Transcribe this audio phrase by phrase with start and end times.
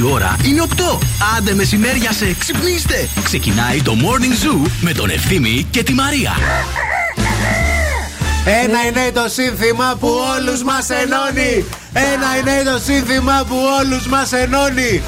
[0.00, 0.98] Η ώρα είναι 8.
[1.36, 3.08] Άντε μεσημέρια σε ξυπνήστε.
[3.22, 6.32] Ξεκινάει το Morning Zoo με τον Ευθύμη και τη Μαρία.
[8.44, 11.64] Ένα είναι το σύνθημα που όλους μας ενώνει.
[11.92, 15.02] Ένα είναι το σύνθημα που όλους μας ενώνει.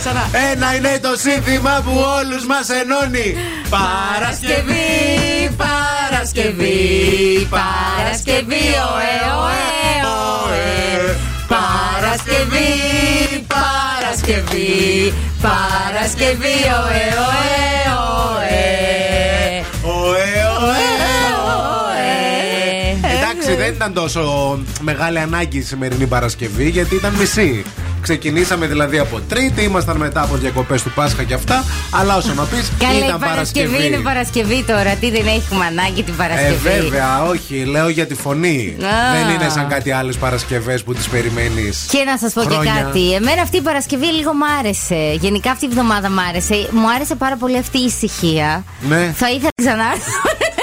[0.53, 3.37] Ένα είναι το σύνθημα που όλους μας ενώνει.
[3.71, 9.65] Παρασκευή, Παρασκευή, Παρασκευή, ωε, ωε,
[10.45, 11.17] ωε.
[11.49, 12.71] Παρασκευή,
[13.55, 17.63] Παρασκευή, Παρασκευή, ωε, ωε,
[18.29, 18.42] ωε.
[23.83, 27.65] Ήταν τόσο μεγάλη ανάγκη η σημερινή Παρασκευή γιατί ήταν μισή.
[28.03, 31.65] Ξεκινήσαμε δηλαδή από Τρίτη, ήμασταν μετά από διακοπές του Πάσχα και αυτά.
[31.91, 33.87] Αλλά όσο να πεις, Καλά, η ήταν Παρασκευή Παρασκευή.
[33.87, 34.95] είναι Παρασκευή τώρα.
[34.95, 36.57] Τι δεν έχουμε ανάγκη την Ε, Παρασκευή.
[36.81, 38.77] βέβαια, όχι, λέω για τη φωνή.
[38.81, 39.25] Α.
[39.25, 41.87] Δεν είναι σαν κάτι άλλες Παρασκευές που τις περιμένεις.
[41.91, 42.73] Και να σας πω και Χρόνια.
[42.83, 43.13] κάτι.
[43.15, 45.17] Εμένα αυτή η Παρασκευή λίγο μ' άρεσε.
[45.21, 46.69] Γενικά αυτή η εβδομάδα μ' άρεσε.
[46.73, 48.65] Μου άρεσε πάρα πολύ αυτή η ησυχία.
[48.89, 49.13] Ναι.
[49.17, 50.13] Θα ήθελα να ξανάρθω.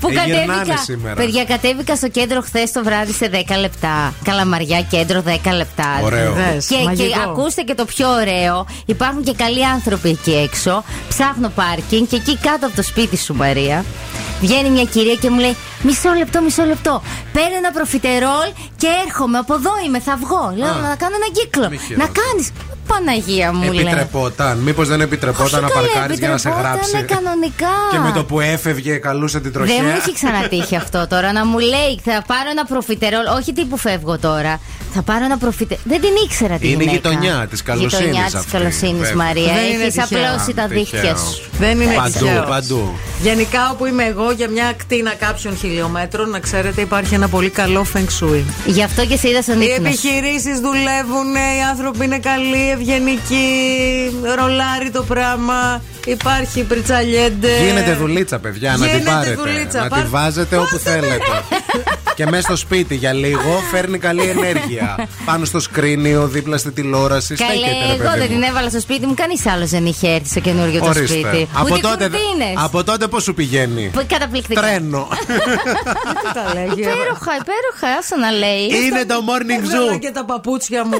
[0.00, 0.76] Που Ε, γυρνάνε κατέβηκα.
[0.76, 1.14] σήμερα.
[1.14, 4.14] Παιδιά, κατέβηκα στο κέντρο χθες το βράδυ σε 10 λεπτά.
[4.24, 6.00] Καλαμαριά κέντρο 10 λεπτά.
[6.02, 6.32] Ωραίο.
[6.32, 7.20] Δες, Και, και μαγικό.
[7.20, 8.66] ακούστε και το πιο ωραίο.
[8.86, 10.84] Υπάρχουν και καλοί άνθρωποι εκεί έξω.
[11.08, 13.84] Ψάχνω πάρκινγκ και εκεί κάτω από το σπίτι σου, Μαρία.
[14.40, 17.02] Βγαίνει μια κυρία και μου λέει: Μισό λεπτό, μισό λεπτό.
[17.32, 19.38] Παίρνω ένα προφιτερόλ και έρχομαι.
[19.38, 20.52] Από εδώ είμαι, θα βγω.
[20.56, 20.80] Λέω Α.
[20.88, 21.68] να κάνω ένα κύκλο.
[21.68, 22.12] Μη Να χειρότερα.
[22.20, 22.50] κάνεις.
[22.92, 23.80] Παναγία μου λέει.
[23.84, 24.58] Επιτρεπόταν.
[24.58, 27.14] Μήπως δεν επιτρεπόταν να Όχι, καλέ, παρκάρεις για να σε επιτρεπότανε γράψει.
[27.14, 27.74] κανονικά.
[27.92, 29.74] Και με το που έφευγε, καλούσε την τροχιά.
[29.74, 33.26] Δεν μου έχει ξανατύχει αυτό τώρα να μου λέει θα πάρω ένα προφιτερόλ.
[33.38, 34.60] Όχι τι που φεύγω τώρα.
[34.94, 35.84] Θα πάρω ένα προφιτερόλ.
[35.88, 37.08] Δεν την ήξερα την Είναι η γυναίκα.
[37.10, 39.14] γειτονιά της καλοσύνης Γειτονιά της αυτή, καλοσύνης, βέβαια.
[39.24, 39.52] Μαρία.
[39.52, 40.18] Δεν είναι Έχεις τυχαίο.
[40.20, 40.78] απλώσει τα Τυχαίο.
[40.78, 41.40] δίχτυα σου.
[41.58, 42.42] Δεν είναι Παντού, τυχαίο.
[42.48, 42.98] παντού.
[43.22, 47.86] Γενικά, όπου είμαι εγώ, για μια ακτίνα κάποιων χιλιόμετρων, να ξέρετε, υπάρχει ένα πολύ καλό
[47.94, 48.42] feng shui.
[48.66, 49.76] Γι' αυτό και σε είδα στον Οι ύπνο.
[49.76, 49.82] σου.
[49.86, 53.46] επιχειρήσεις δουλεύουν, οι άνθρωποι είναι καλοί, ευγενικοί,
[54.36, 55.82] ρολάρι το πράγμα.
[56.06, 57.48] Υπάρχει πριτσαλιέντε.
[57.64, 59.34] Γίνεται δουλίτσα, παιδιά, να την Γίνεται πάρετε.
[59.34, 59.82] δουλίτσα.
[59.82, 61.24] Να Πάρ- τη βάζετε όπου θέλετε.
[62.14, 65.08] και μέσα στο σπίτι για λίγο φέρνει καλή ενέργεια.
[65.24, 67.34] Πάνω στο σκρίνιο, δίπλα στη τηλεόραση.
[67.34, 68.34] Καλέ, στέκεται, ρε εγώ παιδί δεν μου.
[68.34, 69.14] την έβαλα στο σπίτι μου.
[69.14, 71.06] Κανείς άλλος δεν είχε έρθει στο καινούριο το Ορίστε.
[71.06, 71.48] σπίτι.
[71.54, 72.54] Από Ούτε τότε, κουρτίνες.
[72.56, 74.60] από τότε πώς σου πηγαίνει; Που- Καταπληκτικά.
[74.60, 75.08] Τρένο.
[76.22, 76.80] Τι τα λέγει.
[76.80, 78.62] Υπέροχα, υπέροχα, άσε να λέει.
[78.86, 79.98] Είναι το morning Έβγαλα zoo.
[80.00, 80.98] και τα παπούτσια μου.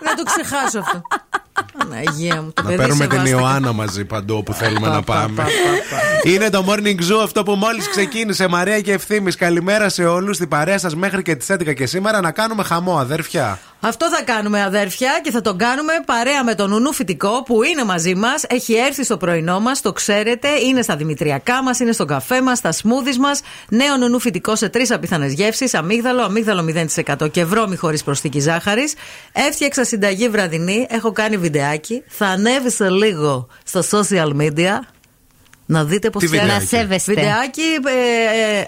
[0.00, 1.65] Δεν το ξεχάσω 哈哈哈哈。
[1.80, 1.94] Αυτό.
[1.94, 2.52] Αναγία μου.
[2.52, 3.40] Το Να παιδί παίρνουμε την σεβάστηκε.
[3.40, 5.34] Ιωάννα μαζί παντού όπου θέλουμε να πα, πάμε.
[5.34, 8.48] πα, πα, Είναι το morning zoo αυτό που μόλις ξεκίνησε.
[8.48, 9.32] Μαρία και ευθύνη.
[9.32, 10.38] Καλημέρα σε όλους.
[10.38, 13.58] Την παρέα σας μέχρι και τις 11 και σήμερα να κάνουμε χαμό, αδέρφια.
[13.80, 17.84] Αυτό θα κάνουμε αδέρφια και θα τον κάνουμε παρέα με τον Νουνού Φυτικό που είναι
[17.84, 18.44] μαζί μας.
[18.48, 20.48] Έχει έρθει στο πρωινό μας, το ξέρετε.
[20.48, 23.40] Είναι στα δημητριακά μας, είναι στον καφέ μας, στα σμούδις μας.
[23.68, 25.74] Νέο Νουνού Φυτικό σε τρεις απίθανες γεύσεις.
[25.74, 28.94] Αμύγδαλο, αμύγδαλο 0% και βρώμη χωρίς προσθήκη ζάχαρης.
[29.32, 30.86] Έφτιαξα συνταγή βραδινή.
[30.90, 31.65] Έχω κάνει βιντεάκι.
[32.06, 34.78] Θα ανέβει σε λίγο στα social media.
[35.66, 36.48] Να δείτε πώς Τι φτιάχνει.
[36.48, 37.12] Να βιντεάκι; σέβεστε.
[37.14, 37.62] Βιντεάκι.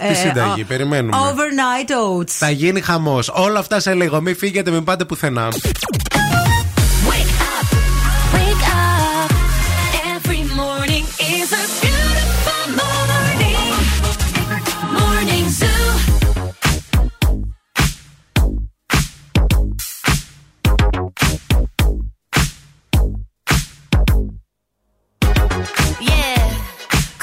[0.01, 1.17] ε, ε, Τι ε, συνταγή, ε, περιμένουμε.
[1.17, 2.31] Overnight oats.
[2.31, 3.29] Θα γίνει χαμός.
[3.35, 4.21] Όλα αυτά σε λίγο.
[4.21, 5.49] Μην φύγετε, μην πάτε πουθενά.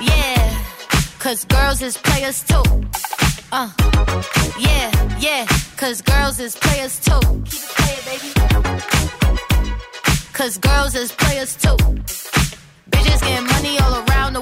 [0.00, 0.62] Yeah,
[1.18, 2.62] cause girls is players too.
[3.52, 3.70] Uh,
[4.58, 5.46] yeah, yeah,
[5.76, 7.20] cause girls is players too.
[7.44, 8.30] Keep it playing, baby.
[10.32, 11.76] Cause girls is players too.
[12.90, 14.41] Bitches getting money all around the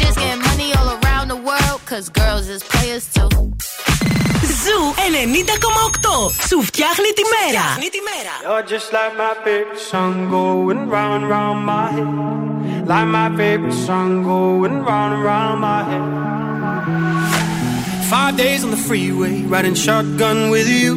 [0.00, 3.28] Bitches getting money all around the world, cause girls is players too.
[4.62, 6.32] Ζου 90,8.
[6.48, 7.66] Σου φτιάχνει τη μέρα.
[8.46, 12.10] You're just like my favorite song going round and round my head.
[12.92, 16.04] Like my favorite song going round and round my head.
[18.12, 20.92] Five days on the freeway, riding shotgun with you.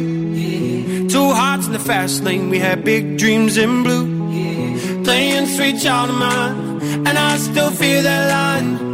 [1.14, 4.06] Two hearts in the fast lane, we had big dreams in blue.
[5.02, 6.56] Playing sweet child of mine,
[7.06, 8.93] and I still feel that line.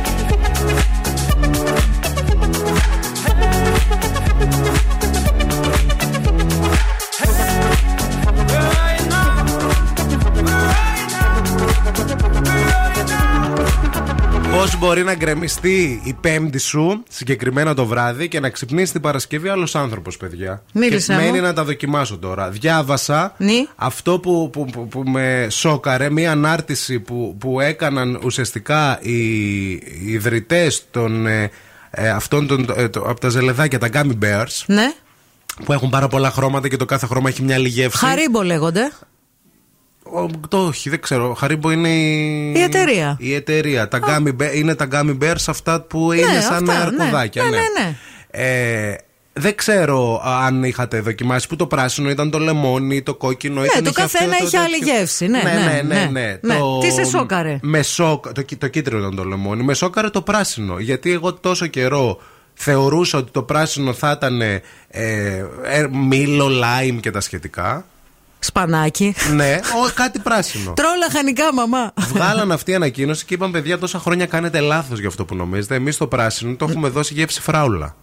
[14.61, 19.49] Πώς μπορεί να γκρεμιστεί η πέμπτη σου, συγκεκριμένα το βράδυ, και να ξυπνήσει την Παρασκευή
[19.49, 21.25] άλλος άνθρωπος, παιδιά; Μίλησέ και μου.
[21.25, 22.49] μένει να τα δοκιμάσω τώρα.
[22.49, 23.65] Διάβασα Ναι.
[23.75, 29.81] αυτό που, που, που, που με σόκαρε, μία ανάρτηση που, που έκαναν ουσιαστικά οι, οι
[30.05, 31.27] ιδρυτές των.
[31.27, 31.49] Ε,
[31.89, 34.93] ε, αυτών των, ε, το- από τα ζελεδάκια, τα Gummy Bears, Ναι.
[35.65, 37.97] που έχουν πάρα πολλά χρώματα και το κάθε χρώμα έχει μια άλλη γεύση.
[38.05, 38.91] Χαρίμπο λέγονται.
[40.13, 41.33] Ο, το όχι, δεν ξέρω.
[41.33, 42.51] Χαρίμπο είναι η...
[42.55, 43.15] Η εταιρεία.
[43.19, 43.87] Η εταιρεία.
[43.87, 47.43] Τα gummy bear, είναι τα gummy bears αυτά που είναι σαν αυτά, αρκουδάκια.
[47.43, 47.49] ναι.
[47.49, 47.95] Ναι, ναι,
[48.31, 48.95] Ε,
[49.33, 53.83] δεν ξέρω αν είχατε δοκιμάσει που το πράσινο ήταν το λεμόνι, το κόκκινο ήταν.
[53.83, 54.93] Ναι, το είχε καθένα αυτό, το είχε άλλη τέτοιο.
[54.97, 55.27] γεύση.
[55.27, 55.99] Ναι, ναι, ναι, ναι.
[55.99, 56.53] ναι, ναι.
[56.53, 56.57] Ναι.
[56.81, 59.63] Τι σε σόκαρε; Με σόκα, το, κι- το κίτρινο ήταν το λεμόνι.
[59.63, 60.79] Με σόκαρε το πράσινο.
[60.79, 62.19] Γιατί εγώ τόσο καιρό
[62.53, 64.61] θεωρούσα ότι το πράσινο θα ήταν ε,
[65.61, 67.85] ε, μήλο, λάιμ και τα σχετικά.
[68.43, 69.15] Σπανάκι.
[69.33, 70.73] ναι, ο, κάτι πράσινο.
[70.73, 71.91] Τρώω λαχανικά, μαμά.
[72.13, 75.75] Βγάλαν αυτή η ανακοίνωση και είπαν: Παιδιά, τόσα χρόνια κάνετε λάθος για αυτό που νομίζετε.
[75.75, 77.95] Εμείς το πράσινο το έχουμε δώσει γεύση φράουλα.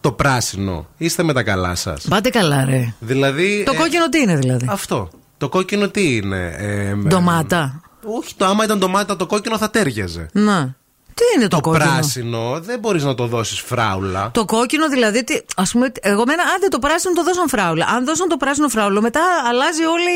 [0.00, 0.86] Το πράσινο.
[0.96, 2.04] Είστε με τα καλά σας.
[2.08, 2.94] Πάτε καλά, ρε.
[2.98, 3.62] Δηλαδή.
[3.66, 5.08] Το ε, κόκκινο τι είναι δηλαδή; Αυτό.
[5.38, 6.54] Το κόκκινο τι είναι.
[6.58, 7.80] ε, με- Ντομάτα.
[8.04, 10.28] όχι, το άμα ήταν ντομάτα, το κόκκινο θα τέριαζε.
[10.32, 10.74] Να.
[11.14, 14.30] Τι είναι το, Το, κόκκινο; πράσινο δεν μπορείς να το δώσεις φράουλα.
[14.32, 17.86] Το κόκκινο δηλαδή, τι, ας πούμε, εγώ μένα, άντε το πράσινο το δώσαν φράουλα.
[17.86, 20.10] Αν δώσαν το πράσινο φράουλο, μετά αλλάζει όλη,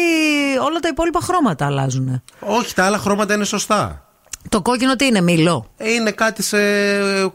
[0.66, 2.22] όλα τα υπόλοιπα χρώματα αλλάζουν.
[2.40, 4.00] Όχι, τα άλλα χρώματα είναι σωστά.
[4.48, 6.58] Το κόκκινο τι είναι, μήλο; Είναι κάτι σε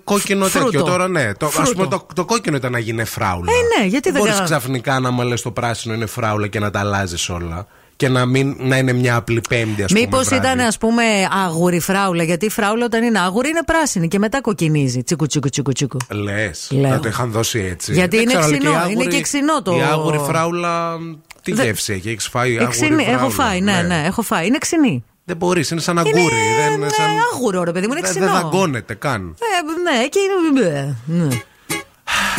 [0.04, 0.66] κόκκινο Φρούτο.
[0.66, 1.34] τέτοιο τώρα, ναι.
[1.34, 1.72] Το, ας Φρούτο.
[1.74, 3.52] πούμε το, το κόκκινο ήταν να γίνει φράουλα.
[3.52, 6.60] Ε, ναι, γιατί δεν Μπορείς κάνα- ξαφνικά να μου λες το πράσινο είναι φράουλα και
[6.60, 7.68] να τα αλλάζεις όλα.
[8.02, 10.00] Και να, μην, να είναι μια απλή πέμπτη, ας πούμε.
[10.00, 10.46] Μήπως βράδυ.
[10.46, 11.04] ήταν, ας πούμε,
[11.46, 12.24] άγουρη φράουλα.
[12.24, 15.04] Γιατί η φράουλα όταν είναι άγουρη είναι πράσινη και μετά κοκκινίζει.
[15.04, 15.98] Τσίκου, τσίκου, τσίκου, τσίκου.
[16.10, 16.68] Λες.
[16.72, 16.90] Λέω.
[16.92, 17.94] Να το είχαν δώσει έτσι.
[17.94, 20.98] Γιατί Δεν είναι ξέρω, αλλά ξινό, η άγουρη- είναι και ξινό το- Η άγουρη φράουλα.
[21.44, 24.48] Τι Δεν- γεύση έχει, έχεις φάει άγουρη Εξινή, φράουλα; έχω φάει, ναι, ναι, έχω φάει.
[24.48, 25.04] Είναι ξινή.
[25.26, 26.20] Δεν μπορείς, είναι σαν αγκούρι.
[26.22, 26.30] Είναι,
[26.70, 27.06] δεν, ναι, σαν...
[27.34, 28.26] άγουρο, ρε παιδί μου, είναι δεν- ξινό.
[28.26, 29.36] δεν δαγκώνεται καν.
[29.40, 30.96] Ε, ναι, και είναι.
[31.06, 31.28] ναι.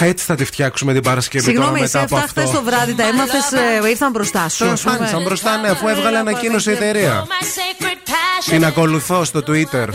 [0.00, 2.56] Έτσι θα τη φτιάξουμε την Παρασκευή Συγγνώμη, τώρα εσύ μετά από αυτά χθες αυτό.
[2.56, 3.44] το βράδυ τα έμαθες,
[3.90, 4.58] ήρθαν μπροστά σου.
[4.58, 4.96] Τώρα ας πούμε.
[4.96, 7.26] φάνησαν μπροστά, ναι, αφού έβγαλε ανακοίνωση η εταιρεία.
[8.44, 9.88] Την ακολουθώ στο Twitter.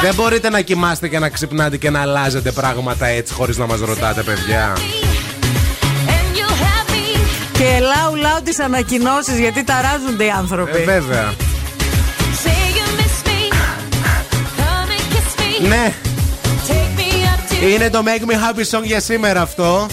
[0.00, 3.80] Δεν μπορείτε να κοιμάστε και να ξυπνάτε και να αλλάζετε πράγματα έτσι χωρίς να μας
[3.80, 4.72] ρωτάτε, παιδιά.
[7.52, 10.80] Και λαού λαού τις ανακοινώσεις γιατί ταράζονται οι άνθρωποι.
[10.80, 11.32] Ε, βέβαια.
[15.68, 15.92] Ναι,
[17.72, 19.86] είναι το Make Me Happy Song για σήμερα αυτό.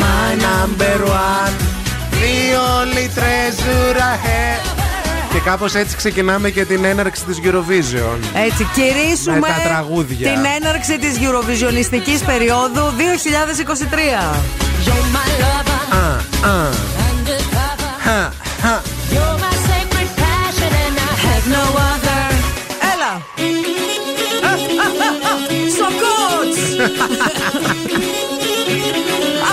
[0.00, 1.52] My number one,
[2.20, 4.76] the only treasure I have.
[5.32, 8.18] Και κάπως έτσι ξεκινάμε και την έναρξη της Eurovision.
[8.46, 10.32] Έτσι, κηρύσουμε Με τα τραγούδια.
[10.32, 14.22] την έναρξη της Eurovisionιστικής περίοδου 2023.
[15.90, 16.70] Α, α,
[18.02, 18.32] χα,
[18.62, 18.95] χα.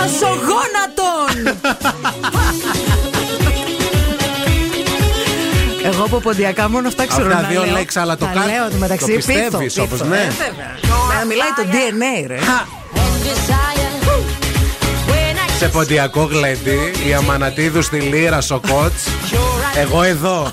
[0.04, 1.58] Ασογόνατον.
[5.84, 7.72] Εγώ από ποντιακά μόνο αυτά ξέρω Αυτά να δύο λέω.
[7.72, 10.04] λέξεις, αλλά το Τα κα- λέω το μεταξύ το πιστεύεις πίθο, όπως, πίθο.
[10.10, 10.16] ναι.
[10.16, 11.18] Ε, βέβαια.
[11.18, 12.38] Να μιλάει το DNA ρε
[15.58, 19.02] Σε ποντιακό γλέντι, η Αμανατίδου στη Λύρα Σοκότς.
[19.76, 20.50] Εγώ εδώ.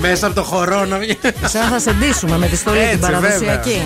[0.00, 1.18] Μέσα από το χορό να βγει.
[1.44, 3.82] Σαν θα σε ντύσουμε με τη στολή Έτσι, την παραδοσιακή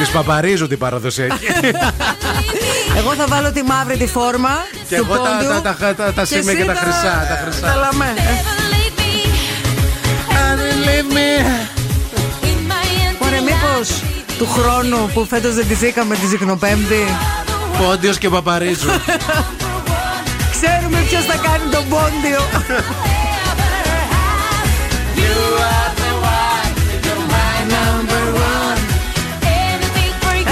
[0.00, 1.46] Της παπαρίζω την παραδοσιακή.
[2.96, 4.48] Εγώ θα βάλω τη μαύρη τη φόρμα
[4.88, 7.38] Και του εγώ τα- πόντιου τα- τα- τα- τα σήμα εσύ και τα χρυσά, τα
[7.42, 7.60] χρυσά.
[7.60, 8.14] Τα λαμέ
[13.22, 14.02] Ωραία μήπως
[14.38, 17.04] του χρόνου που φέτος δεν τη είχαμε τη Ζυκνοπέμπτη
[17.78, 18.90] Πόντιος και παπαρίζω.
[20.60, 22.40] Ξέρουμε ποιος θα κάνει τον πόντιο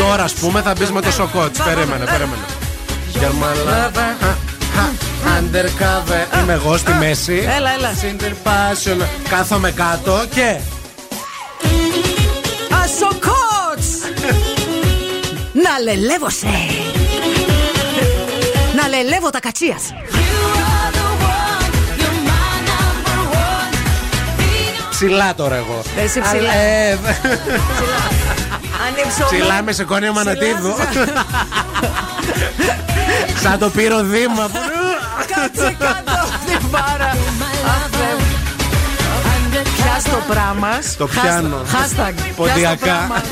[0.08, 1.58] Τώρα ας πούμε θα μπεις με το Σοκότς.
[1.58, 2.42] Περίμενε, περίμενε.
[3.18, 4.16] Για μαλάκα.
[5.24, 6.42] Undercover.
[6.42, 7.48] Είμαι εγώ στη μέση.
[7.56, 9.06] Έλα, έλα Cinder Passion.
[9.28, 10.56] Κάθομαι κάτω και.
[12.84, 13.88] Ασοκότς
[15.52, 16.46] Να λελεύω σε
[18.76, 19.82] Να λελεύω τα κατσίας
[24.90, 25.82] Ψηλά τώρα εγώ.
[25.96, 26.50] Εσύ ψηλά.
[28.88, 30.74] Ε, ε, Ανύψω Ψηλά με σηκώνει ο Μανατίδου.
[33.42, 34.50] Σαν το πύρο Δήμα.
[35.34, 37.16] Κάτσε κάτω την μπάρα
[39.76, 40.68] Πιάσ' το πράγμα
[40.98, 41.62] Το πιάνω.
[41.72, 43.22] Hashtag Ποντιακά.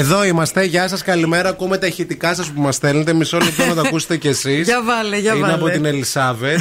[0.00, 0.64] Εδώ είμαστε.
[0.64, 1.48] Γεια σας, καλημέρα.
[1.48, 3.12] Ακούμε τα ηχητικά σας που μας στέλνετε.
[3.12, 4.66] Μισό λεπτό να τα ακούσετε κι εσείς.
[4.68, 5.52] Για βάλε, για Είναι βάλε.
[5.52, 6.58] από την Ελισάβετ.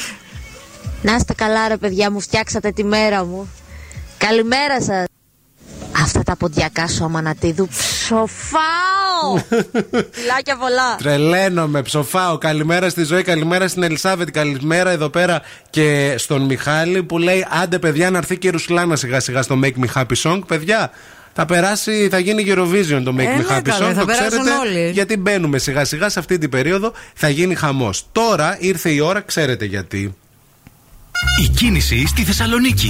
[1.02, 3.50] Να είστε καλά ρε παιδιά μου, φτιάξατε τη μέρα μου.
[4.18, 5.04] Καλημέρα σας.
[6.02, 9.36] Αυτά τα ποντιακά σου αμανατίδου ψοφάω.
[10.16, 10.96] Φιλάκια πολλά.
[10.98, 12.38] Τρελαίνομαι, ψοφάω.
[12.38, 17.78] Καλημέρα στη ζωή, καλημέρα στην Ελισάβετ, καλημέρα εδώ πέρα και στον Μιχάλη που λέει: Άντε,
[17.78, 20.40] παιδιά, να έρθει και η Ρουσλάνα σιγά σιγά στο Make Me Happy Song.
[20.46, 20.90] Παιδιά,
[21.38, 23.94] θα περάσει, θα γίνει Eurovision το Make Ε, Me ναι, Happy καλέ, Song.
[23.94, 24.90] θα το περάσουν ξέρετε, όλοι.
[24.90, 28.06] γιατί μπαίνουμε σιγά σιγά σε αυτή την περίοδο, θα γίνει χαμός.
[28.12, 30.14] Τώρα ήρθε η ώρα, ξέρετε γιατί.
[31.44, 32.88] Η κίνηση στη Θεσσαλονίκη.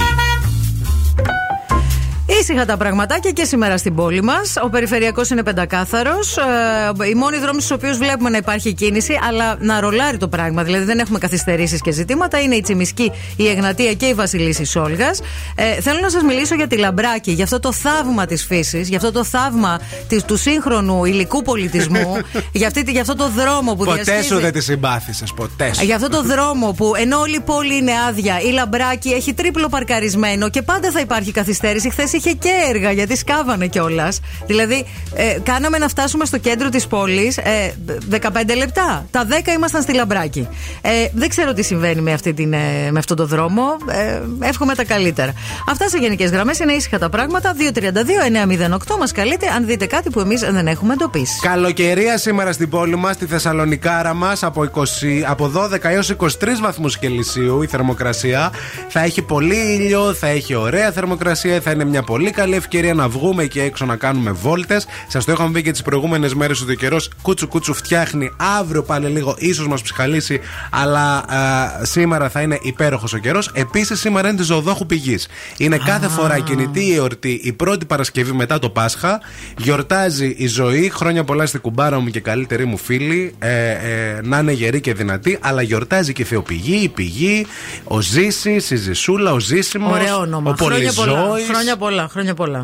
[2.41, 4.53] Ήσυχα τα πραγματάκια και σήμερα στην πόλη μας.
[4.63, 6.37] Ο περιφερειακός είναι πεντακάθαρος.
[6.37, 10.63] Ε, οι μόνοι δρόμοι στους οποίους βλέπουμε να υπάρχει κίνηση, αλλά να ρολάρει το πράγμα.
[10.63, 12.41] Δηλαδή δεν έχουμε καθυστερήσεις και ζητήματα.
[12.41, 15.19] Είναι η Τσιμισκή, η Εγνατία και η Βασιλίση Σόλγας.
[15.55, 18.97] Ε, θέλω να σας μιλήσω για τη Λαμπράκη, για αυτό το θαύμα της φύσης, για
[18.97, 22.17] αυτό το θαύμα της, του σύγχρονου υλικού πολιτισμού,
[22.51, 25.73] για, αυτή, τη- για αυτό το δρόμο που ποτέ διασχίζει- σου δεν τη συμπάθησες, ποτέ
[25.73, 25.83] σου.
[25.85, 29.69] για αυτό το δρόμο που ενώ όλη η πόλη είναι άδεια, η λαμπράκι έχει τρίπλο
[29.69, 31.89] παρκαρισμένο και πάντα θα υπάρχει καθυστέρηση.
[31.89, 34.19] Χθες είχε και έργα γιατί σκάβανε κιόλας.
[34.45, 37.73] Δηλαδή, ε, κάναμε να φτάσουμε στο κέντρο της πόλης ε,
[38.11, 38.19] 15
[38.57, 39.05] λεπτά.
[39.11, 40.47] Τα 10 ήμασταν στη λαμπράκι.
[40.81, 43.63] Ε, δεν ξέρω τι συμβαίνει με, αυτή την, ε, με αυτόν τον δρόμο.
[43.91, 45.33] Ε, εύχομαι τα καλύτερα.
[45.69, 47.55] Αυτά σε γενικές γραμμές είναι ήσυχα τα πράγματα.
[47.55, 51.39] 232-908 μας καλείτε αν δείτε κάτι που εμείς δεν έχουμε εντοπίσει.
[51.41, 56.25] Καλοκαιρία σήμερα στην πόλη μας, στη Θεσσαλονικάρα μας, από, 20 από 12 έως 23
[56.61, 58.51] βαθμούς Κελσίου η θερμοκρασία.
[58.87, 63.07] Θα έχει πολύ ήλιο, θα έχει ωραία θερμοκρασία, θα είναι μια πολύ καλή ευκαιρία να
[63.07, 64.87] βγούμε και έξω να κάνουμε βόλτες.
[65.07, 68.31] Σας το είχαμε πει και τις προηγούμενες μέρες ότι ο καιρός κούτσου κούτσου φτιάχνει.
[68.59, 70.39] Αύριο πάλι λίγο ίσως μας ψυχαλίσει,
[70.71, 73.51] αλλά α, σήμερα θα είναι υπέροχος ο καιρός.
[73.53, 75.27] Επίσης σήμερα είναι της ζωοδόχου πηγής.
[75.57, 79.21] Είναι κάθε φορά κινητή η εορτή, η πρώτη Παρασκευή μετά το Πάσχα.
[79.57, 80.89] Γιορτάζει η ζωή.
[80.89, 83.35] Χρόνια πολλά στην κουμπάρα μου και καλύτερη μου φίλη.
[83.39, 85.37] Ε, ε, να είναι γερή και δυνατή.
[85.41, 87.45] Αλλά γιορτάζει και η Θεοπηγή, η πηγή,
[87.83, 89.91] ο Ζήση, η Ζησούλα, ο Ζήσιμος.
[89.91, 90.51] Ωραίο όνομα.
[90.51, 91.13] Ο Χρόνια πολλά.
[91.13, 91.45] Πολυζώης.
[91.45, 91.96] Χρόνια πολλά.
[91.96, 92.62] Χρόνια πολλά.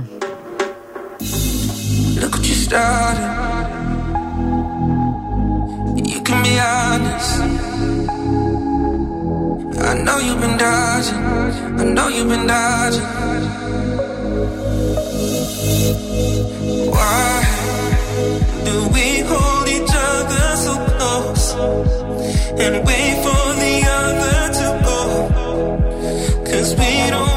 [2.20, 3.30] Look what you started.
[6.12, 7.34] You can be honest.
[9.90, 11.22] I know you've been dodging.
[11.80, 13.08] I know you've been dodging.
[16.94, 17.30] Why
[18.66, 21.46] do we hold each other so close
[22.64, 25.00] and wait for the other to go?
[26.48, 27.31] Cause we don't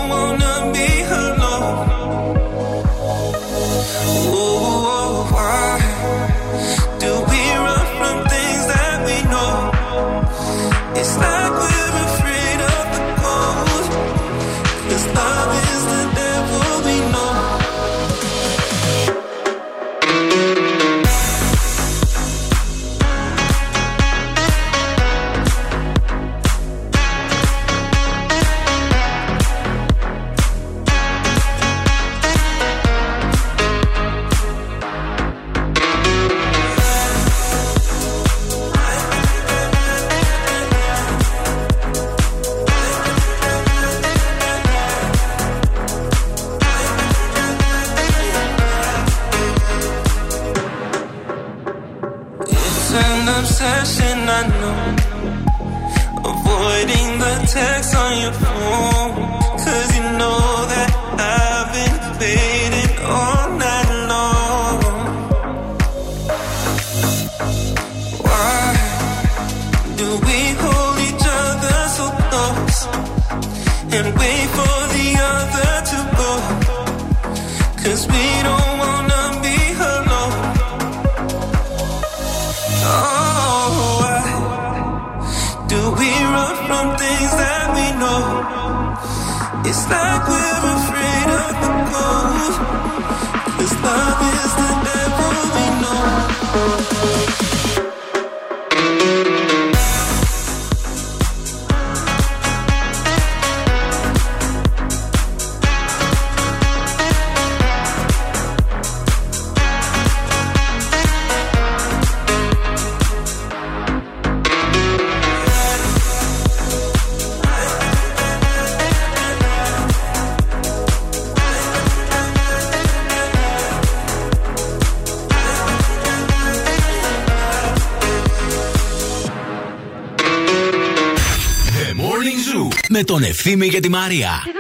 [133.57, 134.56] Τον Ευθύμη και τη Μαρία.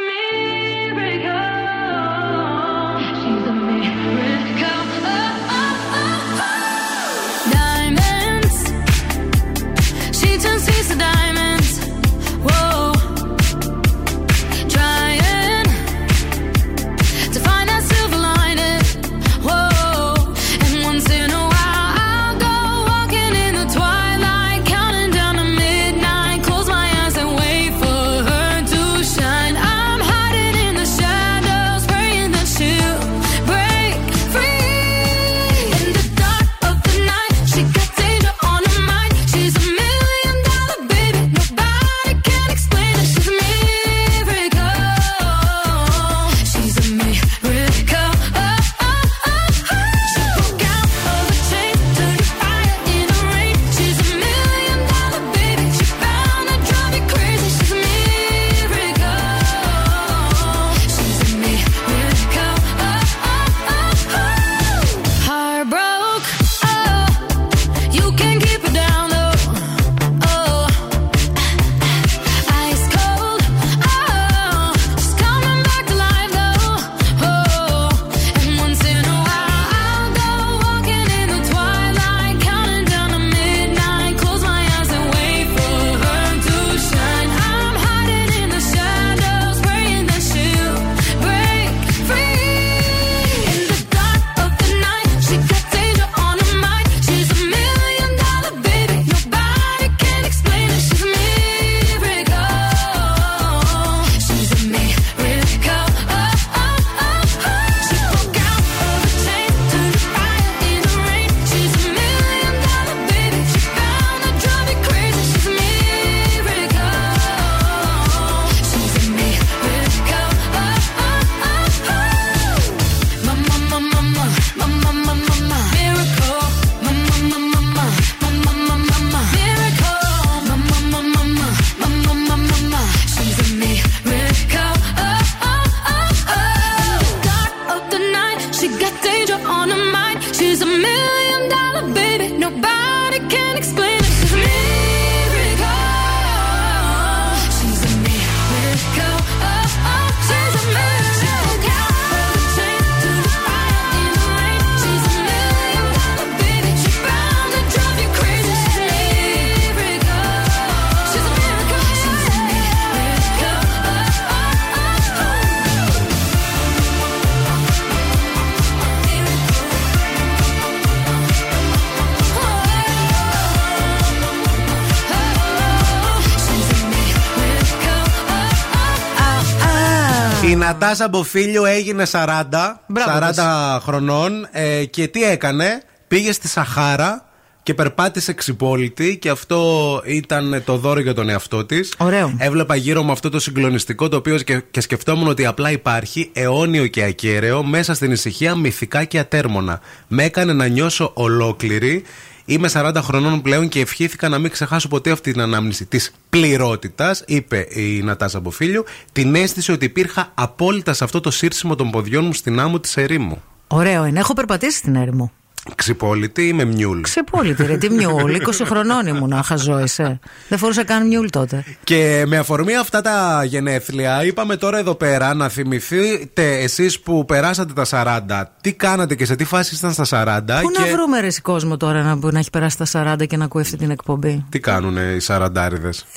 [180.66, 182.44] Η Νατάσα Μποφίλιο έγινε 40,
[182.87, 187.24] Μπράβο 40 χρονών ε, και τι έκανε, πήγε στη Σαχάρα
[187.62, 191.94] και περπάτησε ξυπόλυτη και αυτό ήταν το δώρο για τον εαυτό της.
[191.98, 192.35] Ωραίο.
[192.38, 196.87] Έβλεπα γύρω μου αυτό το συγκλονιστικό το οποίο και, και σκεφτόμουν ότι απλά υπάρχει αιώνιο
[196.87, 199.81] και ακέραιο μέσα στην ησυχία μυθικά και ατέρμονα.
[200.09, 202.05] Με έκανε να νιώσω ολόκληρη.
[202.48, 207.22] Είμαι 40 χρονών πλέον και ευχήθηκα να μην ξεχάσω ποτέ αυτή την ανάμνηση της πληρότητας,
[207.26, 212.24] είπε η Νατάσα Μποφίλιο, την αίσθηση ότι υπήρχα απόλυτα σε αυτό το σύρσιμο των ποδιών
[212.24, 213.42] μου στην άμμο της ερήμου.
[213.66, 214.18] Ωραίο είναι.
[214.18, 215.32] Έχω περπατήσει στην έρημο.
[215.74, 217.00] Ξυπόλυτη ή με μιούλ.
[217.00, 217.76] Ξεπόλυτη, ρε.
[217.76, 218.35] Τι μιούλ.
[218.35, 220.18] 20 χρονών ήμουν, χαζό είσαι.
[220.48, 221.64] Δεν φορούσα καν μιούλ τότε.
[221.85, 227.72] Και με αφορμή αυτά τα γενέθλια, είπαμε τώρα εδώ πέρα να θυμηθείτε εσείς που περάσατε
[227.72, 227.85] τα
[228.29, 230.05] 40, τι κάνατε και σε τι φάση ήσταν στα
[230.38, 230.61] 40.
[230.62, 233.44] Πού και να βρούμε ρε κόσμο τώρα να, να έχει περάσει τα 40 και να
[233.44, 235.70] ακούει αυτή την εκπομπή; Τι κάνουν οι 40 Ε,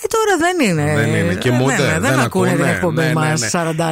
[0.08, 0.94] τώρα δεν είναι.
[0.96, 1.34] Δεν είναι.
[1.34, 3.50] Και Ε, μου ναι, ούτε ναι, δεν, ακούνε την εκπομπή Ναι, ναι, μας, ναι.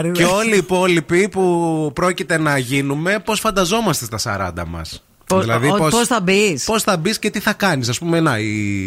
[0.07, 5.45] 40 Και όλοι οι υπόλοιποι που πρόκειται να γίνουμε, πώς φανταζόμαστε στα 40 μας; Πώς-
[5.79, 7.89] ο- πώς θα μπεις; Πώς θα μπεις και τι θα κάνεις.
[7.89, 8.45] Α πούμε, να, η,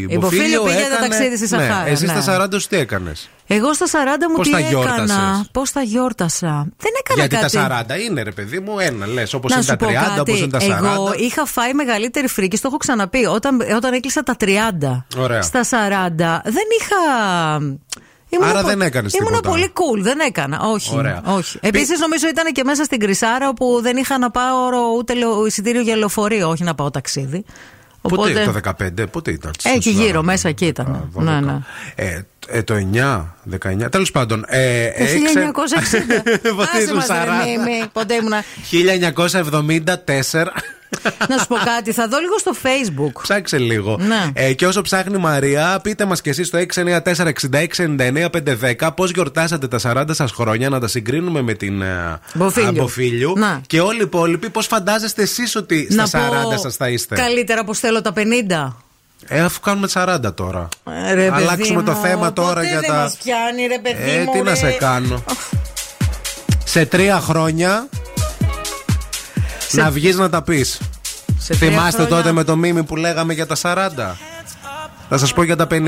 [0.09, 2.21] Η Μποφίλιο πήγε έκανε- ταξίδι στη Σαχάρα, Ναι, εσύ ναι.
[2.21, 5.73] στα 40 σου τι έκανες; Εγώ στα 40 μου Πώς τι τα έκανα; γιόρτασες; Πώς
[5.73, 7.57] τα γιόρτασα; Δεν έκανα Γιατί κάτι.
[7.57, 9.35] τα 40 είναι, ρε παιδί μου, ένα λες.
[9.35, 10.21] Όπως Να είναι σου τα πω 30, κάτι.
[10.21, 10.93] όπως είναι τα 40.
[10.95, 13.25] Εγώ είχα φάει μεγαλύτερη φρίκη, το έχω ξαναπεί.
[13.25, 15.05] Όταν, όταν έκλεισα τα 30.
[15.17, 15.43] Ωραία.
[15.43, 16.99] Στα 40 δεν είχα.
[18.33, 19.49] Ήμουνα Άρα πο- δεν έκανες Ήμουνα τίποτα.
[19.51, 20.61] πολύ cool, δεν έκανα.
[20.61, 20.97] Όχι.
[20.97, 21.23] Ωραία.
[21.27, 21.59] όχι.
[21.63, 24.57] Επίσης νομίζω ήταν και μέσα στην Κρυσάρα όπου δεν είχα να πάω
[24.99, 27.45] ούτε λεω- εισιτήριο για λεωφορείο, όχι να πάω ταξίδι.
[28.03, 29.53] Πότε το 15, πότε ήταν.
[29.63, 30.23] Ε, εκεί στο γύρω, 40?
[30.25, 31.11] μέσα εκεί ήταν.
[31.15, 31.23] 12.
[31.23, 31.59] Ναι, ναι.
[31.95, 33.89] Ε, ε, το 9, 19.
[33.91, 34.45] Τέλος πάντων.
[34.49, 36.23] Ε, Το έξε- 1960.
[36.57, 37.47] Πότε Άσε ήσουν μας, ρε, 40?
[37.47, 37.87] μη, μη.
[37.93, 38.43] Ποτέ ήμουνα.
[38.71, 40.47] 1974
[41.29, 43.13] να σου πω κάτι, θα δω λίγο στο Facebook.
[43.23, 43.99] Ψάξε λίγο.
[44.01, 44.31] Ναι.
[44.33, 49.79] Ε, και όσο ψάχνει η Μαρία, πείτε μας και εσείς στο 694-6699-510 πώς γιορτάσατε τα
[49.83, 52.21] 40 σας χρόνια, να τα συγκρίνουμε με την ε,
[52.73, 53.33] Μποφίλιου.
[53.37, 53.61] Ναι.
[53.67, 56.07] Και όλοι οι υπόλοιποι, πώς φαντάζεστε εσείς ότι στα
[56.55, 58.21] 40 σας θα είστε; Καλύτερα πως θέλω τα 50.
[59.27, 60.69] Ε, αφού κάνουμε 40 τώρα.
[61.09, 62.95] Ε, ρε, Αλλάξουμε το θέμα τώρα για τα.
[62.95, 65.25] Μας πιάνει, ρε, παιδί ε, τι να σε κάνω.
[66.65, 67.89] Σε τρία χρόνια
[69.71, 70.81] να βγεις να τα πεις.
[71.55, 74.17] Θυμάστε τότε με το μήμη που λέγαμε για τα 40.
[75.09, 75.75] Θα σας πω για τα 50.
[75.75, 75.79] Uh,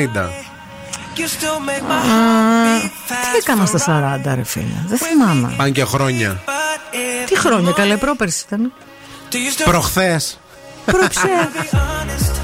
[3.33, 5.55] τι έκανα στα 40 ρε φίλε Δεν θυμάμαι.
[5.57, 6.43] Αν και χρόνια.
[7.27, 8.73] Τι χρόνια καλέ πρόπερση ήταν.
[9.65, 10.39] Προχθές.
[10.85, 11.31] Προχθές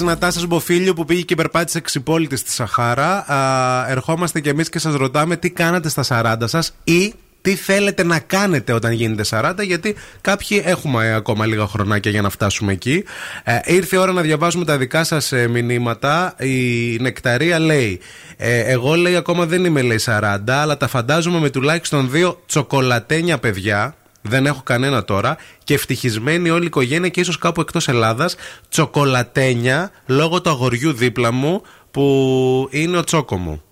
[0.00, 4.78] της Νατάσας Μποφίλιου που πήγε και περπάτησε ξυπόλυτη στη Σαχάρα, α, ερχόμαστε κι εμείς και
[4.78, 9.54] σας ρωτάμε τι κάνατε στα 40 σας ή τι θέλετε να κάνετε όταν γίνετε 40,
[9.62, 13.04] γιατί κάποιοι έχουμε ακόμα λίγα χρονάκια για να φτάσουμε εκεί.
[13.44, 16.34] Ε, ήρθε η ώρα να διαβάσουμε τα δικά σας μηνύματα.
[16.38, 18.00] Η Νεκταρία λέει:
[18.36, 23.38] ε, Εγώ λέει ακόμα δεν είμαι λέει 40, αλλά τα φαντάζομαι με τουλάχιστον δύο τσοκολατένια
[23.38, 23.94] παιδιά.
[24.22, 25.36] Δεν έχω κανένα τώρα.
[25.64, 28.36] Και ευτυχισμένη όλη η οικογένεια και ίσως κάπου εκτός Ελλάδας.
[28.68, 33.62] Τσοκολατένια λόγω του αγοριού δίπλα μου που είναι ο τσόκο μου.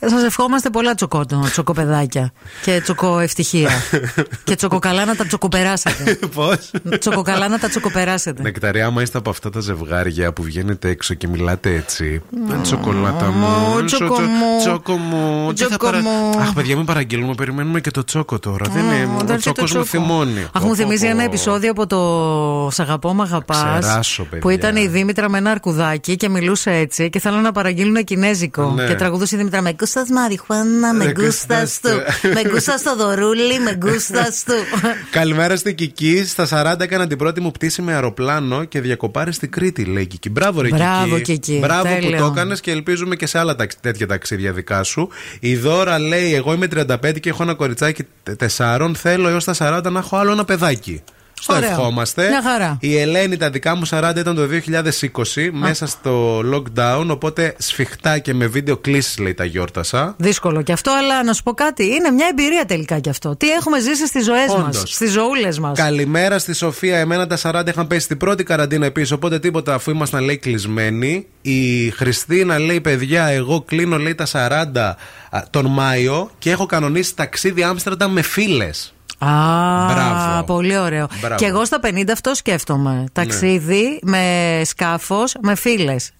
[0.00, 2.32] Σας ευχόμαστε πολλά τσοκότο, τσοκοπεδάκια
[2.62, 3.70] και τσοκοευτυχία.
[4.44, 6.18] και τσοκοκαλά να τα τσοκοπεράσετε.
[6.34, 8.42] Πώς; τσοκοκαλά να τα τσοκοπεράσετε.
[8.42, 12.22] Νεκταριά, άμα είστε από αυτά τα ζευγάρια που βγαίνετε έξω και μιλάτε έτσι.
[12.52, 13.84] «Ε, Τσοκολάτα μου.
[13.84, 15.52] τσόκο τσο- μου, Τσόκο μου.
[15.52, 16.38] Τι θα τσόκο παρα- μου.
[16.40, 17.34] Αχ, παιδιά, μην παραγγείλουμε.
[17.34, 18.64] Περιμένουμε και το τσόκο τώρα.
[18.72, 19.06] Δεν είναι.
[19.06, 20.04] Μ, Ο δεν τσόκος το μου τσόκο.
[20.04, 20.48] θυμώνει.
[20.52, 21.24] Αχ, μου Πω, θυμίζει πω, ένα πω.
[21.24, 23.78] επεισόδιο από το Σ' αγαπώ, μ' αγαπάς.
[23.80, 24.38] Ξεράσω, παιδιά.
[24.38, 28.72] Που ήταν η Δήμητρα με ένα αρκουδάκι και μιλούσε έτσι και θέλανε να παραγγείλουν κινέζικο.
[28.76, 28.86] Ναι.
[28.86, 31.88] Και τραγουδούσε η Δήμητρα με γκούστα μαριχουάνα, με Με γκούστα γκούστας του.
[32.22, 32.28] του.
[32.34, 34.54] Με γκούστα στο δωρούλι, με γκούστα του.
[35.10, 36.24] Καλημέρα στην Κική.
[36.26, 40.06] Στα 40 έκανα την πρώτη μου πτήση με αεροπλάνο και διακοπάρε στην Κρήτη, λέει η
[40.06, 40.30] Κική.
[40.30, 41.32] Μπράβο, ρε Μπράβο, Κική.
[41.38, 41.58] Κική.
[41.58, 42.18] Μπράβο που Τέλειο.
[42.18, 45.08] το έκανες και ελπίζουμε και σε άλλα ταξ- τέτοια ταξίδια δικά σου.
[45.40, 48.06] Η Δώρα λέει: Εγώ είμαι 35 και έχω ένα κοριτσάκι
[48.56, 48.90] 4.
[48.94, 51.02] Θέλω έως τα 40 να έχω άλλο ένα παιδάκι.
[51.40, 51.70] Στο Ωραίο.
[51.70, 52.28] ευχόμαστε.
[52.28, 52.76] Μια χαρά.
[52.80, 57.06] Η Ελένη, τα δικά μου 40 ήταν το 2020, μέσα στο lockdown.
[57.08, 60.14] Οπότε σφιχτά και με βίντεο κλήσεις, λέει, τα γιόρτασα.
[60.18, 61.84] Δύσκολο και αυτό, αλλά να σου πω κάτι.
[61.84, 63.36] Είναι μια εμπειρία τελικά κι αυτό.
[63.36, 64.94] Τι έχουμε ζήσει στις ζωές μας, Όντως.
[64.94, 65.78] στις ζωούλες μας.
[65.78, 66.98] Καλημέρα στη Σοφία.
[66.98, 69.10] Εμένα τα 40 είχαν πέσει στην πρώτη καραντίνα επίσης.
[69.12, 71.26] Οπότε τίποτα αφού ήμασταν λέει κλεισμένοι.
[71.42, 74.96] Η Χριστίνα λέει: Παιδιά, εγώ κλείνω λέει τα 40
[75.30, 78.94] α, τον Μάιο και έχω κανονίσει ταξίδι Άμστερνταμ με φίλες.
[79.24, 79.28] Α,
[79.94, 80.42] Μπράβο.
[80.44, 81.06] πολύ ωραίο.
[81.10, 81.28] Μπράβο.
[81.28, 81.34] Ναι.
[81.34, 83.04] Και εγώ στα 50 αυτό σκέφτομαι.
[83.12, 86.10] Ταξίδι με σκάφος, με φίλες.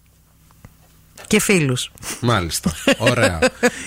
[1.31, 1.91] Και φίλους.
[2.21, 2.73] Μάλιστα.
[2.99, 3.39] Ωραία.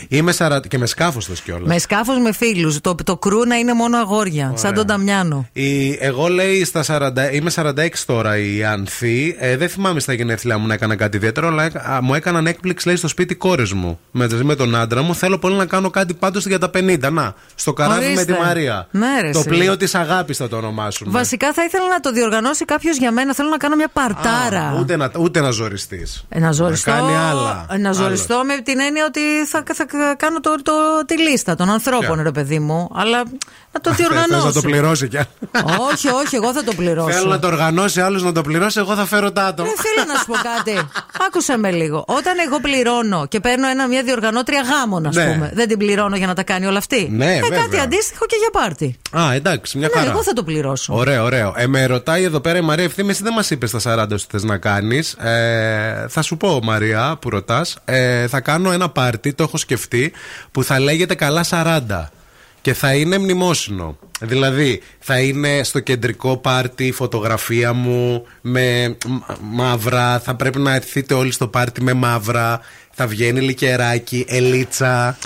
[0.07, 1.67] Είμαι 40 και με σκάφος το κιόλας.
[1.67, 2.81] Με σκάφος με φίλους.
[2.81, 4.53] Το, το κρού να είναι μόνο αγόρια.
[4.55, 5.47] Σαν τον Ταμιάνο.
[5.53, 7.71] Η, εγώ λέει στα 40, είμαι 46
[8.05, 9.35] τώρα η Ανθή.
[9.39, 12.87] Ε, δεν θυμάμαι στα γενέθλιά μου να έκανα κάτι ιδιαίτερο, αλλά α, μου έκαναν έκπληξη
[12.87, 13.99] λέει στο σπίτι κόρες μου.
[14.11, 15.15] Μαζί με τον άντρα μου.
[15.15, 17.11] Θέλω πολύ να κάνω κάτι πάντως για τα 50.
[17.11, 18.25] Να, στο καράβι Ορίστε.
[18.31, 18.87] με τη Μαρία.
[18.91, 19.49] Ναι, ρε, το εσύ.
[19.49, 21.11] πλοίο της αγάπης θα το ονομάσουμε.
[21.11, 23.33] Βασικά θα ήθελα να το διοργανώσει κάποιος για μένα.
[23.33, 24.67] Θέλω να κάνω μια παρτάρα.
[24.69, 26.25] Α, ούτε, να, ούτε να ζοριστείς.
[26.29, 27.77] Ε, Να ζοριστώ, Να κάνει άλλα.
[27.77, 29.85] να ζοριστώ με την έννοια ότι θα, θα
[30.17, 30.73] κάνω το, το,
[31.05, 32.89] τη λίστα των ανθρώπων, Ποια; ρε παιδί μου.
[32.93, 33.23] Αλλά
[33.73, 34.45] να το Θες διοργανώσω.
[34.45, 35.27] να το πληρώσει κι άλλο.
[35.91, 37.11] όχι, όχι, εγώ θα το πληρώσω.
[37.11, 39.69] Θέλω να το οργανώσει άλλος να το πληρώσει, εγώ θα φέρω τα άτομα.
[39.69, 40.87] Ε, θέλω να σου πω κάτι.
[41.27, 42.03] Άκουσα με λίγο.
[42.07, 45.33] Όταν εγώ πληρώνω και παίρνω ένα, μια διοργανώτρια γάμων, ας Ναι.
[45.33, 47.09] πούμε, δεν την πληρώνω για να τα κάνει όλα αυτή.
[47.11, 47.59] Ναι, ε, βέβαια.
[47.61, 48.97] κάτι αντίστοιχο και για πάρτι.
[49.11, 50.11] Α, εντάξει, μια Ναι, χαρά.
[50.11, 50.93] εγώ θα το πληρώσω.
[50.95, 51.53] Ωραίο, ωραίο.
[51.57, 54.25] Ε, με ρωτάει εδώ πέρα η Μαρία Ευθύμης, εσύ δεν μας είπες στα 40 τι
[54.29, 55.13] θες να κάνεις.
[55.13, 60.13] Ε, θα σου πω, Μαρία, που ρωτάς, ε, θα κάνω ένα πάρτι, το έχω σκεφτεί,
[60.51, 62.09] που θα λέγεται Καλά 40.
[62.63, 63.97] Και θα είναι μνημόσυνο.
[64.21, 70.19] Δηλαδή, θα είναι στο κεντρικό πάρτι η φωτογραφία μου με μ- μαύρα.
[70.19, 72.59] Θα πρέπει να έρθετε όλοι στο πάρτι με μαύρα.
[72.91, 75.17] Θα βγαίνει λικεράκι, ελίτσα.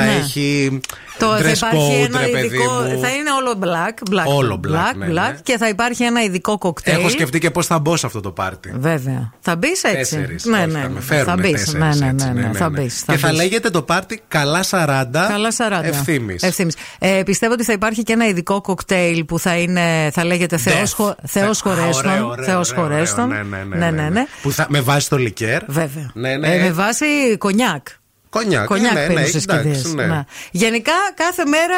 [0.00, 0.14] Θα Ναι.
[0.14, 0.80] έχει
[1.18, 2.72] Το, θα dress υπάρχει code, ένα ρε παιδί ειδικό.
[2.72, 3.00] μου.
[3.00, 4.12] Θα είναι όλο black.
[4.14, 5.36] black Όλο black, ναι, ναι.
[5.42, 6.98] Και θα υπάρχει ένα ειδικό κοκτέιλ.
[6.98, 8.72] Έχω σκεφτεί και πώς θα μπω σε αυτό το πάρτι.
[8.78, 9.32] Βέβαια.
[9.40, 10.72] Θα μπεις έτσι; Τέσσερις, ναι, όχι, ναι.
[10.80, 11.00] θα με ναι.
[11.00, 11.50] φέρουν θα μπεις.
[11.50, 13.02] τέσσερις, Ναι, ναι, έτσι, ναι, ναι, Θα μπεις.
[13.06, 15.26] Και θα λέγεται το πάρτι Καλά 40.
[15.28, 15.84] Καλά 40.
[15.84, 16.42] Ευθύμης.
[16.42, 16.74] Ευθύμης.
[16.98, 20.92] Ε, πιστεύω ότι θα υπάρχει και ένα ειδικό κοκτέιλ που θα, είναι, θα λέγεται Θεός,
[20.92, 22.10] χω, Θεός Α, ωραίο, χωρέστον.
[22.30, 23.24] ωραίο, Θεός ωραίο, χωρέστον.
[23.30, 24.24] ωραίο, Ναι, ναι, ναι, ναι, ναι.
[24.42, 25.62] Που θα, με βάζει το λικέρ.
[25.66, 26.10] Βέβαια.
[26.14, 26.54] Ναι, ναι.
[26.54, 27.06] Ε, με βάση
[27.38, 27.86] κονιάκ.
[28.30, 28.66] Κονιάκ.
[28.66, 29.94] Κονιάκ ναι, ναι, πίνουν εντάξει, στις κηδείες.
[29.94, 30.04] ναι.
[30.04, 30.24] Ναι.
[30.50, 31.76] Γενικά κάθε μέρα.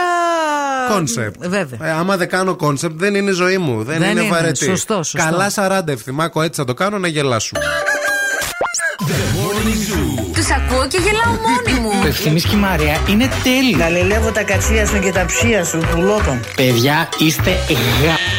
[0.90, 1.46] Κόνσεπτ.
[1.46, 1.88] Βέβαια.
[1.88, 3.82] Ε, άμα δεν κάνω κόνσεπτ, δεν είναι η ζωή μου.
[3.84, 4.30] Δεν, Δεν είναι, είναι.
[4.30, 4.64] βαρετή.
[4.64, 5.18] Σωστό, σωστό.
[5.18, 7.61] Καλά 40 ευθυμάκο, έτσι θα το κάνω να γελάσουμε.
[10.34, 12.01] Τους ακούω και γελάω μόνη μου.
[12.03, 13.78] Το ευθυμής και η Μαρία είναι τέλειο.
[13.78, 16.40] Γαλιλεύω τα κατσία σου και τα ψία σου, πουλότων.
[16.57, 17.51] Παιδιά, είστε
[18.05, 18.38] γα...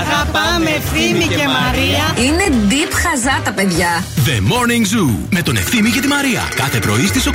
[0.00, 2.04] Αγαπάμε Ευθύμη και Μαρία.
[2.24, 4.04] Είναι deep χαζά τα παιδιά.
[4.26, 6.42] The Morning Zoo με τον Ευθύμη και τη Μαρία.
[6.54, 7.32] Κάθε πρωί στις 8.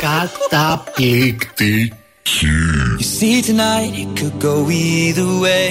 [0.00, 1.92] Καταπληκτική.
[2.40, 5.68] You see, tonight it could go either way.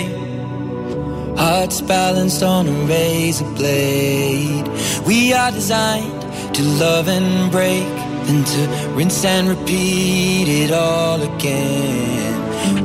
[1.43, 4.67] Hearts balanced on a razor blade.
[5.05, 6.21] We are designed
[6.55, 7.93] to love and break,
[8.25, 8.61] then to
[8.97, 12.40] rinse and repeat it all again.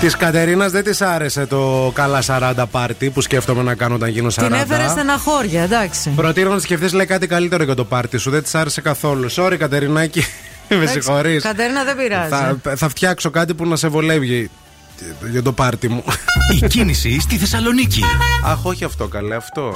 [0.00, 4.28] Της Κατερίνας δεν της άρεσε το καλά 40 πάρτι που σκέφτομαι να κάνω όταν γίνω
[4.28, 4.32] 40.
[4.32, 6.10] Την έφερε στεναχώρια, εντάξει.
[6.10, 8.30] Προτείνω να της σκεφτείς, λέει κάτι καλύτερο για το πάρτι σου.
[8.30, 9.30] Δεν της άρεσε καθόλου.
[9.32, 10.20] Sorry, Κατερινάκη.
[10.68, 11.42] Με Εντάξει, συγχωρείς.
[11.42, 12.28] Κατερίνα δεν πειράζει.
[12.28, 14.50] Θα, θα φτιάξω κάτι που να σε βολεύει
[15.30, 16.04] για το πάρτι μου.
[16.60, 18.02] Η κίνηση στη Θεσσαλονίκη.
[18.44, 19.74] Αχ, όχι αυτό, καλέ, αυτό.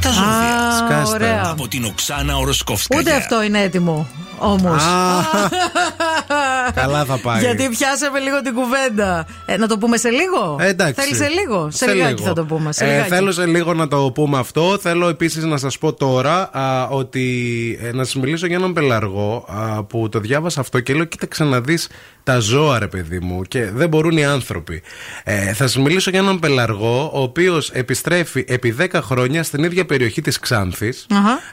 [0.00, 0.86] Τα ζώδια.
[0.86, 1.14] Σκάστε.
[1.14, 1.42] ωραία.
[1.44, 2.98] Από την Οξάνα Οροσκόφσκα.
[2.98, 4.08] Ούτε αυτό είναι έτοιμο.
[4.38, 4.82] Όμως.
[6.74, 7.40] Καλά θα πάει.
[7.40, 9.26] Γιατί πιάσαμε λίγο την κουβέντα.
[9.46, 11.00] Ε, να το πούμε σε λίγο; Ε, εντάξει.
[11.02, 12.72] Θέλει σε λίγο; Σε, λιγάκι θα το πούμε.
[12.72, 13.08] Σε Ε, λιγάκι.
[13.08, 14.78] θέλω σε λίγο να το πούμε αυτό.
[14.80, 17.78] Θέλω επίσης να σας πω τώρα α, ότι.
[17.82, 21.44] ε, να σας μιλήσω για έναν πελαργό α, που το διάβασα αυτό και λέω: Κοίταξε
[21.44, 21.88] να δεις
[22.28, 24.82] τα ζώα, ρε παιδί μου, και δεν μπορούν οι άνθρωποι.
[25.24, 29.86] Ε, θα σας μιλήσω για έναν πελαργό ο οποίος επιστρέφει επί 10 χρόνια στην ίδια
[29.86, 31.06] περιοχή της Ξάνθης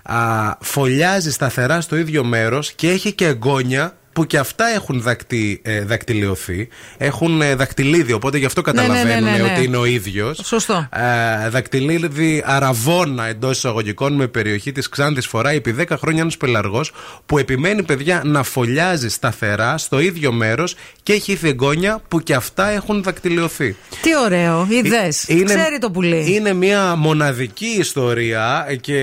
[0.03, 0.57] Αχα.
[0.61, 5.81] φωλιάζει σταθερά στο ίδιο μέρος και έχει και εγγόνια που και αυτά έχουν δακτι, ε,
[5.81, 6.67] δακτυλιωθεί.
[6.97, 9.51] Έχουν ε, δακτυλίδι, οπότε γι' αυτό Ναι, ναι, ναι, καταλαβαίνουν ναι, ναι.
[9.53, 10.39] ότι είναι ο ίδιος.
[10.43, 10.89] Σωστό.
[11.45, 16.91] Ε, δακτυλίδι αραβόνα εντός εισαγωγικών με περιοχή της Ξάνθης φοράει επί 10 χρόνια ένας πελαργός
[17.25, 22.33] που επιμένει, παιδιά, να φωλιάζει σταθερά στο ίδιο μέρος και έχει ήδη εγγόνια που και
[22.33, 23.75] αυτά έχουν δακτυλιωθεί.
[24.01, 24.67] Τι ωραίο.
[24.69, 24.97] Είδε.
[24.97, 26.33] Ε, Είναι- Ξέρει το πουλί.
[26.33, 28.97] Είναι μια μοναδική ιστορία και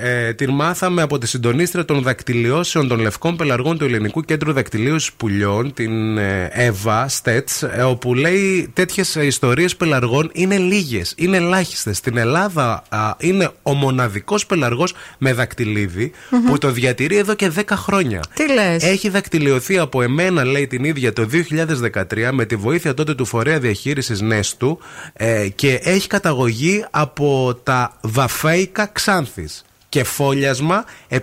[0.00, 5.10] ε, την μάθαμε από τη συντονίστρια των δακτυλιώσεων των λευκών πελαργών του Ελληνικού Κέντρου Δακτυλίωση
[5.16, 11.96] Πουλιών, την ε, Εύα Στέτς, ε, όπου λέει τέτοιες ιστορίες πελαργών είναι λίγες, είναι ελάχιστες.
[11.96, 16.44] Στην Ελλάδα α, είναι ο μοναδικός πελαργός με δακτυλίδι Μμμ.
[16.44, 18.20] που το διατηρεί εδώ και 10 χρόνια.
[18.34, 23.14] Τι λες; Έχει δακτυλιωθεί από εμένα, λέει την ίδια, το 2013 με τη βοήθεια τότε
[23.14, 24.78] του φορέα διαχείρισης Νέστου
[25.12, 29.64] ε, και έχει καταγωγή από τα Βαφέικα Ξάνθης.
[29.92, 31.18] Και φόλιασμα 7,5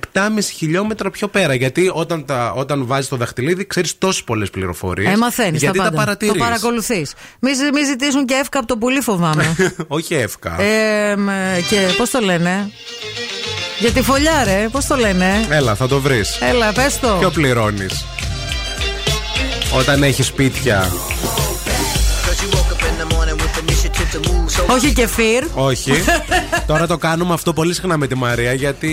[0.56, 1.54] χιλιόμετρα πιο πέρα.
[1.54, 5.14] Γιατί όταν, τα, όταν βάζεις το δαχτυλίδι, ξέρεις τόσες πολλές πληροφορίες.
[5.14, 5.96] Ε, μαθαίνεις τα Γιατί τα, πάντα.
[5.96, 6.34] παρατηρείς.
[6.34, 7.14] Το παρακολουθείς.
[7.40, 9.56] Μη, μη ζητήσουν και εύκα από τον πουλί, φοβάμαι.
[9.88, 10.62] Όχι εύκα.
[10.62, 11.28] ε, μ,
[11.70, 12.72] και πώς το λένε;
[13.80, 16.38] Για τη φωλιά, ρε, πώς το λένε; Έλα, θα το βρεις.
[16.42, 17.16] Έλα, πες το.
[17.20, 18.06] Ποιο πληρώνεις;
[19.74, 20.92] Όταν έχεις σπίτια.
[24.68, 25.44] Όχι κεφίρ.
[25.54, 25.92] Όχι.
[26.66, 28.92] Τώρα το κάνουμε αυτό πολύ συχνά με τη Μαρία γιατί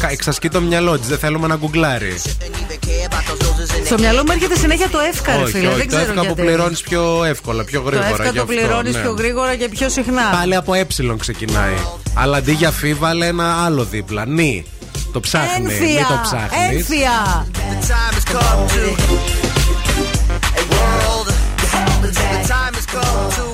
[0.00, 1.08] κα- εξασκεί το μυαλό της.
[1.08, 2.14] Δεν θέλουμε να γκουγκλάρει.
[3.84, 5.66] Στο μυαλό μου έρχεται συνέχεια το εύκα, ρε όχι, φίλε.
[5.68, 5.76] όχι.
[5.76, 6.42] Δεν το ξέρω εύκα που γιατί.
[6.42, 8.08] πληρώνεις πιο εύκολα, πιο Το γρήγορα.
[8.10, 9.00] εύκα γι' το αυτό, πληρώνεις ναι.
[9.00, 10.22] πιο γρήγορα και πιο συχνά.
[10.32, 10.86] Πάλι από ε
[11.18, 11.74] ξεκινάει.
[12.14, 14.26] Αλλά αντί για φι, βάλε ένα άλλο δίπλα.
[14.26, 14.64] Νι.
[15.12, 15.48] Το ψάχνει.
[15.66, 16.20] Μην το Ένφια!
[16.22, 16.78] ψάχνεις.
[16.78, 17.46] Ένφια!
[22.02, 22.10] The
[22.50, 23.47] time has come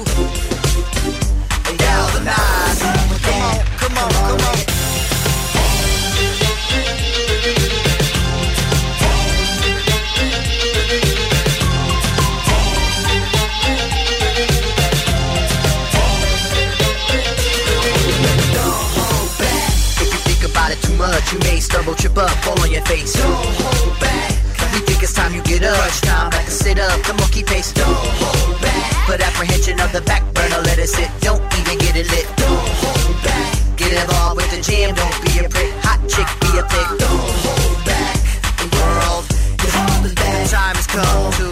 [21.09, 23.13] much, you may stumble, trip up, fall on your face.
[23.13, 24.31] Don't hold back.
[24.73, 25.77] We think it's time you get up.
[25.77, 27.73] Crunch time, back and sit up, the monkey pace.
[27.73, 27.87] Don't
[28.21, 29.07] hold back.
[29.07, 31.11] Put apprehension of the back burner, let it sit.
[31.21, 32.27] Don't even get it lit.
[32.37, 33.53] Don't hold back.
[33.77, 35.73] Get involved with the jam, don't be a prick.
[35.87, 36.89] Hot chick, be a pick.
[36.99, 38.17] Don't hold back.
[38.61, 39.25] The world,
[39.63, 40.35] you're holding back.
[40.43, 41.47] The time has come to.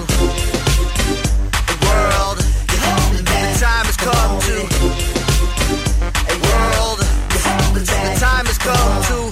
[1.68, 2.38] The world,
[2.72, 3.44] you're holding back.
[3.52, 4.56] The time has come to.
[6.32, 6.98] A world,
[7.30, 8.14] you're holding back.
[8.14, 9.31] The time has come to.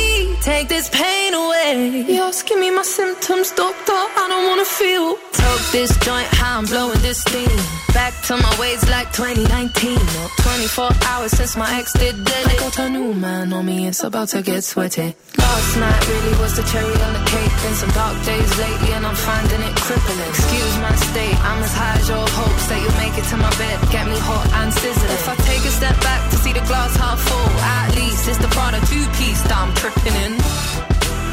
[0.51, 2.03] Take this pain away.
[2.11, 3.99] You're asking me my symptoms, doctor.
[4.21, 5.15] I don't wanna feel.
[5.31, 7.57] Toke this joint, how I'm blowing this steam.
[7.93, 9.95] Back to my ways like 2019.
[9.95, 12.45] Or 24 hours since my ex did dead.
[12.51, 15.15] I got a new man on me, it's about to get sweaty.
[15.37, 17.53] Last night really was the cherry on the cake.
[17.63, 20.29] Been some dark days lately, and I'm finding it crippling.
[20.35, 23.51] Excuse my state, I'm as high as your hopes that you'll make it to my
[23.55, 23.77] bed.
[23.89, 25.15] Get me hot and sizzling.
[25.15, 28.47] If I take a step back see the glass half full, at least it's the
[28.47, 30.33] Prada two piece that I'm tripping in.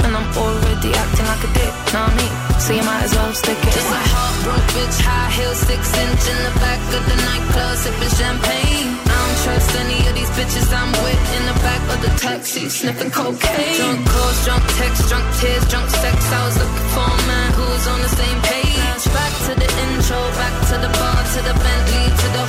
[0.06, 2.34] And I'm already acting like a dick, know what I mean?
[2.62, 3.72] So you might as well stick it.
[3.74, 8.14] Just a heartbroken bitch, high heels, six inch in the back of the nightclub, sipping
[8.14, 8.88] champagne.
[8.94, 12.68] I don't trust any of these bitches I'm with in the back of the taxi,
[12.70, 13.74] sniffing cocaine.
[13.74, 16.16] Drunk calls, drunk texts, drunk tears, drunk sex.
[16.30, 19.02] I was looking for a man who's on the same page.
[19.10, 22.44] Back to the intro, back to the bar, to the Bentley, to the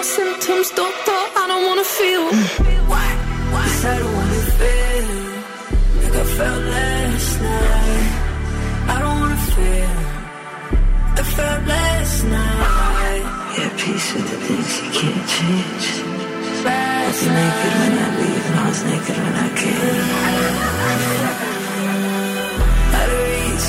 [0.00, 1.20] my symptoms, doctor.
[1.40, 2.24] I don't wanna feel.
[2.90, 3.08] Why?
[3.52, 3.66] Why?
[3.92, 5.06] I don't wanna feel
[6.00, 8.08] like I felt last night.
[8.94, 9.96] I don't wanna feel.
[11.20, 13.24] I felt last night.
[13.56, 15.86] Yeah, peace with the things you can't change.
[16.64, 20.06] I was naked when I leave, and I was naked when I came.
[22.98, 23.66] Out of reach,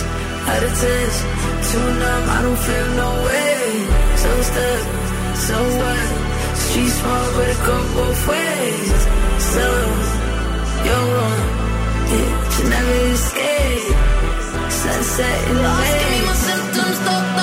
[0.52, 1.18] out of touch,
[1.68, 3.60] too numb, I don't feel no way.
[4.24, 4.84] So stuck,
[5.46, 6.20] so what?
[6.72, 9.01] Street small, but it go both ways.
[9.53, 9.65] So,
[10.88, 11.43] you're one.
[12.11, 13.95] yeah, you never escape.
[14.69, 17.41] Sunset in the Lost, me my symptoms,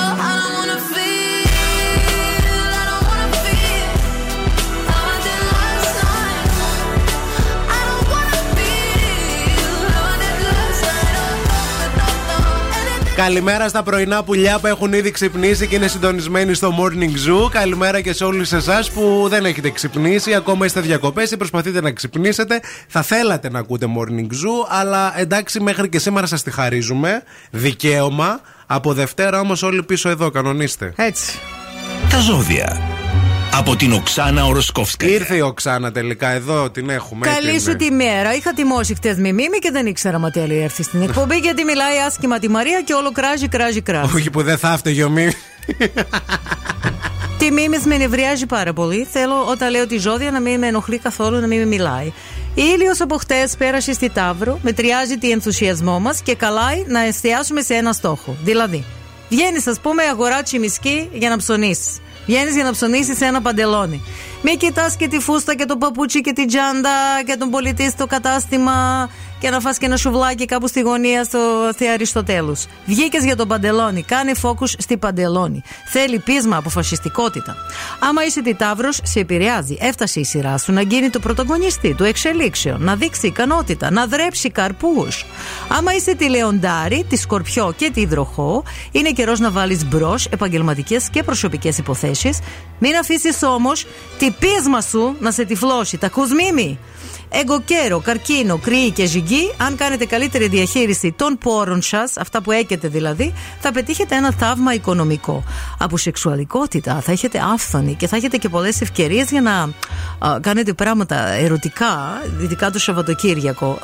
[13.18, 17.50] Καλημέρα στα πρωινά πουλιά που έχουν ήδη ξυπνήσει και είναι συντονισμένοι στο Morning Zoo.
[17.50, 21.90] Καλημέρα και σε όλους εσάς που δεν έχετε ξυπνήσει, ακόμα είστε διακοπές ή προσπαθείτε να
[21.90, 22.60] ξυπνήσετε.
[22.88, 27.22] Θα θέλατε να ακούτε Morning Zoo, αλλά εντάξει, μέχρι και σήμερα σας τη χαρίζουμε.
[27.50, 28.40] Δικαίωμα.
[28.66, 30.92] Από Δευτέρα όμως όλοι πίσω εδώ, κανονίστε.
[30.96, 31.38] Έτσι.
[32.10, 32.97] Τα ζώδια.
[33.54, 35.06] Από την Οξάνα Οροσκόφσκα.
[35.06, 37.26] Ήρθε η Οξάνα τελικά εδώ, την έχουμε.
[37.26, 37.60] Καλή έτοιμη.
[37.60, 38.34] σου τη μέρα.
[38.34, 41.98] Είχα τιμώσει χτες με μίμη και δεν ήξερα μα τέλει έρθει στην εκπομπή γιατί μιλάει
[42.06, 44.16] άσχημα τη Μαρία και όλο κράζει, κράζει, κράζει.
[44.16, 45.32] Όχι που δεν θα έφταιγε ο Μίμη.
[47.38, 49.06] Τη μίμη με νευριάζει πάρα πολύ.
[49.10, 52.12] Θέλω όταν λέω τη ζώδια να μην με ενοχλεί καθόλου, να μην με μιλάει.
[52.54, 57.74] Ήλιος από χτες πέρασε στη Ταύρο, μετριάζει τι ενθουσιασμό μας και καλάει να εστιάσουμε σε
[57.74, 58.36] ένα στόχο.
[58.42, 58.84] Δηλαδή,
[59.28, 61.98] βγαίνεις, ας πούμε, αγοράτσι μισκή για να ψωνίσεις.
[62.28, 64.02] Βγαίνεις για να ψωνίσεις ένα παντελόνι.
[64.42, 66.90] Μην κοιτάς και τη φούστα και το παπούτσι και την τζάντα
[67.26, 69.08] και τον πολιτή στο κατάστημα
[69.38, 71.38] και να φας και ένα σουβλάκι κάπου στη γωνία στο
[71.72, 72.66] στη Αριστοτέλους.
[72.86, 74.02] Βγήκες για τον παντελόνι.
[74.02, 75.62] Κάνε φόκους στη παντελόνι.
[75.86, 77.56] Θέλει πείσμα, αποφασιστικότητα.
[77.98, 79.76] Άμα είσαι τη Ταύρος, σε επηρεάζει.
[79.80, 84.50] Έφτασε η σειρά σου να γίνει το πρωταγωνιστή του εξελίξεων, να δείξει ικανότητα, να δρέψει
[84.50, 85.24] καρπούς.
[85.68, 88.62] Άμα είσαι τη Λεοντάρη, τη Σκορπιό και τη Υδροχό,
[88.92, 92.38] είναι καιρός να βάλεις μπρος επαγγελματικές και προσωπικές υποθέσεις.
[92.78, 93.86] Μην αφήσεις όμως
[94.18, 95.98] τη πείσμα σου να σε τυφλώσει.
[95.98, 96.78] Τα κουσμίμη.
[97.30, 102.88] Εγκοκέρο, καρκίνο, κρύη και ζυγή, αν κάνετε καλύτερη διαχείριση των πόρων σας, αυτά που έχετε
[102.88, 105.44] δηλαδή, θα πετύχετε ένα θαύμα οικονομικό.
[105.78, 109.52] Από σεξουαλικότητα θα έχετε άφθονη και θα έχετε και πολλές ευκαιρίες για να
[110.28, 113.78] α, κάνετε πράγματα ερωτικά, ειδικά το Σαββατοκύριακο.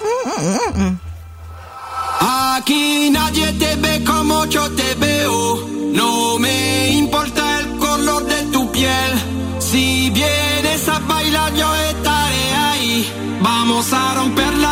[2.57, 5.39] Aquí nadie te ve como yo te veo.
[6.01, 9.13] No me importa el color de tu piel.
[9.69, 11.94] Si vienes a bailar, yo estaré ahí.
[13.45, 14.64] Vamos a romper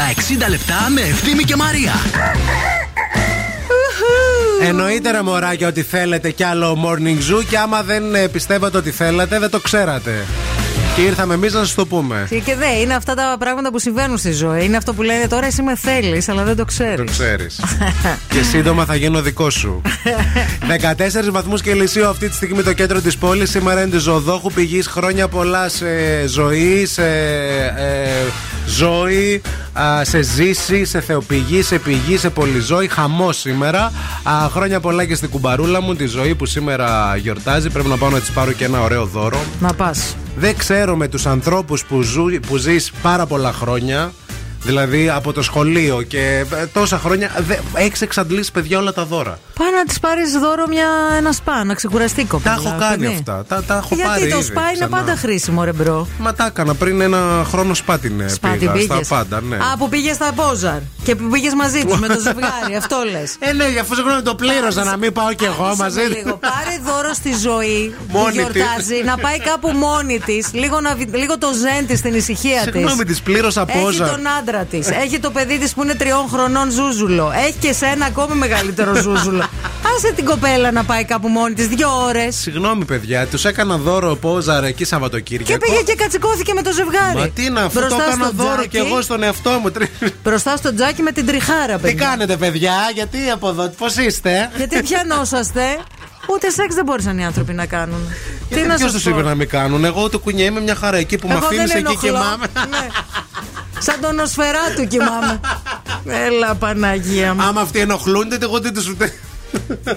[0.00, 1.92] άλλα 60 λεπτά με Ευθύμη και Μαρία.
[4.62, 8.90] Εννοείται ρε μωράκια ότι θέλετε κι άλλο morning zoo και άμα δεν ε, πιστεύατε ότι
[8.90, 10.24] θέλατε δεν το ξέρατε.
[10.96, 12.26] Και ήρθαμε εμείς να σας το πούμε.
[12.28, 14.64] Και και δε, είναι αυτά τα πράγματα που συμβαίνουν στη ζωή.
[14.64, 16.96] Είναι αυτό που λένε τώρα εσύ με θέλεις, αλλά δεν το ξέρεις.
[16.96, 17.60] Το ξέρεις.
[18.32, 19.82] και σύντομα θα γίνω δικό σου.
[21.26, 23.50] 14 βαθμούς Κελσίου αυτή τη στιγμή το κέντρο της πόλης.
[23.50, 25.86] Σήμερα είναι της Ζωοδόχου πηγής χρόνια πολλά σε
[26.26, 27.06] ζωή, σε
[27.76, 28.08] ε,
[28.66, 29.42] ζωή,
[29.72, 32.88] α, σε ζήση, σε θεοπηγή, σε πηγή, σε πολυζώη.
[32.88, 33.92] Χαμό σήμερα.
[34.22, 37.70] Α, χρόνια πολλά και στην κουμπαρούλα μου, τη ζωή που σήμερα γιορτάζει.
[37.70, 39.40] Πρέπει να πάω να της πάρω και ένα ωραίο δώρο.
[39.60, 40.16] Να πας.
[40.36, 44.12] Δεν ξέρω με τους ανθρώπους που, ζου, που ζεις πάρα πολλά χρόνια
[44.62, 47.30] Δηλαδή από το σχολείο και ε, τόσα χρόνια
[47.74, 50.86] Έχεις εξαντλήσει παιδιά όλα τα δώρα Πάει να της πάρεις δώρο μια,
[51.16, 52.54] ένα σπα, να ξεκουραστεί κοπέλα.
[52.54, 53.14] Τα έχω κάνει παιδί.
[53.14, 54.96] αυτά Τα, τα έχω Γιατί πάρει το ήδη σπα είναι ξανά.
[54.96, 56.06] πάντα χρήσιμο, ρε bro.
[56.18, 59.06] Μα τα έκανα πριν ένα χρόνο σπα την ε, Σπα την πήγα πήγες.
[59.06, 62.18] Στα πάντα ναι Α, που πήγες στα Πόζαρ και που πήγες μαζί του με το
[62.26, 63.36] ζευγάρι, αυτό λες.
[63.38, 66.36] Ε ναι αφού συγγνώμη το πλήρωσα να μην πάω κι εγώ μαζί Λίγο.
[66.36, 71.14] Πάρε δώρο στη ζωή που Μόνη γιορτάζει, να πάει κάπου μόνη της, λίγο, να βι-
[71.16, 72.72] λίγο το ζεν της στην ησυχία της.
[72.72, 74.88] Συγγνώμη της πλήρωσα Έχει πόζα τον άντρα της.
[74.90, 77.32] Έχει το παιδί της που είναι τριών χρονών ζούζουλο.
[77.46, 79.44] Έχει και σε ένα ακόμη μεγαλύτερο ζούζουλο.
[79.96, 82.36] Άσε την κοπέλα να πάει κάπου μόνη της δύο ώρες.
[82.36, 87.18] Συγγνώμη παιδιά τους έκανα δώρο πόζαρ εκεί Σαββατοκύριακο Και πήγε και κατσικώθηκε με το ζευγάρι.
[87.18, 88.68] Μα τι να αφού το Μπροστά έκανα στο δώρο τζάκι.
[88.68, 89.90] και εγώ στον εαυτό μου τρι-
[90.22, 92.06] Μπροστά στο τζάκι με την τριχάρα, Τι παιδιά.
[92.06, 95.62] κάνετε παιδιά γιατί από εδώ πώς είστε; Γιατί πιανόσαστε.
[96.32, 98.00] Ούτε σεξ δεν μπορούσαν οι άνθρωποι να κάνουν.
[98.48, 99.10] Τι να Ποιος σας τους πω.
[99.10, 101.64] είπε να μην κάνουν; Εγώ το κουνιέ είμαι μια χαρά εκεί που με Εγώ αφήνει
[101.64, 102.24] δεν εκεί και ενοχλώ.
[102.28, 102.46] μάμε.
[102.70, 102.86] Ναι.
[103.80, 105.40] Σαν τον οσφαιρά του κοιμάμαι.
[106.26, 107.42] Έλα Παναγία μου.
[107.42, 109.12] Άμα αυτοί ενοχλούνται, εγώ δεν του ούτε.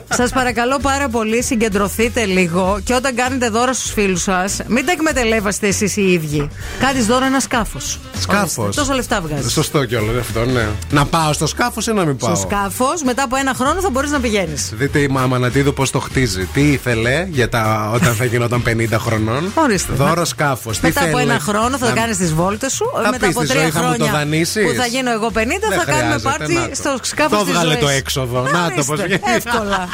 [0.09, 4.91] Σας παρακαλώ πάρα πολύ, συγκεντρωθείτε λίγο και όταν κάνετε δώρα στους φίλους σας, μην τα
[4.91, 6.49] εκμεταλλεύεστε εσείς οι ίδιοι.
[6.79, 7.99] Κάντε δώρο ένα σκάφος.
[8.19, 8.75] Σκάφος.
[8.75, 9.51] Τόσο λεφτά βγάζεις.
[9.51, 10.67] Σωστό κιόλας αυτό, ναι.
[10.91, 13.89] Να πάω στο σκάφος ή να μην πάω; Στο σκάφος, μετά από ένα χρόνο θα
[13.89, 14.71] μπορείς να πηγαίνεις.
[14.75, 16.45] Δείτε η μάμα να δω πώς το χτίζει.
[16.53, 19.93] Τι ήθελε για τα, όταν θα γινόταν 50 χρονών; Ορίστε.
[19.93, 20.79] Δώρο σκάφος.
[20.79, 22.85] Μετά από ένα χρόνο θα να- κάνεις τις βόλτες σου.
[23.03, 25.11] Θα μετά πεις από στη τρία ζωή, θα μου το χρόνια δανείσεις; που θα γίνω
[25.11, 26.75] εγώ 50, Δεν θα κάνουμε χρειάζεται, πάρτι να το.
[26.75, 27.83] στο σκάφος Το της βγάλε ζωής.
[27.83, 28.41] το έξοδο.
[28.41, 29.19] Να το πώς βγαίνει.
[29.45, 29.87] Εύκολα.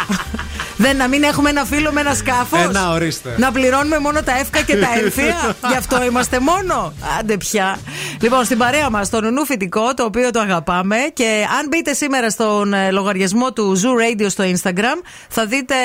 [0.81, 2.59] Δεν να μην έχουμε ένα φίλο με ένα σκάφος.
[2.63, 3.35] Ε, να, ορίστε.
[3.37, 5.55] Να πληρώνουμε μόνο τα εύκα και τα έμφυα.
[5.69, 6.93] Γι' αυτό είμαστε μόνο.
[7.19, 7.77] Άντε πια.
[8.21, 10.95] Λοιπόν, στην παρέα μας, το νουνού φοιτικό, το οποίο το αγαπάμε.
[11.13, 15.75] Και αν μπείτε σήμερα στον ε, λογαριασμό του Zoo Radio στο Instagram, θα δείτε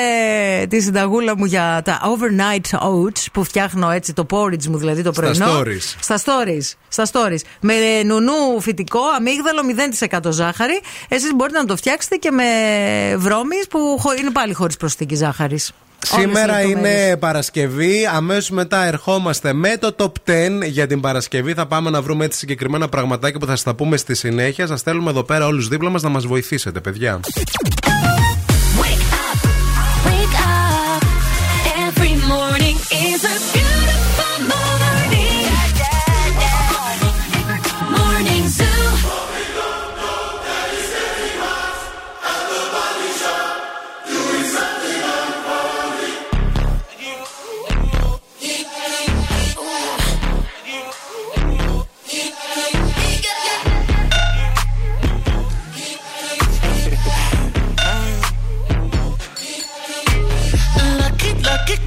[0.69, 5.13] τη συνταγούλα μου για τα overnight oats που φτιάχνω έτσι το porridge μου, δηλαδή το
[5.13, 5.45] Στα πρωινό.
[5.59, 5.95] stories.
[5.99, 6.73] Στα stories.
[6.87, 7.39] Στα stories.
[7.59, 7.73] Με
[8.05, 9.61] νουνού φυτικό, αμύγδαλο,
[10.27, 10.79] 0% ζάχαρη.
[11.07, 12.43] Εσείς μπορείτε να το φτιάξετε και με
[13.17, 15.71] βρώμη που χω- είναι πάλι χωρίς προσθήκη ζάχαρης.
[16.07, 18.05] Σήμερα είναι Παρασκευή.
[18.13, 21.53] Αμέσως μετά ερχόμαστε με το top 10 για την Παρασκευή.
[21.53, 24.67] Θα πάμε να βρούμε έτσι συγκεκριμένα πραγματάκια που θα σας τα πούμε στη συνέχεια.
[24.67, 27.19] Σας στέλνουμε εδώ πέρα όλους δίπλα μας να μας βοηθήσετε, παιδιά.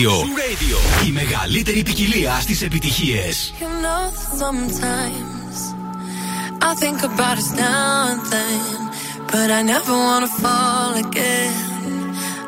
[0.00, 0.78] Radio.
[1.06, 3.52] Η μεγαλύτερη ποικιλία στις επιτυχίες.
[3.60, 4.02] You know,
[4.42, 5.56] sometimes
[6.68, 8.78] I think about us now and then,
[9.32, 11.54] but I never wanna fall again.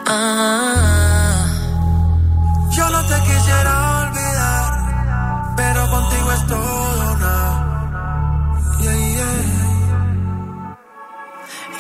[0.07, 1.45] Ah.
[2.77, 4.71] Yo no te quisiera olvidar,
[5.59, 7.37] pero contigo es todo nada.
[8.85, 9.41] Yeah, yeah.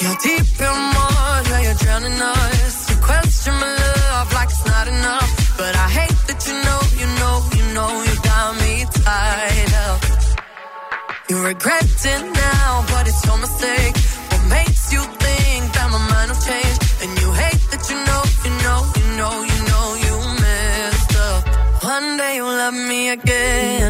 [0.01, 2.77] You're deep in mud, yeah, you're drowning us.
[2.91, 3.82] You question my
[11.33, 13.97] You regret it now, but it's your mistake.
[14.31, 16.77] What makes you think that my mind will change?
[17.01, 20.15] And you hate that you know, you know, you know, you know, you
[20.45, 21.41] messed up.
[21.85, 23.82] One day you'll love me again.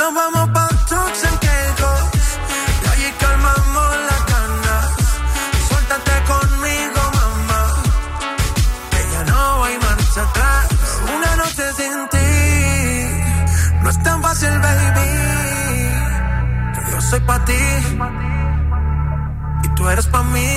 [0.00, 2.00] Nos vamos pa' trucks en Caicos,
[2.82, 4.86] y allí calmamos las ganas.
[5.68, 7.62] Suéltate conmigo, mamá,
[8.92, 10.68] que ya no hay marcha atrás.
[11.16, 12.30] Una noche sin ti,
[13.82, 15.10] no es tan fácil, baby.
[16.74, 17.62] Que yo soy pa' ti
[19.64, 20.48] y tú eres pa' mí.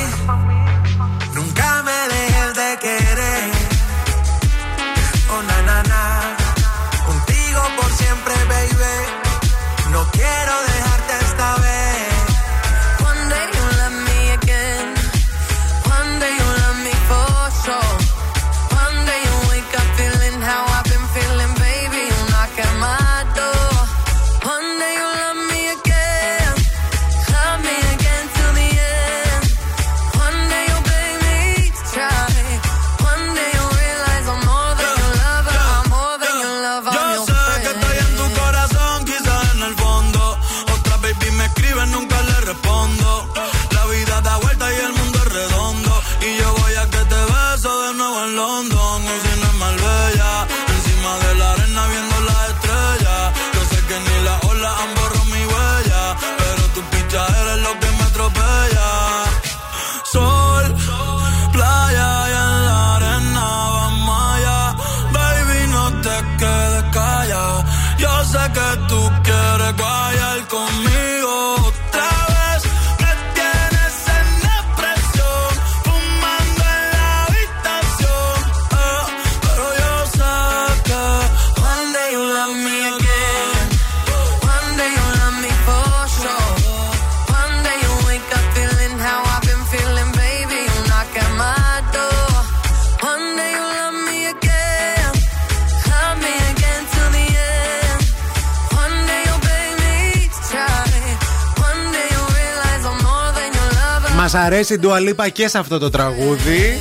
[104.34, 106.80] Μας αρέσει η Dua Lipa και σε αυτό το τραγούδι.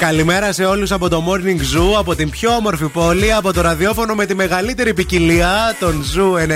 [0.00, 4.14] Καλημέρα σε όλους από το Morning Zoo, από την πιο όμορφη πόλη, από το ραδιόφωνο
[4.14, 6.46] με τη μεγαλύτερη ποικιλία, τον Zoo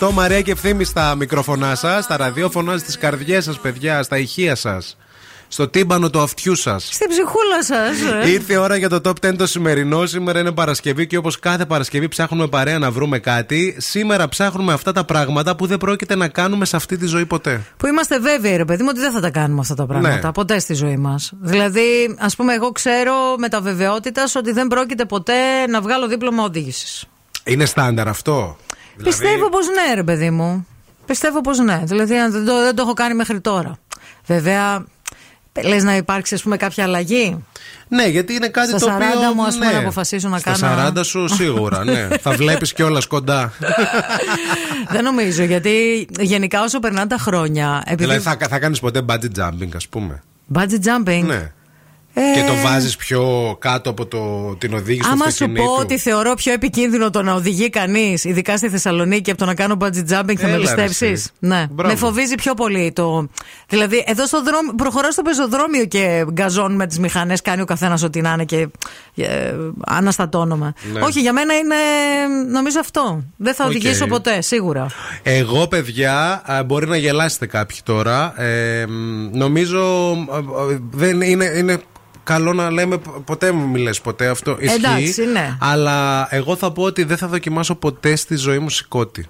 [0.00, 0.10] 90,8.
[0.12, 4.96] Μαρία και ευθύμη στα μικροφωνά σας, στα ραδιόφωνα, στις καρδιές σας, παιδιά, στα ηχεία σας,
[5.48, 6.88] στο τύμπανο του αυτιού σας.
[6.92, 8.28] Στην ψυχούλα σας.
[8.30, 10.06] Ήρθε η ώρα για το top 10 το σημερινό.
[10.06, 13.76] Σήμερα είναι Παρασκευή και όπως κάθε Παρασκευή ψάχνουμε παρέα να βρούμε κάτι.
[13.78, 17.62] Σήμερα ψάχνουμε αυτά τα πράγματα που δεν πρόκειται να κάνουμε σε αυτή τη ζωή ποτέ.
[17.76, 20.32] Που είμαστε βέβαιοι, ρε παιδί μου, ότι δεν θα τα κάνουμε αυτά τα πράγματα Ναι.
[20.32, 21.32] ποτέ στη ζωή μας.
[21.40, 26.42] Δηλαδή, ας πούμε, εγώ ξέρω με τα βεβαιότητα ότι δεν πρόκειται ποτέ να βγάλω δίπλωμα
[26.42, 27.04] οδήγησης.
[27.44, 28.56] Είναι στάνταρ αυτό;
[28.96, 30.66] Δηλαδή- Πιστεύω πως ναι, ρε παιδί μου.
[31.06, 31.82] Πιστεύω πως ναι.
[31.84, 33.78] Δηλαδή, αν δεν το, δεν το έχω κάνει μέχρι τώρα.
[34.26, 34.84] Βέβαια,
[35.64, 37.44] λες να υπάρξει, ας πούμε, κάποια αλλαγή;
[37.88, 39.34] Ναι, γιατί είναι κάτι Στα το 40 οποίο.
[39.34, 39.72] μου, ας πούμε, ναι.
[39.72, 42.08] να αποφασίσω να Στα κάνω- 40 σου σίγουρα, ναι.
[42.24, 43.52] θα βλέπεις κιόλας κοντά.
[44.92, 47.82] δεν νομίζω, γιατί γενικά όσο περνάνε τα χρόνια.
[47.86, 48.02] Επειδή...
[48.02, 50.22] δηλαδή θα, θα κάνεις ποτέ bungee jumping, ας πούμε.
[50.54, 51.52] Bungee jumping; Ναι.
[52.18, 55.64] Ε, Και το βάζεις πιο κάτω από το, την οδήγηση του Άμα σου αυτοκινήτου.
[55.64, 59.54] πω ότι θεωρώ πιο επικίνδυνο το να οδηγεί κανείς, ειδικά στη Θεσσαλονίκη, από το να
[59.54, 61.28] κάνω bungee jumping, θα με Έλα, ρε, πιστέψεις; εσύ.
[61.38, 61.66] Ναι.
[61.70, 61.92] Μπράβο.
[61.92, 63.28] Με φοβίζει πιο πολύ το.
[63.68, 68.20] Δηλαδή, εδώ στο δρόμο, προχωράω στο πεζοδρόμιο και γκαζώνουμε τις μηχανές, κάνει ο καθένας ό,τι
[68.20, 68.68] να είναι και
[69.16, 69.54] ε,
[69.86, 70.72] αναστατώνομαι.
[70.92, 71.00] Ναι.
[71.00, 71.74] Όχι, για μένα είναι
[72.50, 73.24] νομίζω αυτό.
[73.36, 73.70] Δεν θα Οκ.
[73.70, 74.86] οδηγήσω ποτέ, σίγουρα.
[75.22, 78.40] Εγώ, παιδιά, α, μπορεί να γελάσετε κάποιοι τώρα.
[78.42, 80.42] Ε, μ, νομίζω α, α,
[80.90, 81.78] δεν είναι, είναι
[82.26, 84.56] καλό να λέμε π- ποτέ μου μη λες ποτέ αυτό.
[84.60, 84.76] Ισχύει.
[84.76, 85.56] Εντάξει, ναι.
[85.60, 89.26] Αλλά εγώ θα πω ότι δεν θα δοκιμάσω ποτέ στη ζωή μου συκώτι.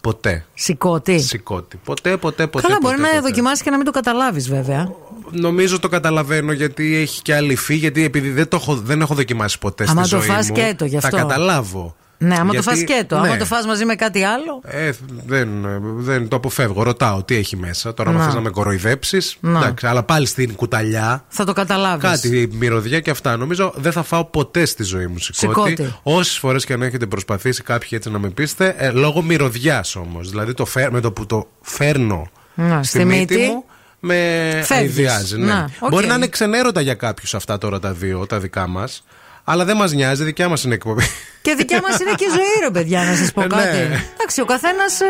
[0.00, 0.44] Ποτέ.
[0.54, 1.18] Συκώτι.
[1.18, 1.76] Συκώτι.
[1.84, 2.66] Ποτέ, ποτέ, ποτέ.
[2.66, 3.28] Καλά, μπορεί ποτέ, να ποτέ.
[3.28, 4.88] δοκιμάσεις και να μην το καταλάβεις, βέβαια.
[5.30, 7.74] Νομίζω το καταλαβαίνω γιατί έχει και άλλη υφή.
[7.74, 10.56] Γιατί επειδή δεν, το έχω, δεν έχω δοκιμάσει ποτέ Άμα στη το ζωή φας μου.
[10.56, 11.16] σκέτο, γι' αυτό.
[11.16, 11.96] Θα καταλάβω.
[12.18, 13.20] Ναι, άμα Γιατί- το φας σκέτο.
[13.20, 13.28] ναι.
[13.28, 14.60] Άμα το φας μαζί με κάτι άλλο.
[14.64, 14.90] Ε,
[15.26, 15.48] δεν,
[15.96, 16.82] δεν το αποφεύγω.
[16.82, 17.94] Ρωτάω τι έχει μέσα.
[17.94, 18.24] Τώρα, αν Να.
[18.24, 19.36] θες να με κοροϊδέψεις.
[19.40, 19.58] Να.
[19.58, 21.24] Εντάξει, αλλά πάλι στην κουταλιά.
[21.28, 22.08] Θα το καταλάβεις.
[22.10, 23.36] Κάτι μυρωδιά και αυτά.
[23.36, 25.70] Νομίζω δεν θα φάω ποτέ στη ζωή μου σηκώτη.
[25.70, 25.94] Σηκώτη.
[26.02, 30.30] Όσες φορές και αν έχετε προσπαθήσει κάποιοι έτσι να με πείστε, ε, λόγω μυρωδιάς όμως.
[30.30, 33.46] Δηλαδή το φέρ, με το που το φέρνω Να, στη, στη μύτη, μύτη.
[33.46, 33.64] μου,
[34.00, 34.14] με
[34.64, 34.70] Φεύγεις.
[34.70, 35.38] αηδιάζει.
[35.38, 35.46] Ναι.
[35.52, 35.88] Να, οκ.
[35.90, 39.04] Μπορεί να είναι ξενέρωτα για κάποιους αυτά τώρα τα δύο, τα δικά μας.
[39.44, 41.02] Αλλά δεν μας νοιάζει, δικιά μας είναι εκπομπή.
[41.42, 43.56] Και δικιά μας είναι και η ζωή, ρε παιδιά, να σας πω Ε, ναι.
[43.56, 43.78] κάτι.
[44.14, 45.00] Εντάξει, ο καθένας.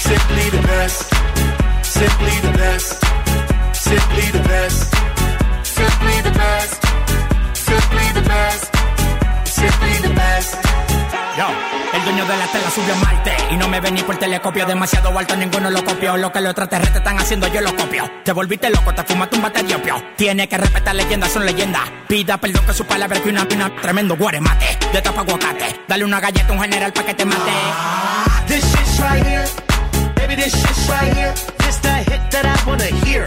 [0.08, 0.98] Simply the best.
[1.98, 2.90] Simply the best.
[3.88, 4.80] Simply the best.
[5.78, 6.72] Simply the best.
[7.68, 8.64] Simply the best.
[9.60, 10.85] Simply the best.
[11.36, 11.46] Yo,
[11.92, 14.64] el dueño de la tela subió a Marte y no me ven ni por telescopio.
[14.64, 16.16] Demasiado alto, ninguno lo copió.
[16.16, 18.10] Lo que los extraterrestres están haciendo, yo lo copio.
[18.24, 20.02] Te volviste loco, te fumaste un bate de opio.
[20.16, 21.82] Tiene que respetar leyendas, son leyendas.
[22.08, 23.70] Pida perdón que su palabra que una pina.
[23.82, 25.82] Tremendo guaremate, de tapa aguacate.
[25.86, 27.52] Dale una galleta a un general pa' que te mate.
[28.46, 29.44] This shit's right here.
[30.14, 31.34] Baby, this shit's right here.
[31.58, 33.26] This the hit that I wanna hear.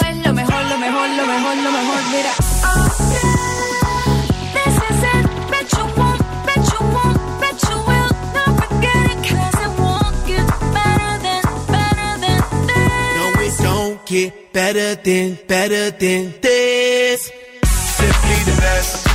[14.11, 17.31] get better than, better than this.
[17.63, 19.07] Simply the best.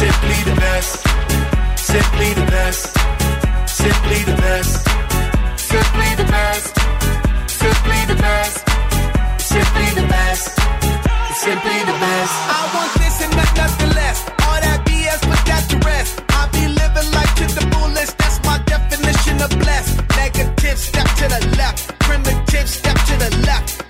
[0.00, 0.92] Simply the best.
[1.78, 2.82] Simply the best.
[3.80, 4.72] Simply the best.
[5.56, 6.68] Simply the best.
[7.48, 8.58] Simply the best.
[9.40, 10.46] Simply the best.
[11.44, 12.34] Simply the best.
[12.56, 14.18] I want this and not nothing less.
[14.44, 16.20] All that BS, put that to rest.
[16.28, 18.18] I be living life to the fullest.
[18.18, 19.96] That's my definition of blessed.
[20.14, 21.98] Negative, step to the left.
[22.00, 23.89] Primitive, step to the left.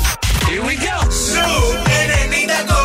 [0.51, 0.99] Here we go.
[1.09, 2.80] Snoop and Anita go.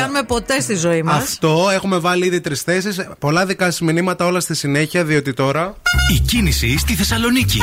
[0.00, 1.22] Κάνουμε ποτέ στη ζωή μας.
[1.22, 3.00] Αυτό έχουμε βάλει ήδη τρεις θέσεις.
[3.18, 5.74] Πολλά δικά σας μηνύματα όλα στη συνέχεια, διότι τώρα.
[6.14, 7.60] Η κίνηση στη Θεσσαλονίκη.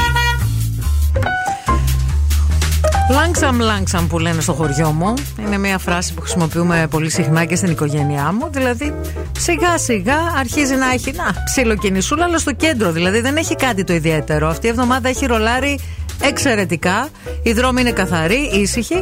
[3.11, 5.13] Λάγξαμ, λάγξαμ που λένε στο χωριό μου.
[5.39, 8.49] Είναι μια φράση που χρησιμοποιούμε πολύ συχνά και στην οικογένειά μου.
[8.51, 8.93] Δηλαδή,
[9.39, 12.91] σιγά σιγά αρχίζει να έχει να ψιλοκινησούλα, αλλά στο κέντρο.
[12.91, 14.47] Δηλαδή, δεν έχει κάτι το ιδιαίτερο.
[14.47, 15.79] Αυτή η εβδομάδα έχει ρολάρει
[16.21, 17.09] εξαιρετικά.
[17.43, 18.99] Οι δρόμοι είναι καθαροί, ήσυχοι.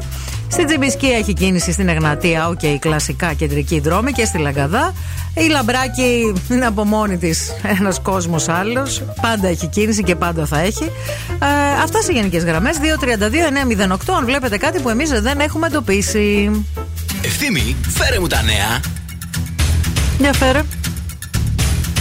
[0.55, 4.93] Στην Τσιμισκή έχει κίνηση στην Εγνατία, οκ, κλασικά κεντρικοί δρόμοι και στη Λαγκαδά.
[5.33, 9.03] Η Λαμπράκη είναι από μόνη της ένας κόσμος άλλος.
[9.21, 10.83] Πάντα έχει κίνηση και πάντα θα έχει.
[11.39, 12.77] Ε, αυτά σε γενικές γραμμές.
[12.77, 14.13] 232-908.
[14.17, 16.51] Αν βλέπετε κάτι που εμείς δεν έχουμε εντοπίσει.
[17.21, 18.79] Ευθύμη, φέρε μου τα νέα.
[20.19, 20.61] Για φέρε.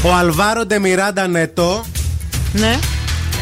[0.03, 1.85] Ο Αλβάρο Ντεμιράντα Νετό
[2.53, 2.79] Ναι.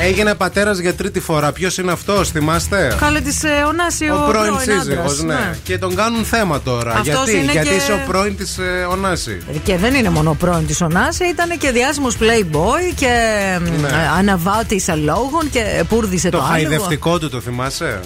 [0.01, 1.53] Έγινε πατέρας για τρίτη φορά.
[1.53, 5.57] Ποιος είναι αυτός, θυμάστε; Κάλε της ε, Ωνάση ο, Ο πρώην άντρας, σύζυγος, ναι.
[5.63, 6.91] Και τον κάνουν θέμα τώρα.
[6.93, 9.39] Αυτός Γιατί, είναι Γιατί και- είσαι ο πρώην της ε, Ωνάση.
[9.65, 13.07] Και δεν είναι μόνο ο πρώην της Ωνάση, ήταν και διάσημος playboy και
[13.63, 13.89] Ναι.
[13.89, 14.11] ναι.
[14.19, 16.53] αναβάτης αλόγων και πούρδισε το, Το άλογο.
[16.69, 18.01] χαϊδευτικό του το θυμάσαι;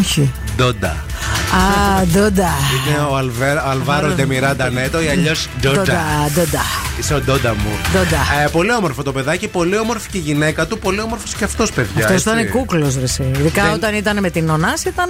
[0.00, 0.32] Όχι.
[0.56, 1.04] Ντόντα.
[1.52, 2.50] Α, ντόντα.
[2.88, 5.74] Είναι ο Αλβέρ, Αλβάρο Ντεμιράντα Νέτο ή αλλιώς Ντόντα.
[5.82, 6.00] Ντόντα,
[6.34, 6.60] ντόντα.
[6.98, 7.70] Είσαι ο Ντόντα μου.
[7.92, 8.42] Ντόντα.
[8.44, 11.72] Ε, πολύ όμορφο το παιδάκι, πολύ όμορφη και η γυναίκα του, πολύ όμορφος και αυτός,
[11.72, 12.04] παιδιά.
[12.04, 12.28] Αυτός έτσι.
[12.40, 13.02] ήταν κούκλος, ρε.
[13.02, 13.22] εσύ.
[13.38, 15.08] Ειδικά Δεν- όταν ήταν με την Ωνάση, ήταν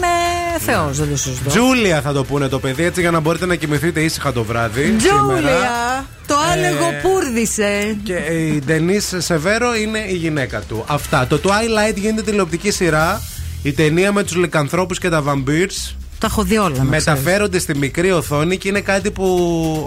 [0.59, 1.51] Θεός, δεν το συζητώ.
[1.51, 4.95] Τζούλια θα το πούνε το παιδί, έτσι για να μπορείτε να κοιμηθείτε ήσυχα το βράδυ.
[4.99, 5.19] σήμερα.
[5.27, 6.05] Τζούλια!
[6.27, 7.97] Το άλεγο Ε, πούρδισε.
[8.03, 10.85] Και η Ντενή Σεβέρο είναι η γυναίκα του.
[10.89, 11.27] Αυτά.
[11.27, 13.23] Το Twilight γίνεται τηλεοπτική σειρά.
[13.63, 16.69] Η ταινία με τους λικανθρώπους και τα vampires Τα έχω δει όλα.
[16.69, 16.89] να ξέρεις.
[16.91, 19.25] μεταφέρονται στη μικρή οθόνη και είναι κάτι που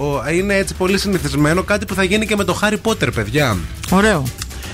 [0.02, 1.64] ο, είναι έτσι πολύ συνηθισμένο.
[1.64, 3.58] Κάτι που θα γίνει και με το Harry Potter, παιδιά.
[3.90, 4.24] Ωραίο.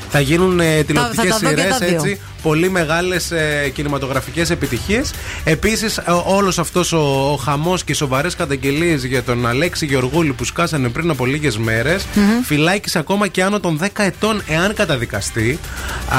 [0.10, 1.96] Θα γίνουν ε, τηλεοπτικέ θα τα δω και σειρές τα δύο.
[1.96, 2.20] έτσι.
[2.46, 5.14] Πολύ μεγάλες ε, κινηματογραφικές επιτυχίες.
[5.44, 6.98] Επίσης, όλος αυτός ο,
[7.32, 11.58] ο χαμός και οι σοβαρές καταγγελίες για τον Αλέξη Γεωργούλη που σκάσανε πριν από λίγες
[11.58, 12.24] μέρες, Μμμ.
[12.44, 15.60] φυλάκισε ακόμα και άνω των 10 ετών εάν καταδικαστεί.
[16.10, 16.18] Α,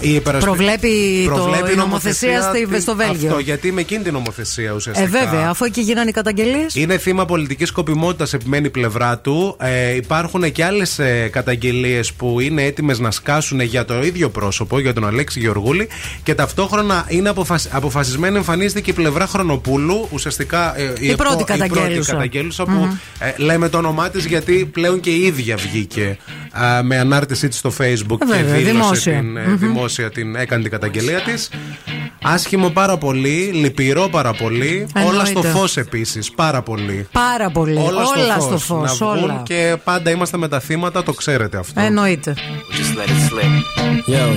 [0.00, 3.28] η υπερασπι- Προβλέπει το- προβλέπει η νομοθεσία στη- τι- στο Βέλγιο.
[3.28, 5.08] Αυτό, γιατί με εκείνη την νομοθεσία Ε, ουσιαστικά.
[5.08, 6.74] βέβαια, αφού εκεί γίνανε οι καταγγελίες.
[6.74, 9.56] Είναι θύμα πολιτικής σκοπιμότητας, επιμένει η πλευρά του.
[9.60, 14.78] Ε, υπάρχουν και άλλες ε, καταγγελίες που είναι έτοιμες να σκάσουν για το ίδιο πρόσωπο,
[14.80, 15.60] για τον Αλέξη Γεωργούλη.
[16.22, 17.68] Και ταυτόχρονα είναι αποφασ...
[17.72, 20.08] αποφασισμένη, εμφανίζεται και η πλευρά Χρονοπούλου.
[20.12, 22.12] Ουσιαστικά ε, Η πρώτη επο- καταγγέλουσα.
[22.12, 22.90] καταγγέλουσα που Μμμ.
[23.18, 26.16] ε, λέμε το όνομά της γιατί πλέον και η ίδια βγήκε
[26.52, 29.12] α, με ανάρτησή της στο Facebook Ε, βέβαια, και δήλωσε δημόσια.
[29.12, 29.56] την, ε, Μμμ.
[29.58, 31.48] δημόσια την, έκανε την καταγγελία της.
[32.22, 34.86] Άσχημο πάρα πολύ, λυπηρό πάρα πολύ.
[34.96, 35.28] Όλα Εννοείται.
[35.30, 36.30] στο φως επίσης.
[36.30, 37.06] Πάρα πολύ.
[37.12, 37.76] Πάρα πολύ.
[37.76, 38.64] Όλα, όλα στο στο φως.
[38.96, 39.00] φως.
[39.00, 39.42] Να βγουν Όλα.
[39.44, 41.80] και πάντα είμαστε με τα θύματα, το ξέρετε αυτό.
[41.80, 42.34] Εννοείται.
[42.36, 44.12] Just let it slip.
[44.14, 44.36] Yo.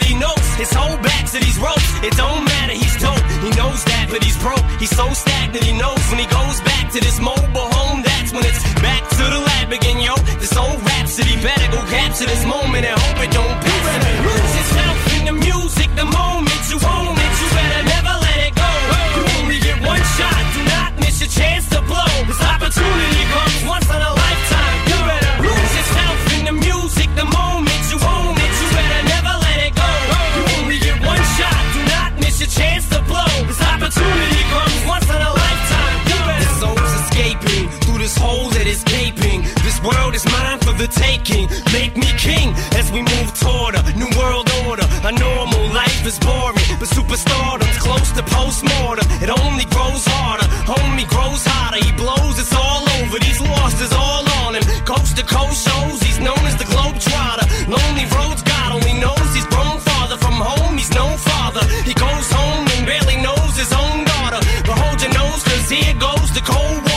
[0.00, 1.84] He knows his whole back to these ropes.
[2.00, 2.72] It don't matter.
[2.72, 3.20] He's dope.
[3.44, 4.64] He knows that, but he's broke.
[4.80, 5.64] He's so stagnant.
[5.64, 8.00] He knows when he goes back to this mobile home.
[8.00, 10.16] That's when it's back to the lab again, yo.
[10.40, 13.84] This old rhapsody better go capture this moment and hope it don't pass.
[14.00, 14.16] him.
[14.24, 15.88] Lose yourself in the music.
[15.92, 18.70] The moment you own it, you better never let it go.
[19.12, 20.40] You only get one shot.
[20.56, 22.12] Do not miss your chance to blow.
[22.24, 24.21] This opportunity comes once in a
[38.72, 39.42] is gaping.
[39.60, 41.44] This world is mine for the taking.
[41.76, 42.48] Make me king
[42.80, 44.86] as we move toward a new world order.
[45.04, 49.06] A normal life is boring, but superstardom's close to postmortem.
[49.20, 50.48] It only grows harder.
[50.64, 51.84] Homie grows hotter.
[51.84, 52.36] He blows.
[52.42, 53.18] It's all over.
[53.20, 54.64] These losses all on him.
[54.88, 56.00] Coast to coast shows.
[56.06, 57.46] He's known as the globe trotter.
[57.68, 58.42] Lonely roads.
[58.42, 60.74] God only knows he's grown farther from home.
[60.80, 61.64] He's no father.
[61.84, 64.40] He goes home and barely knows his own daughter.
[64.66, 66.91] But hold your nose, cause here goes the cold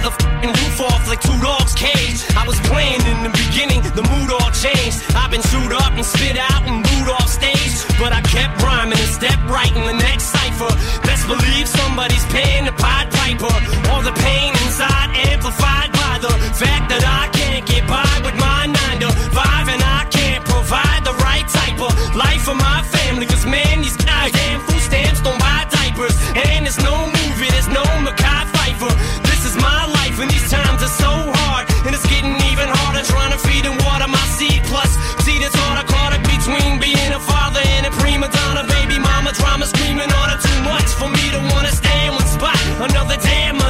[0.00, 2.24] Tear this motherfucking roof off like two dogs' cage.
[2.36, 5.02] I was playing in the beginning, the mood all changed.
[5.14, 5.69] I've been chewed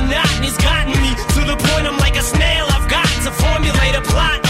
[0.00, 2.66] monotony's gotten me to the point I'm like a snail.
[2.70, 4.49] I've got to formulate a plot.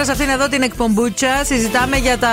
[0.00, 2.30] Σήμερα σε αυτήν εδώ την εκπομπούτσα συζητάμε για τα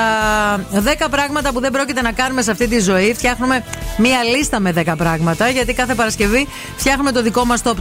[1.06, 3.14] 10 πράγματα που δεν πρόκειται να κάνουμε σε αυτή τη ζωή.
[3.14, 3.64] Φτιάχνουμε
[3.98, 7.74] μία λίστα με 10 πράγματα, γιατί κάθε Παρασκευή φτιάχνουμε το δικό μας top 10.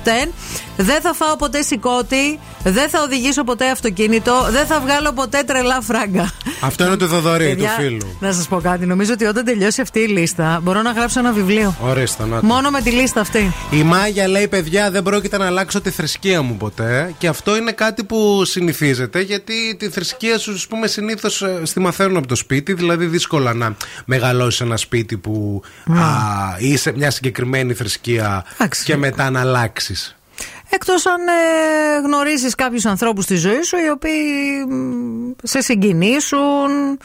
[0.77, 5.81] Δεν θα φάω ποτέ σηκώτη, δεν θα οδηγήσω ποτέ αυτοκίνητο, δεν θα βγάλω ποτέ τρελά
[5.81, 6.33] φράγκα.
[6.61, 8.17] Αυτό είναι το Θοδωρή, του Παιδιά, φίλου.
[8.21, 8.87] Να σας πω κάτι.
[8.87, 11.77] Νομίζω ότι όταν τελειώσει αυτή η λίστα, μπορώ να γράψω ένα βιβλίο.
[11.81, 12.47] Ορίστε, να το.
[12.47, 13.53] Μόνο με τη λίστα αυτή.
[13.71, 17.15] Η Μάγια λέει: Παιδιά, δεν πρόκειται να αλλάξω τη θρησκεία μου ποτέ.
[17.19, 22.17] Και αυτό είναι κάτι που συνηθίζεται, γιατί τη θρησκεία σου, ας πούμε, συνήθως στη μαθαίνουν
[22.17, 22.73] από το σπίτι.
[22.73, 26.03] Δηλαδή, δύσκολα να μεγαλώσεις ένα σπίτι που α,
[26.59, 28.45] είσαι μια συγκεκριμένη θρησκεία
[28.85, 30.16] και μετά να αλλάξεις.
[30.71, 36.99] Εκτός αν ε, γνωρίσει κάποιους ανθρώπους στη ζωή σου οι οποίοι μ, σε συγκινήσουν.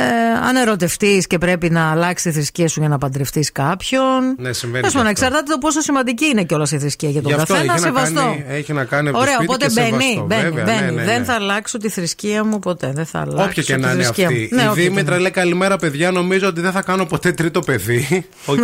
[0.00, 4.02] Ε, αν ερωτευτείς και πρέπει να αλλάξεις τη θρησκεία σου για να παντρευτείς κάποιον.
[4.38, 4.80] Ναι, συμβαίνει.
[4.80, 5.08] Τέλος και πάντων, αυτό.
[5.08, 7.72] εξαρτάται το πόσο σημαντική είναι κιόλα η θρησκεία για τον Γι' αυτό καθένα.
[7.74, 8.20] έχει να, Σεβαστό.
[8.20, 9.88] κάνει, έχει να κάνει από το Ωραία, σπίτι οπότε και μπαίνει.
[10.02, 10.80] σεβαστό, μπαίνει, βέβαια, μπαίνει.
[10.80, 11.04] ναι, ναι, ναι.
[11.04, 12.92] Δεν θα αλλάξω τη θρησκεία μου ποτέ.
[12.94, 14.48] Δεν θα αλλάξω Όποια και τη να είναι θρησκεία αυτή.
[14.52, 14.56] μου.
[14.56, 16.10] Ναι, η όποια και Δήμητρα να λέει καλημέρα, παιδιά.
[16.10, 18.26] Νομίζω ότι δεν θα κάνω ποτέ τρίτο παιδί.
[18.46, 18.58] Οκ.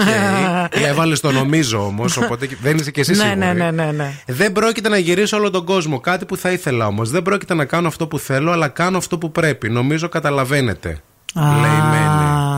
[0.86, 3.38] Έβαλες το νομίζω όμως, οπότε δεν είσαι και εσύ Ναι, σίγουρη.
[3.38, 4.10] ναι, ναι, ναι, ναι.
[4.26, 6.00] Δεν πρόκειται να γυρίσω όλο τον κόσμο.
[6.00, 7.10] Κάτι που θα ήθελα όμως.
[7.10, 9.68] Δεν πρόκειται να κάνω αυτό που θέλω, αλλά κάνω αυτό που πρέπει.
[9.70, 10.98] Νομίζω καταλαβαίνετε.
[11.34, 12.53] Α, Λέει η Μένη.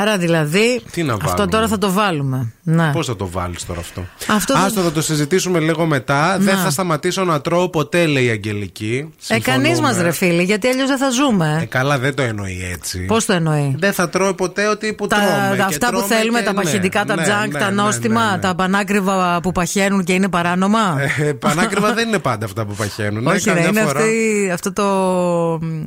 [0.00, 0.80] Άρα δηλαδή.
[0.92, 2.52] Τι να Αυτό βάλουμε; τώρα θα το βάλουμε.
[2.62, 2.90] Ναι.
[2.92, 6.36] Πώς θα το βάλεις τώρα αυτό; Αυτό δεν- Άστο, θα το συζητήσουμε λίγο μετά.
[6.40, 6.62] Δεν Να.
[6.62, 9.12] θα σταματήσω να τρώω ποτέ, λέει η Αγγελική.
[9.28, 9.94] Ε, κανείς Συμφωνούμε.
[9.94, 11.58] μας ρε φίλοι, γιατί αλλιώς δεν θα ζούμε.
[11.62, 12.98] Ε, καλά, δεν το εννοεί έτσι.
[12.98, 15.56] Πώς το εννοεί; Δεν θα τρώω ποτέ ό,τι που Τα, τρώμε.
[15.56, 17.82] και αυτά που τρώμε θέλουμε, και- τα ναι, παχυντικά, τα ναι, τζάνκ, ναι, τα ναι,
[17.82, 18.38] νόστιμα, ναι, ναι.
[18.38, 20.96] τα πανάκριβα που παχαίνουν και είναι παράνομα.
[21.18, 23.26] Ε, Πανάκριβα δεν είναι πάντα αυτά που παχαίνουν.
[23.26, 24.00] Όχι, ρε, καμιά είναι φορά.
[24.00, 24.86] αυτή, αυτό το,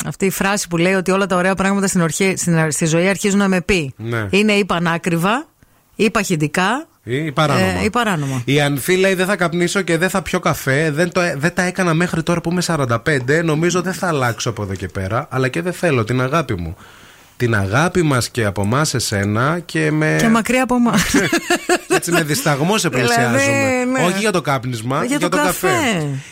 [0.08, 3.08] αυτή η φράση που λέει ότι όλα τα ωραία πράγματα στην, ορχή, στην, στη ζωή
[3.08, 3.87] αρχίζουν να με πει.
[3.98, 4.28] Ναι.
[4.30, 5.48] Είναι ή πανάκριβα,
[5.96, 7.66] ή παχυντικά, Ή παράνομα.
[7.80, 8.42] ε, ή παράνομα.
[8.46, 10.92] Η Ανθή λέει δεν θα καπνίσω και δεν θα πιω καφέ.
[10.92, 12.98] Δεν, το, δεν τα έκανα μέχρι τώρα που είμαι 45.
[13.44, 15.28] Νομίζω δεν θα αλλάξω από εδώ και πέρα.
[15.30, 16.76] Αλλά και δεν θέλω την αγάπη μου.
[17.38, 20.16] Την αγάπη μας και από εμάς εσένα και με.
[20.20, 21.04] Και μακριά από εμάς.
[21.96, 23.28] Έτσι με δισταγμός σε πλησιάζουμε.
[23.38, 24.04] Δηλαδή, ναι.
[24.04, 25.68] Όχι για το κάπνισμα, Για το καφέ.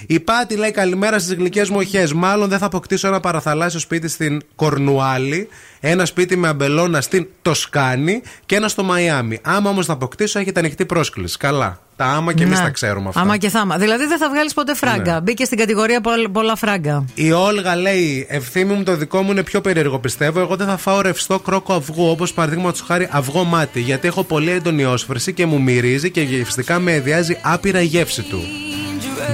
[0.08, 2.10] Η Πάτη λέει καλημέρα στις γλυκές μου οχέ.
[2.16, 5.48] Μάλλον δεν θα αποκτήσω ένα παραθαλάσσιο σπίτι στην Κορνουάλη,
[5.88, 9.40] ένα σπίτι με αμπελώνα στην Τοσκάνη και ένα στο Μαϊάμι.
[9.44, 11.38] Άμα όμως θα αποκτήσω, έχετε ανοιχτή πρόσκληση.
[11.38, 11.80] Καλά.
[11.98, 12.64] Τα άμα και εμείς Ναι.
[12.64, 13.22] τα ξέρουμε αυτά.
[13.22, 13.78] Άμα και θάμα.
[13.78, 15.14] Δηλαδή δεν θα βγάλεις ποτέ φράγκα.
[15.14, 15.22] Ναι.
[15.22, 17.06] Μπήκε στην κατηγορία πολλ- πολλά φράγκα.
[17.14, 20.40] Η Όλγα λέει: Ευθύμη μου, το δικό μου είναι πιο περίεργο πιστεύω.
[20.40, 24.52] Εγώ δεν θα φάω ρευστό κρόκο αυγού, όπως παραδείγματος χάρη αυγό μάτι, γιατί έχω πολύ
[24.52, 28.40] έντονη όσφρηση και μου μυρίζει και γευστικά με εδιάζει άπειρα η γεύση του.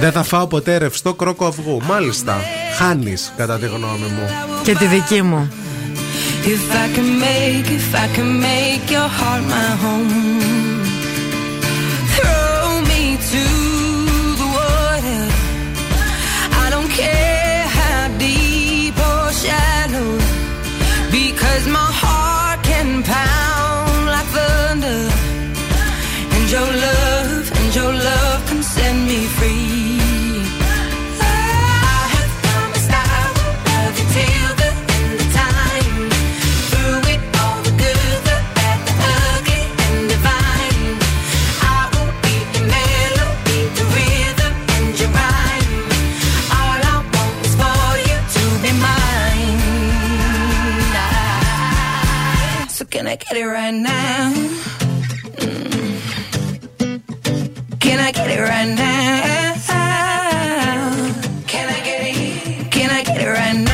[0.00, 1.82] Δεν θα φάω ποτέ ρευστό κρόκο αυγού.
[1.82, 2.36] Μάλιστα.
[2.78, 4.28] Χάνεις, κατά τη γνώμη μου.
[4.62, 5.52] Και τη δική μου.
[6.44, 10.71] If I can make, if I can make your heart my home,
[53.12, 54.32] I get it right now?
[55.36, 56.00] Mm.
[57.78, 59.54] Can I get it right now?
[61.46, 62.72] Can I get it?
[62.72, 63.71] Can I get it right now?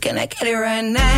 [0.00, 1.09] Can I get it right now?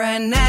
[0.00, 0.43] and now.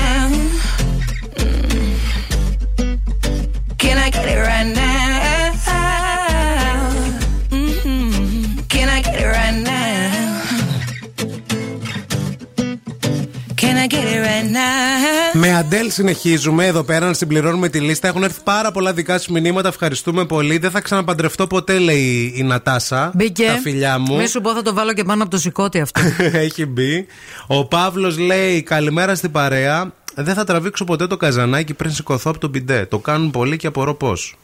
[15.96, 18.08] Συνεχίζουμε εδώ πέρα να συμπληρώνουμε τη λίστα.
[18.08, 19.68] Έχουν έρθει πάρα πολλά δικά σου μηνύματα.
[19.68, 20.58] Ευχαριστούμε πολύ.
[20.58, 23.12] Δεν θα ξαναπαντρευτώ ποτέ, λέει η Νατάσα.
[23.16, 23.46] Μπήκε.
[23.46, 24.16] Τα φιλιά μου.
[24.16, 26.02] Μη σου πω θα το βάλω και πάνω από το σηκώτη αυτό.
[26.48, 27.06] Έχει μπει.
[27.48, 29.94] Ο Παύλος λέει: Καλημέρα στην παρέα.
[30.16, 32.86] Δεν θα τραβήξω ποτέ το καζανάκι πριν σηκωθώ από τον μπιντέ.
[32.86, 34.36] Το κάνουν πολύ και απορώ πώς.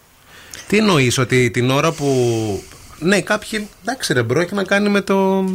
[0.68, 2.08] Τι εννοείς, ότι την ώρα που.
[3.00, 3.68] Ναι, κάποιοι.
[3.82, 5.46] Εντάξει, ρε bro, έχει να κάνει με το.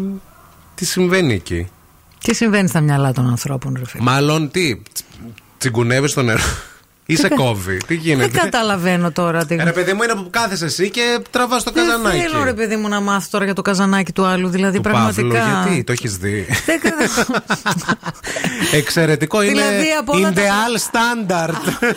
[0.74, 1.68] Τι συμβαίνει εκεί.
[2.22, 4.82] Τι συμβαίνει στα μυαλά των ανθρώπων, ρε φίλε; Μάλλον τι,
[5.58, 6.42] τσιγκουνεύεσαι το νερό.
[7.08, 7.76] Ή σε κόβει.
[7.86, 9.56] Τι γίνεται; Δεν καταλαβαίνω τώρα τι.
[9.56, 12.16] Ρε παιδί μου είναι που κάθεσαι εσύ και τραβάς το καζανάκι.
[12.18, 14.48] Δεν θέλω, ρε παιδί μου, να μάθω τώρα για το καζανάκι του άλλου.
[14.48, 15.22] Δηλαδή, Του πραγματικά.
[15.38, 17.34] Παύλου, γιατί; Το έχεις δει; Δεν ξέρω.
[18.72, 19.52] Εξαιρετικό είναι.
[19.52, 21.54] Δηλαδή, από όλα In the τα- all standard.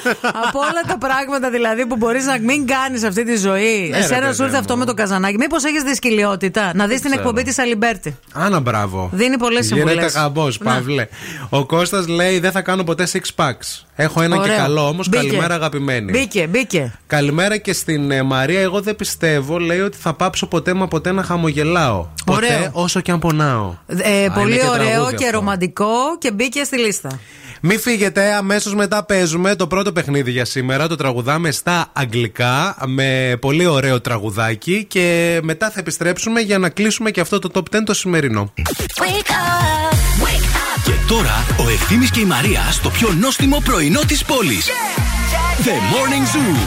[0.47, 3.87] Από όλα τα πράγματα δηλαδή που μπορείς να μην κάνεις αυτή τη ζωή.
[3.91, 4.59] Ναι, ρε, Εσένα παιδί σου ήρθε μου.
[4.59, 5.37] αυτό με το καζανάκι.
[5.37, 7.21] Μήπως έχεις δυσκολιότητα να δεις την ξέρω.
[7.27, 8.17] εκπομπή της Αλιμπέρτη.
[8.33, 9.09] Άνα, μπράβο.
[9.13, 9.93] Δίνει πολλές συμβουλές.
[9.93, 10.73] Γίνεται χαμπό, Να.
[10.73, 11.07] Παύλε.
[11.49, 13.83] Ο Κώστας λέει: Δεν θα κάνω ποτέ six packs.
[14.01, 14.53] Έχω ένα Ωραίο.
[14.55, 15.09] και καλό όμως.
[15.09, 15.25] Μπήκε.
[15.27, 16.11] Καλημέρα, αγαπημένη.
[16.11, 16.93] Μπήκε, μπήκε.
[17.07, 18.59] Καλημέρα και στην ε, Μαρία.
[18.59, 22.07] Εγώ δεν πιστεύω, λέει, ότι θα πάψω ποτέ μα ποτέ να χαμογελάω.
[22.25, 22.69] Ποτέ Ωραίο.
[22.71, 23.73] όσο και αν πονάω.
[23.87, 25.37] Ε, Α, πολύ είναι και ωραίο τραγούδι και αυτό.
[25.37, 27.19] ρομαντικό και μπήκε στη λίστα.
[27.61, 30.87] Μην φύγετε, αμέσως μετά παίζουμε το πρώτο παιχνίδι για σήμερα.
[30.87, 37.11] Το τραγουδάμε στα αγγλικά με πολύ ωραίο τραγουδάκι και μετά θα επιστρέψουμε για να κλείσουμε
[37.11, 38.53] και αυτό το top 10 το σημερινό.
[40.89, 44.67] Και τώρα ο Ευθύνη και η Μαρία στο πιο νόστιμο πρωινό της πόλης.
[45.63, 46.57] The Morning Zoo.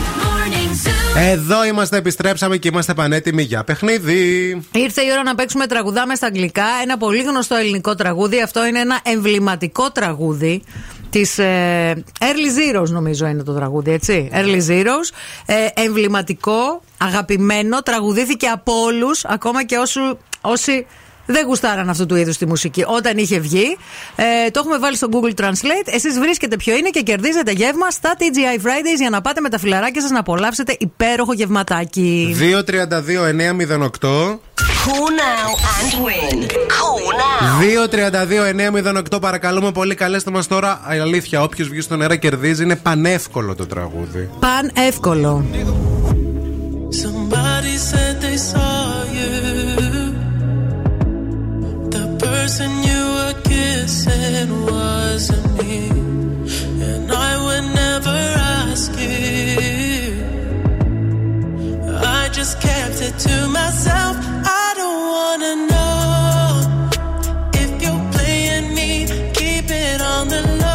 [1.17, 4.23] Εδώ είμαστε, επιστρέψαμε και είμαστε πανέτοιμοι για παιχνίδι.
[4.73, 6.65] Ήρθε η ώρα να παίξουμε τραγουδάμε στα αγγλικά.
[6.83, 8.43] Ένα πολύ γνωστό ελληνικό τραγούδι.
[8.43, 10.63] Αυτό είναι ένα εμβληματικό τραγούδι.
[11.11, 14.31] Της ε, Early Zeros, νομίζω είναι το τραγούδι, έτσι.
[14.33, 15.15] Early Zeros.
[15.47, 20.87] Ε, εμβληματικό, αγαπημένο, τραγουδήθηκε από όλους, ακόμα και όσου, όσοι
[21.33, 23.77] δεν γουστάραν αυτού του είδους τη μουσική όταν είχε βγει.
[24.17, 25.87] Ε, το έχουμε βάλει στο Google Translate.
[25.87, 29.59] Εσείς βρίσκετε ποιο είναι και κερδίζετε γεύμα στα TGI Fridays για να πάτε με τα
[29.59, 32.37] φιλαράκια σας να απολαύσετε υπέροχο γευματάκι.
[32.41, 34.39] 232-908.
[34.85, 36.37] Call now and win.
[36.77, 37.53] Call now.
[39.15, 43.67] 232-908 παρακαλούμε πολύ καλέστε μας τώρα Αλήθεια όποιος βγει στον αέρα κερδίζει Είναι πανεύκολο το
[43.67, 45.45] τραγούδι Παν εύκολο.
[47.03, 49.02] Somebody said they saw
[52.43, 55.77] person you were kissing wasn't me.
[56.89, 58.19] And I would never
[58.59, 60.17] ask you.
[62.19, 64.17] I just kept it to myself.
[64.65, 65.91] I don't wanna know
[67.63, 68.91] if you're playing me.
[69.39, 70.72] Keep it on the low.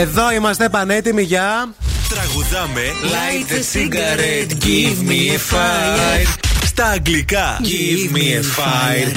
[0.00, 1.74] Εδώ είμαστε πανέτοιμοι για
[2.08, 6.38] Τραγουδάμε Light a cigarette, give me a fire.
[6.64, 9.16] Στα αγγλικά Give me a fire.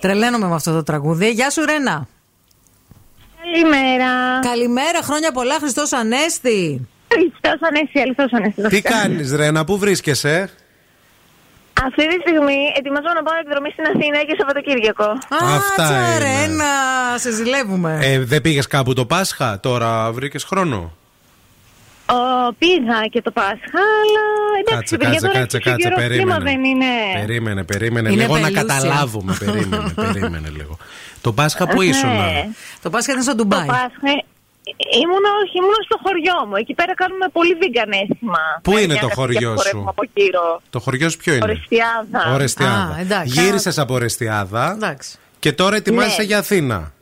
[0.00, 1.30] Τρελαίνομαι με αυτό το τραγούδι.
[1.30, 2.08] Γεια σου, Ρένα.
[3.42, 4.38] Καλημέρα.
[4.40, 6.88] Καλημέρα, χρόνια πολλά, Χριστός Ανέστη.
[7.08, 8.62] Χριστός Ανέστη, αληθώ Ανέστη.
[8.62, 10.50] Τι κάνεις Ρένα, πού βρίσκεσαι;
[11.84, 15.08] Αυτή τη στιγμή ετοιμάζομαι να πάω εκδρομή στην Αθήνα και Σαββατοκύριακο.
[15.58, 16.18] Αυτά Άτσα,
[17.24, 17.34] είναι.
[17.34, 17.98] Ρένα, σε ζηλεύουμε.
[18.02, 20.92] ε, Δεν πήγες κάπου το Πάσχα Τώρα βρήκες χρόνο;
[22.08, 24.24] Ο, πήγα και το Πάσχα, αλλά
[24.60, 26.22] εντάξει, Κάτσε, παιδιά, κάτσε, τώρα κάτσε, έτσι κάτσε, καιρός περίμενε.
[26.34, 26.86] κλίμα δεν είναι.
[27.20, 28.62] Περίμενε, περίμενε Είναι λίγο να πελούσια.
[28.62, 29.36] καταλάβουμε.
[29.38, 30.76] Περίμενε, περίμενε λίγο.
[31.20, 32.48] Το Πάσχα που ήσουν; Ναι.
[32.82, 33.66] Το Πάσχα ήταν στο Το Ντουμπάι.
[33.66, 34.10] Πάσχα
[35.02, 36.56] ήμουνα, όχι, ήμουνα στο χωριό μου.
[36.56, 38.42] Εκεί πέρα κάνουμε πολύ βιγκανέσιμα.
[38.62, 40.62] Πού Με είναι μια το γραφή χωριό που σου; χορεύουμε Από γύρω.
[40.70, 42.32] Το χωριό σου ποιο είναι; Ορεστιάδα.
[42.34, 42.94] Ορεστιάδα.
[42.96, 43.40] Α, εντάξει.
[43.40, 44.72] Γύρισες από Ορεστιάδα.
[44.76, 45.18] Εντάξει.
[45.38, 46.26] Και τώρα ετοιμάζεσαι Ναι.
[46.26, 46.92] για Αθήνα.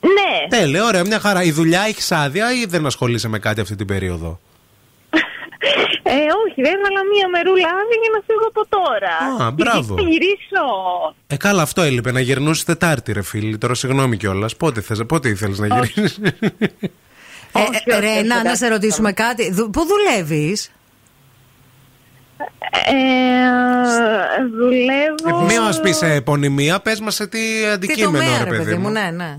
[0.00, 0.58] Ναι.
[0.58, 1.42] Τέλεια, ωραία, μια χαρά.
[1.42, 4.40] Η δουλειά έχει άδεια ή δεν ασχολείσαι με κάτι αυτή την περίοδο;
[6.02, 9.44] Ε, όχι, δεν έβαλα μία μερούλα άδεια για να φύγω από τώρα.
[9.46, 9.94] Α, μπράβο.
[9.94, 10.64] Θα γυρίσω.
[11.26, 12.12] Ε, καλά, αυτό έλειπε.
[12.12, 13.58] Να γυρνούσες Τετάρτη, ρε φίλη.
[13.58, 14.56] Τώρα συγγνώμη κιόλας.
[14.56, 16.18] Πότε θες πότε ήθελες να γυρίσεις;
[17.52, 19.50] Ε, ε, Ρένα, να σε ρωτήσουμε κάτι.
[19.52, 20.70] Δου- Πού δουλεύεις,
[22.70, 25.40] Ε, δουλεύω.
[25.46, 28.64] Μην μας πεις σε επωνυμία, πες μας σε τι Τι αντικείμενο, τομέα, ρε ρε παιδί
[28.64, 28.90] παιδί μου, μου.
[28.90, 29.36] ναι, ναι.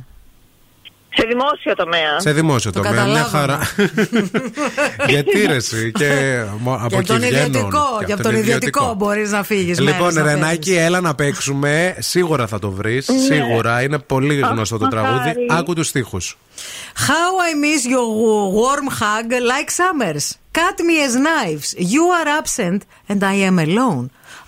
[1.14, 2.20] Σε δημόσιο τομέα.
[2.20, 3.30] Σε δημόσιο τομέα, μια καταλάβαμε.
[3.38, 3.60] χαρά.
[5.12, 7.46] Γιατί ρε εσύ, και μο- από Και εκεί από τον βγαίνουν.
[7.46, 9.80] ιδιωτικό, και από τον ιδιωτικό μπορείς να φύγεις.
[9.80, 11.96] Λοιπόν, Ρενάκη, έλα να παίξουμε.
[12.00, 13.08] Σίγουρα θα το βρεις.
[13.08, 13.18] Ναι.
[13.18, 13.82] Σίγουρα.
[13.82, 15.06] Είναι πολύ γνωστό το μακάρι.
[15.08, 15.46] τραγούδι.
[15.50, 16.38] Άκου τους στίχους.
[17.08, 18.08] How I miss your
[18.60, 20.26] warm hug like summers.
[20.60, 21.70] Cut me as knives.
[21.94, 22.80] You are absent
[23.12, 24.06] and I am alone.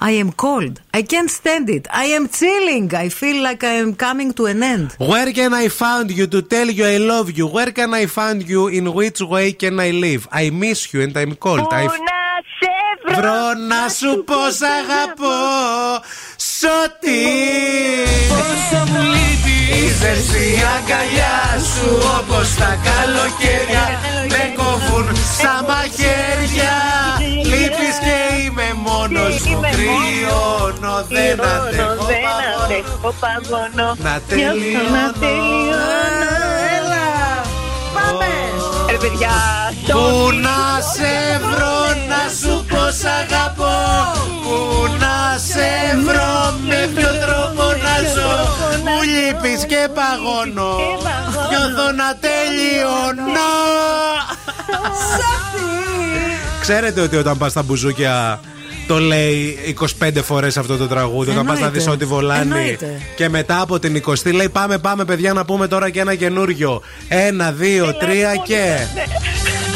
[0.09, 0.81] I am cold.
[0.93, 1.87] I can't stand it.
[1.89, 2.93] I am chilling.
[2.93, 4.87] I feel like I am coming to an end.
[4.99, 7.47] Where can I find you to tell you I love you?
[7.47, 8.67] Where can I find you?
[8.67, 10.27] In which way can I live?
[10.29, 11.67] I miss you and I'm cold.
[11.71, 11.85] I...
[11.85, 11.89] να
[12.59, 12.73] σε
[13.15, 15.39] Βρω να σου πω σ' αγαπώ
[16.35, 16.65] Σ'
[18.29, 21.37] Πόσο μου λείπει Η ζεστή αγκαλιά
[21.71, 23.85] σου όπως τα καλοκαίρια
[24.33, 26.75] Με κόβουν στα μαχαίρια
[27.19, 28.22] Λείπεις και
[29.15, 32.63] είμαι μόνος μου Κρυώνω δεν αντέχω Δεν παγώνω.
[32.63, 33.87] αντέχω παγώνω.
[34.05, 34.89] Να Νιώθω τελειώνω.
[34.95, 36.31] να τελειώνω.
[36.77, 37.07] Έλα!
[37.95, 38.31] Πάμε!
[38.91, 39.35] Ρε παιδιά,
[39.91, 40.35] Πού sorry.
[40.45, 40.59] να
[40.93, 41.13] σε
[41.51, 41.77] βρω
[42.11, 43.75] να σου πω σ' αγαπώ
[44.43, 44.57] Πού
[45.03, 45.15] να
[45.49, 45.69] σε
[46.07, 46.35] βρω
[46.69, 48.31] με ποιο τρόπο να ζω
[48.85, 50.71] Μου λείπεις και παγώνω
[51.49, 53.51] Νιώθω να τελειώνω
[56.61, 58.39] Ξέρετε ότι όταν πας στα μπουζούκια
[58.87, 59.57] το λέει
[60.01, 61.79] 25 φορές αυτό το τραγούδι Όταν πας να Εννοείται.
[61.85, 63.01] δεις ό,τι βολάνει Εννοείται.
[63.15, 66.81] Και μετά από την 20 λέει πάμε πάμε παιδιά να πούμε τώρα και ένα καινούριο
[67.07, 68.77] Ένα, δύο, τρία και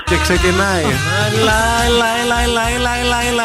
[0.05, 1.53] Και ξεκινάει Έλα,
[1.85, 3.43] έλα, έλα, έλα, έλα, έλα, έλα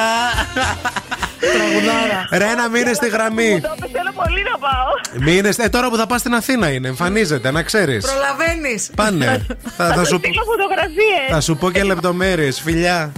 [1.52, 2.28] Τραγουδάρα.
[2.46, 5.22] Ρε να μείνε στη γραμμή Το έπαιζε, Θέλω πολύ να πάω.
[5.24, 8.90] Μείνε, ε, τώρα που θα πας στην Αθήνα είναι, εμφανίζεται, να ξέρεις Προλαβαίνεις.
[8.96, 11.28] Πάνε, θα, θα, Θα σου, σου στείλω φωτογραφίες.
[11.30, 13.12] θα σου πω και λεπτομέρειες, φιλιά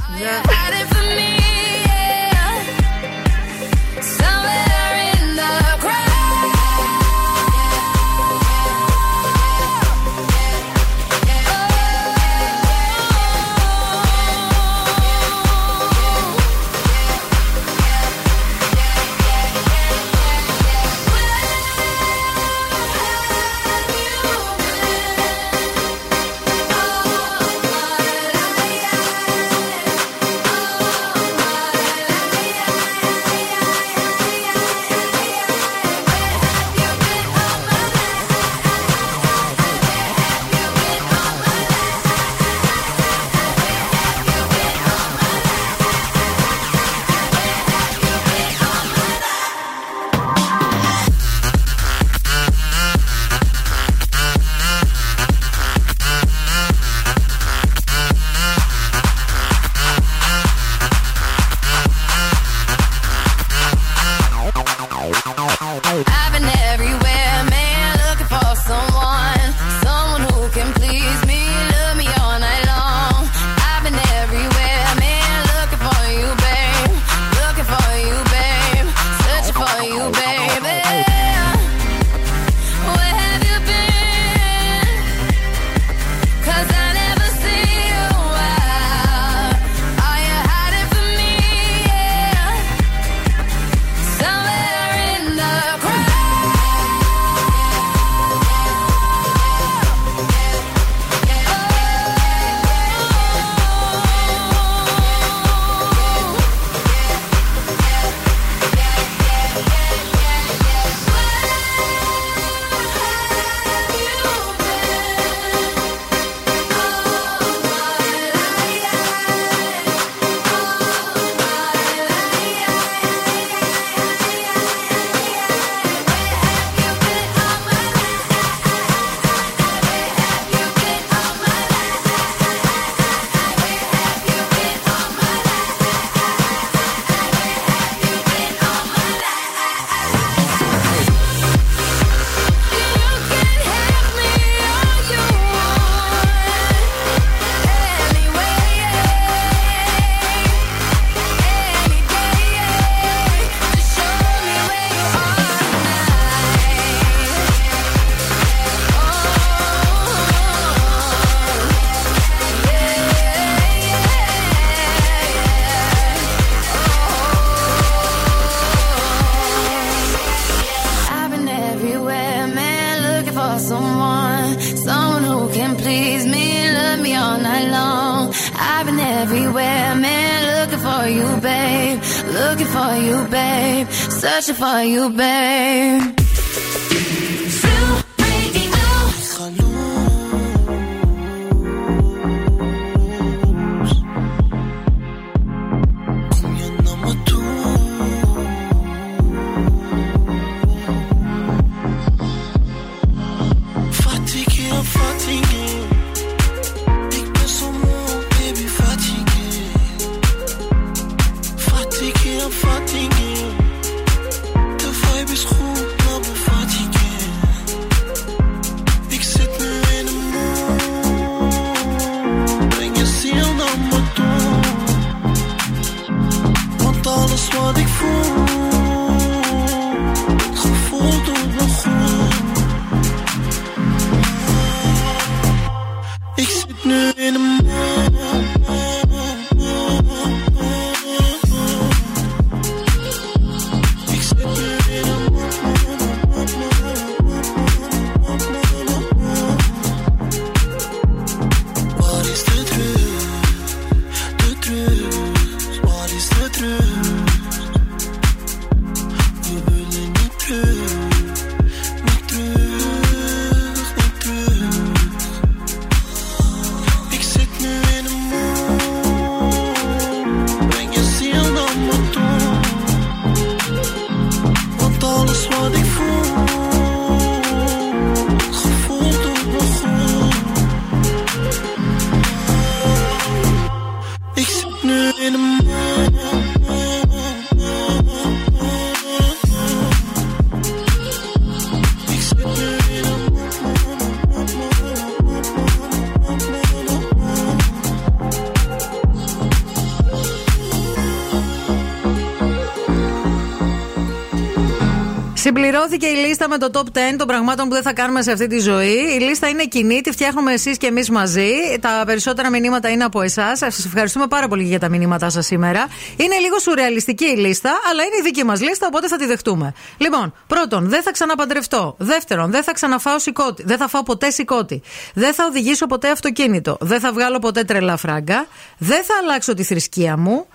[305.65, 308.47] Συμπληρώθηκε η λίστα με το top 10 των πραγμάτων που δεν θα κάνουμε σε αυτή
[308.47, 309.17] τη ζωή.
[309.17, 311.49] Η λίστα είναι κοινή, τη φτιάχνουμε εσείς και εμείς μαζί.
[311.81, 313.59] Τα περισσότερα μηνύματα είναι από εσάς.
[313.59, 315.87] Σας ευχαριστούμε πάρα πολύ για τα μηνύματά σας σήμερα.
[316.17, 319.75] Είναι λίγο σουρεαλιστική η λίστα, αλλά είναι η δική μας λίστα, οπότε θα τη δεχτούμε.
[319.97, 321.95] Λοιπόν, πρώτον, δεν θα ξαναπαντρευτώ.
[321.99, 323.63] Δεύτερον, δεν θα ξαναφάω σηκώτη.
[323.67, 324.83] Δεν θα φάω ποτέ σηκώτη.
[325.15, 326.77] Δεν θα οδηγήσω ποτέ αυτοκίνητο.
[326.81, 328.47] Δεν θα βγάλω ποτέ τρελά φράγκα.
[328.79, 330.47] Δεν θα αλλάξω τη θρησκεία μου.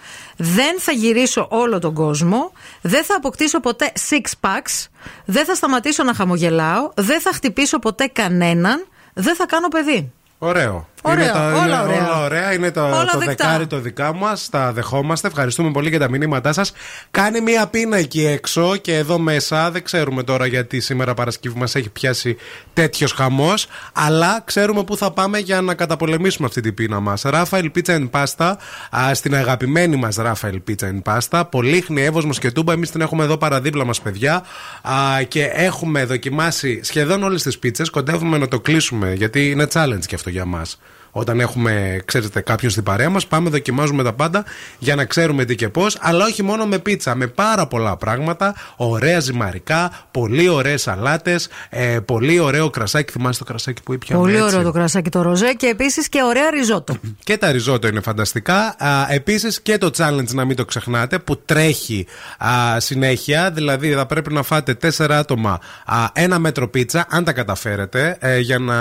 [0.42, 2.52] Δεν θα γυρίσω όλο τον κόσμο.
[2.82, 4.88] Δεν θα αποκτήσω ποτέ six packs.
[5.26, 6.92] Δεν θα σταματήσω να χαμογελάω.
[6.96, 8.88] Δεν θα χτυπήσω ποτέ κανέναν.
[9.14, 10.12] Δεν θα κάνω παιδί.
[10.38, 10.88] Ωραίο.
[11.02, 11.98] Ωραίο, είναι τα, όλα είναι ωραία.
[11.98, 12.54] όλα ωραία.
[12.54, 13.26] Είναι το, Όλα το δεκτά.
[13.46, 14.50] δεκάρι το δικά μας.
[14.50, 15.28] Τα δεχόμαστε.
[15.28, 16.72] Ευχαριστούμε πολύ για τα μηνύματά σας.
[17.12, 19.72] Κάνει μία πείνα εκεί έξω και εδώ μέσα.
[19.72, 22.38] Δεν ξέρουμε τώρα γιατί σήμερα Παρασκευή μας έχει πιάσει
[22.74, 23.68] τέτοιος χαμός.
[23.94, 27.22] Αλλά ξέρουμε πού θα πάμε για να καταπολεμήσουμε αυτή την πείνα μας.
[27.22, 28.54] Ράφαελ Πίτσα and Pasta.
[28.98, 31.44] α, Στην αγαπημένη μας Ράφαελ Πίτσα and Pasta.
[31.50, 32.74] Πολύχνη, Εύωσμος και Τούμπα.
[32.74, 34.44] Εμείς την έχουμε εδώ παραδίπλα μας, παιδιά.
[34.82, 37.90] Α, Και έχουμε δοκιμάσει σχεδόν όλες τις πίτσες.
[37.90, 40.80] Κοντεύουμε να το κλείσουμε γιατί είναι challenge και αυτό για μας.
[41.12, 44.44] Όταν έχουμε, ξέρετε, κάποιον στην παρέα μας, πάμε, δοκιμάζουμε τα πάντα
[44.80, 45.98] για να ξέρουμε τι και πώς.
[46.02, 48.56] Αλλά όχι μόνο με πίτσα, με πάρα πολλά πράγματα.
[48.76, 53.12] Ωραία ζυμαρικά, πολύ ωραίες σαλάτες, ε, πολύ ωραίο κρασάκι.
[53.12, 54.22] Θυμάστε το κρασάκι που ήπιαμε.
[54.22, 56.96] Πολύ έτσι; ωραίο το κρασάκι το ροζέ και επίσης και ωραία ριζότο.
[57.24, 58.76] Και τα ριζότο είναι φανταστικά.
[59.10, 62.08] Επίσης και το challenge να μην το ξεχνάτε που τρέχει
[62.38, 63.52] α, συνέχεια.
[63.52, 68.40] Δηλαδή θα πρέπει να φάτε τέσσερα άτομα α, ένα μέτρο πίτσα, αν τα καταφέρετε, ε,
[68.40, 68.76] για να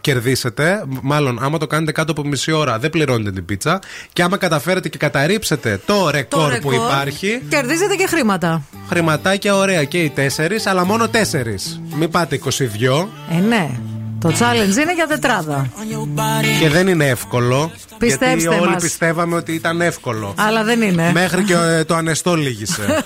[0.00, 0.84] κερδίσετε.
[1.02, 3.78] Μάλλον, άμα το κάνετε κάτω από μισή ώρα, δεν πληρώνετε την πίτσα.
[4.12, 7.42] Και άμα καταφέρετε και καταρρύψετε το ρεκόρ, που υπάρχει.
[7.48, 8.62] Κερδίζετε και χρήματα.
[8.88, 11.80] Χρηματάκια ωραία και οι τέσσερις, αλλά μόνο τέσσερις.
[11.94, 13.08] Μην πάτε 22.
[13.30, 13.70] Ε, ναι.
[14.20, 15.66] Το challenge είναι για τετράδα.
[16.60, 17.70] Και δεν είναι εύκολο.
[17.98, 18.82] Πιστέψτε γιατί όλοι μας.
[18.82, 20.34] πιστεύαμε ότι ήταν εύκολο.
[20.36, 21.10] Αλλά δεν είναι.
[21.12, 22.82] Μέχρι και ε, το ανεστό λύγησε.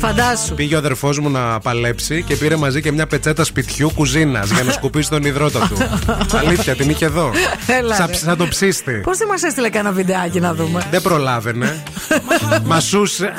[0.00, 0.54] Φαντάσου.
[0.54, 4.62] Πήγε ο αδερφός μου να παλέψει και πήρε μαζί και μια πετσέτα σπιτιού κουζίνας για
[4.62, 5.76] να σκουπίσει τον υδρότα του.
[6.46, 7.30] Αλήθεια, την είχε εδώ.
[7.66, 8.14] Έλα, Σαν, ρε.
[8.14, 8.92] σαν το ψίστη.
[8.92, 11.82] Πώς δεν μας έστειλε κανένα βιντεάκι να δούμε; Δεν προλάβαινε.
[12.64, 13.32] Μασούσε.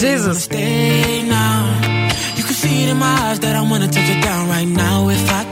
[0.00, 0.36] Jesus.
[0.48, 1.62] Stay now.
[2.36, 4.98] You can see it in my eyes that I wanna take it down right now
[5.16, 5.51] if I could.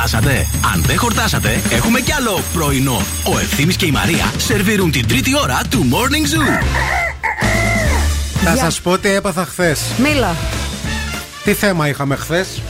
[0.00, 0.46] Χορτάσατε.
[0.74, 3.02] Αν δεν χορτάσατε, έχουμε κι άλλο πρωινό.
[3.24, 6.64] Ο Ευθύμης και η Μαρία σερβίρουν την τρίτη ώρα του Morning Zoo.
[8.44, 9.80] Θα σας πω τι έπαθα χθες.
[9.98, 10.36] Μίλα.
[11.44, 12.62] Τι θέμα είχαμε χθες;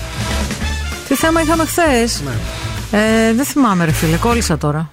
[1.08, 2.98] Τι θέμα είχαμε χθες; Ναι.
[2.98, 4.90] Ε, δεν θυμάμαι, ρε φίλε, κόλλησα τώρα.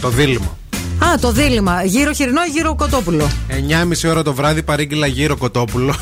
[0.00, 0.56] Το δίλημα.
[0.98, 1.84] Α, το δίλημα.
[1.84, 3.30] Γύρω χοιρινό ή γύρω κοτόπουλο.
[3.48, 5.94] 9.30 ώρα το βράδυ παρήγγειλα γύρω κοτόπουλο.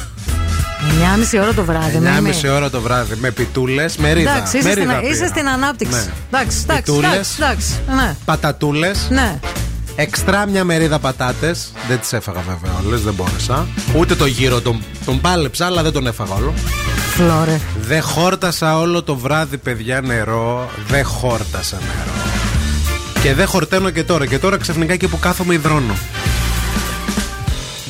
[1.32, 1.98] 9.30 ώρα το βράδυ.
[1.98, 2.48] με 9.30 μη.
[2.48, 4.30] ώρα το βράδυ με πιτούλες, μερίδα.
[4.36, 5.28] Εντάξει, είσαι, μερίδα στην, είσαι πήρα.
[5.28, 5.94] στην ανάπτυξη.
[5.96, 6.12] Ναι.
[6.32, 7.10] Εντάξει, εντάξει, Πιτούλες.
[7.12, 7.72] εντάξει, εντάξει.
[7.96, 8.16] Ναι.
[8.24, 9.06] Πατατούλες.
[9.10, 9.38] ναι.
[9.96, 11.72] Εξτρά μια μερίδα πατάτες.
[11.88, 13.66] Δεν τις έφαγα βέβαια όλες, δεν μπόρεσα.
[13.96, 16.54] Ούτε το γύρο τον, τον πάλεψα, αλλά δεν τον έφαγα όλο.
[17.14, 17.60] Φλόρε.
[17.80, 20.70] Δεν χόρτασα όλο το βράδυ, παιδιά, νερό.
[20.88, 22.18] Δεν χόρτασα νερό.
[23.22, 24.26] Και δεν χορταίνω και τώρα.
[24.26, 25.94] Και τώρα ξαφνικά και που κάθομαι υδρώνω.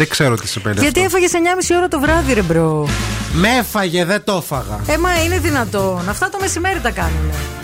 [0.01, 1.17] Δεν ξέρω τι σημαίνει Γιατί αυτό.
[1.17, 2.89] έφαγε 9.30 ώρα το βράδυ, ρε bro.
[3.33, 4.81] Με έφαγε, δεν το έφαγα.
[4.87, 6.09] Ε, μα είναι δυνατόν.
[6.09, 7.60] Αυτά το μεσημέρι τα κάνουν.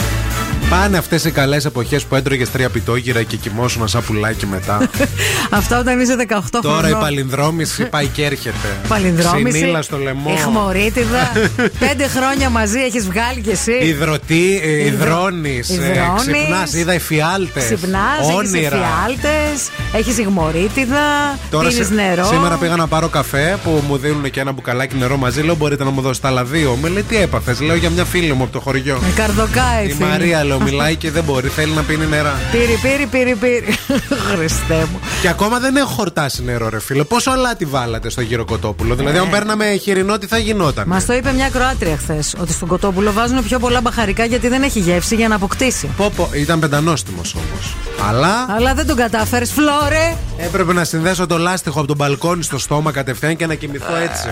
[0.71, 4.91] Πάνε αυτές οι καλές εποχές που έτρωγες τρία πιτόγυρα και κοιμόσουν σαν πουλάκι μετά.
[5.51, 7.01] Αυτά όταν είσαι 18 Τώρα η χρονών.
[7.01, 8.77] παλινδρόμηση πάει και έρχεται.
[8.89, 9.59] Παλινδρόμηση.
[9.59, 10.35] Συνήλα στο λαιμό.
[10.39, 11.33] Ιγμορίτιδα.
[11.87, 13.73] Πέντε χρόνια μαζί έχεις βγάλει κι εσύ.
[13.73, 16.23] Υδρωτή, Υδρο- υδρώνεις, υδρώνεις.
[16.33, 17.61] ξυπνάς, είδα εφιάλτες.
[17.61, 18.77] Ξυπνάς, έχεις Όνειρα.
[18.77, 19.35] εφιάλτες,
[19.93, 22.25] έχεις υγμωρίτιδα, Τώρα πίνεις σε- νερό.
[22.25, 25.43] σήμερα πήγα να πάρω καφέ που μου δίνουν και ένα μπουκαλάκι νερό μαζί.
[25.43, 26.79] Λέω: Μπορείτε να μου δώσετε άλλα δύο.
[26.83, 28.99] Με λέει: Τι έπαθες; Λέω για μια φίλη μου από το χωριό.
[29.03, 29.87] Με καρδοκάι.
[29.89, 31.49] Η Μαρία, λέω, μιλάει και δεν μπορεί.
[31.49, 32.35] Θέλει να πίνει νερά.
[32.53, 33.79] Πύρι, πύρι, πύρι, πύρι.
[34.35, 35.01] Χριστέ μου.
[35.23, 37.05] Και ακόμα δεν έχω χορτάσει νερό, ρε φίλε.
[37.05, 40.85] Πόσο αλάτι βάλατε στο γύρο κοτόπουλο; Δηλαδή, αν παίρναμε χοιρινό, τι θα γινόταν.
[40.89, 42.35] Μας το είπε μια Κροάτρια χθες.
[42.41, 45.91] Ότι στον κοτόπουλο βάζουν πιο πολλά μπαχαρικά γιατί δεν έχει γεύση για να αποκτήσει.
[45.97, 47.75] Πω, πω, ήταν πεντανόστιμος όμως.
[48.09, 50.17] Αλλά Αλλά δεν τον κατάφερες, φλόρε.
[50.37, 54.29] Έπρεπε να συνδέσω το λάστιχο από τον μπαλκόνι στο στόμα κατευθείαν και να κοιμηθώ έτσι.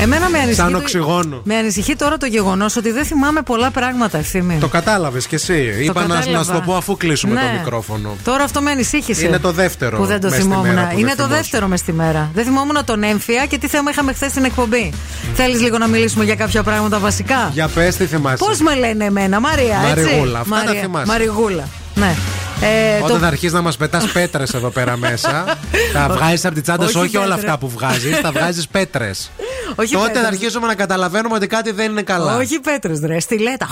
[0.00, 0.60] Εμένα με ανησυχεί.
[0.60, 1.40] Σαν το- οξυγόνο.
[1.44, 4.58] Με ανησυχεί τώρα το γεγονός ότι δεν θυμάμαι πολλά πράγματα, ευθύμη.
[4.60, 5.74] Το κατάλαβες κι εσύ.
[5.80, 6.44] Είπα να, να κατάλαβα.
[6.44, 7.40] σου το πω αφού κλείσουμε Ναι.
[7.40, 8.16] το μικρόφωνο.
[8.24, 9.26] Τώρα αυτό με ανησύχησε.
[9.26, 10.74] Είναι το δεύτερο Που δεν το μες στη θυμόμουν.
[10.74, 11.40] μέρα που Είναι δεν το θυμόσαι.
[11.40, 12.30] δεύτερο μες στη μέρα.
[12.34, 14.92] Δεν θυμόμουν τον έμφυα και τι θέμα είχαμε χθες στην εκπομπή.
[15.34, 18.44] Θέλεις λίγο να μιλήσουμε για κάποια πράγματα βασικά; Για πες τι θυμάσαι.
[18.44, 21.06] Πώς με λένε εμένα, Μαρία, έτσι; Μαριγούλα, αυτά τα Μαρία- θυμάσαι.
[21.06, 21.68] Μαριγούλα.
[21.94, 22.14] Ναι.
[22.60, 25.44] Ε, Όταν το- θα αρχίσει να μας πετάς πέτρες εδώ πέρα μέσα,
[25.94, 27.44] θα βγάζεις από την τσάντα σου Όχι όχι όλα πέτρες.
[27.44, 29.30] αυτά που βγάζεις, θα βγάζεις πέτρες.
[29.80, 30.22] Όχι Τότε πέτρες.
[30.22, 32.36] θα αρχίσουμε να καταλαβαίνουμε ότι κάτι δεν είναι καλά.
[32.36, 33.68] Όχι πέτρες, ρε, στιλέτα.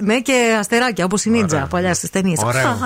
[0.00, 2.40] Ναι, και αστεράκια όπως η Νίτζα παλιάς στις ταινίες.
[2.44, 2.76] Ωραίο.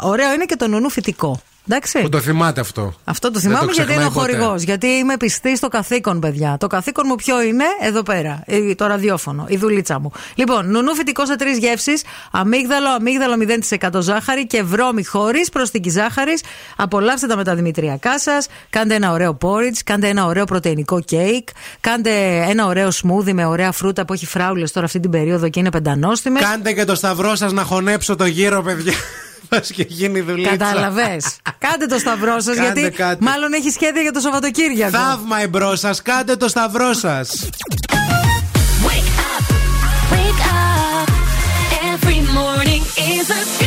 [0.00, 1.40] Ωραίο είναι και το νουνού φυτικό.
[1.70, 2.00] Εντάξει.
[2.00, 2.94] Που το θυμάται αυτό.
[3.04, 4.36] Αυτό το Δεν θυμάμαι γιατί είναι ο ξεχνάει ποτέ.
[4.38, 4.62] χορηγός.
[4.62, 6.56] Γιατί είμαι πιστή στο καθήκον, παιδιά.
[6.60, 8.42] Το καθήκον μου ποιο είναι, εδώ πέρα.
[8.46, 10.10] Ε, Το ραδιόφωνο, η δουλίτσα μου.
[10.34, 12.02] Λοιπόν, νουνού φυτικό σε τρεις γεύσεις.
[12.30, 16.42] Αμύγδαλο, αμύγδαλο 0% ζάχαρη και βρώμη χωρίς προστική ζάχαρης.
[16.76, 18.46] Απολαύστε τα με τα δημητριακά σας.
[18.70, 19.78] Κάντε ένα ωραίο porridge.
[19.84, 21.48] Κάντε ένα ωραίο πρωτεϊνικό κέικ.
[21.80, 22.10] Κάντε
[22.48, 25.70] ένα ωραίο σμούδι με ωραία φρούτα που έχει φράουλες τώρα αυτή την περίοδο και είναι
[25.70, 26.42] πεντανόστιμες.
[26.42, 28.92] Κάντε και το σταυρό σας να χωνέψω το γύρο, παιδιά
[29.74, 30.56] και γίνει δουλειά.
[30.56, 31.36] Κατάλαβες.
[31.58, 33.24] κάντε το σταυρό σας, γιατί κάτι.
[33.24, 34.98] μάλλον έχει σχέδια για το Σαββατοκύριακο.
[34.98, 37.48] Θαύμα εμπρός σας, κάντε το σταυρό σας.
[38.86, 39.44] Wake up,
[40.12, 41.08] wake up.
[41.92, 42.82] Every morning
[43.14, 43.57] is a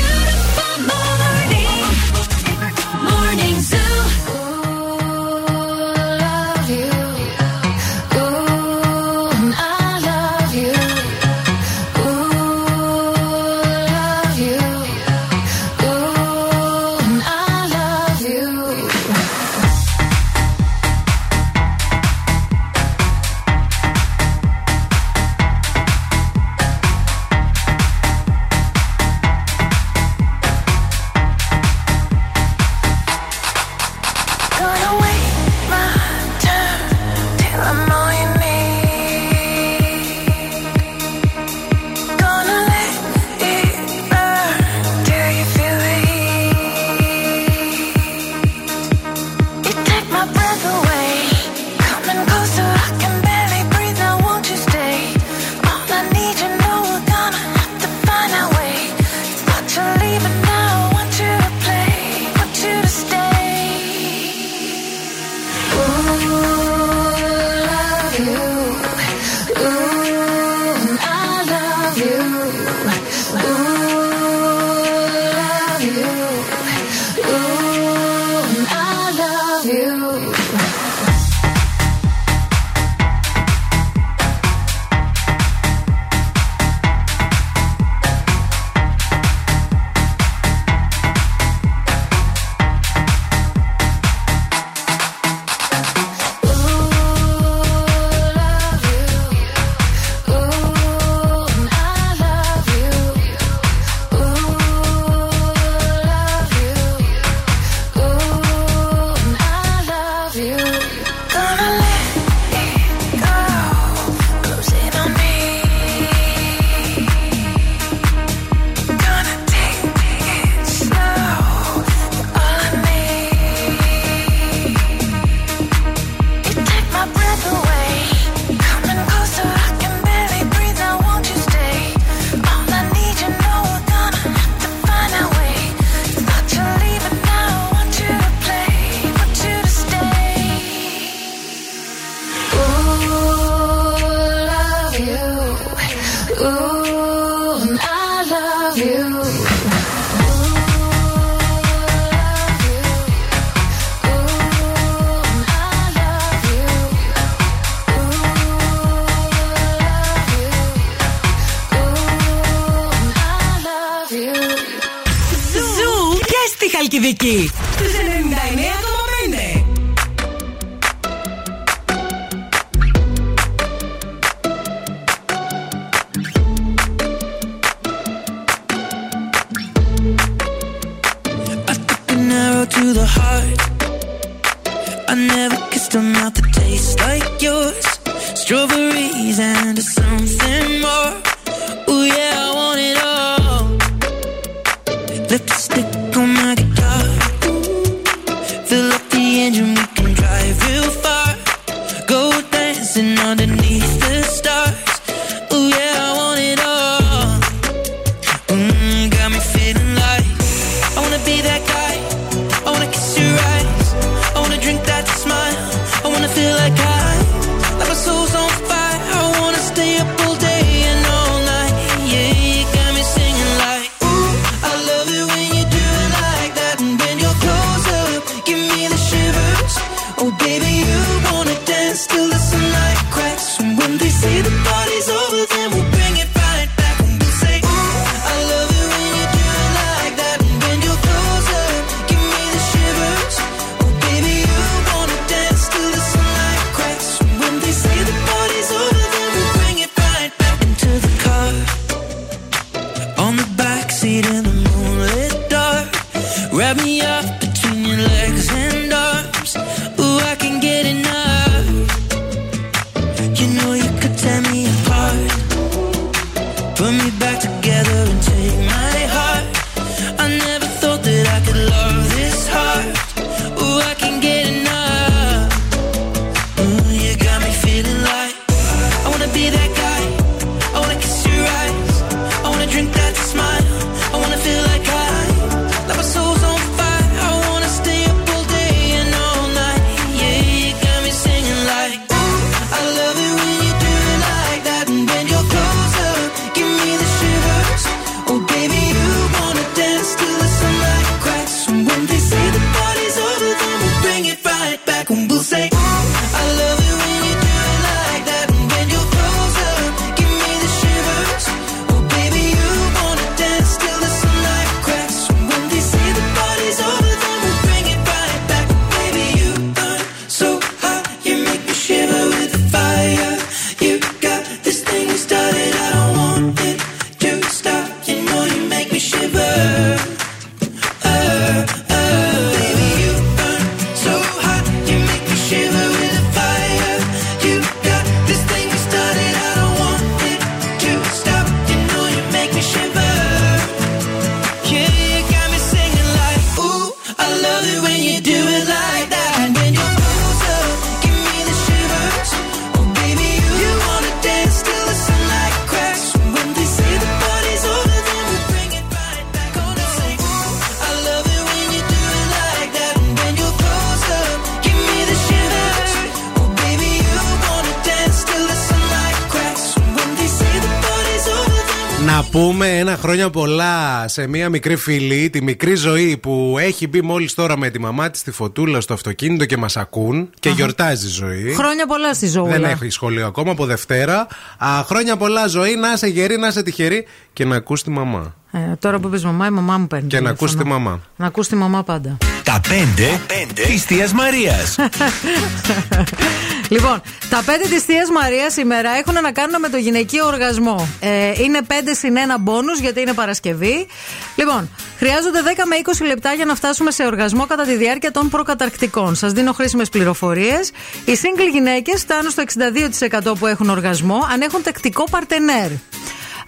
[374.07, 378.09] σε μία μικρή φίλη, τη μικρή ζωή που έχει μπει μόλις τώρα με τη μαμά
[378.09, 381.53] της στη φωτούλα στο αυτοκίνητο και μας ακούν και γιορτάζει ζωή.
[381.53, 382.51] Χρόνια πολλά στη ζωή.
[382.51, 384.27] Δεν έχει σχολείο ακόμα από Δευτέρα.
[384.57, 388.35] Α, χρόνια πολλά ζωή, να είσαι γερή, να είσαι τυχερή και να ακούς τη μαμά.
[388.51, 390.07] Ε, τώρα που πεις μαμά, η μαμά μου παίρνει.
[390.07, 390.49] Και να τηλέφωνο.
[390.49, 391.01] ακούς τη μαμά.
[391.15, 392.17] Να ακούς τη μαμά πάντα.
[392.43, 393.19] Τα πέντε,
[393.53, 394.75] της Θείας Μαρίας.
[396.71, 400.87] Λοιπόν, τα πέντε της Θείας Μαρίας σήμερα έχουν να κάνουν με το γυναικείο οργασμό.
[400.99, 403.87] Ε, είναι πέντε συν ένα μπόνους γιατί είναι Παρασκευή.
[404.35, 408.29] Λοιπόν, χρειάζονται 10 με 20 λεπτά για να φτάσουμε σε οργασμό κατά τη διάρκεια των
[408.29, 409.15] προκαταρκτικών.
[409.15, 410.71] Σας δίνω χρήσιμες πληροφορίες.
[411.05, 415.69] Οι single γυναίκες φτάνουν στο 62% που έχουν οργασμό αν έχουν τακτικό παρτενέρ.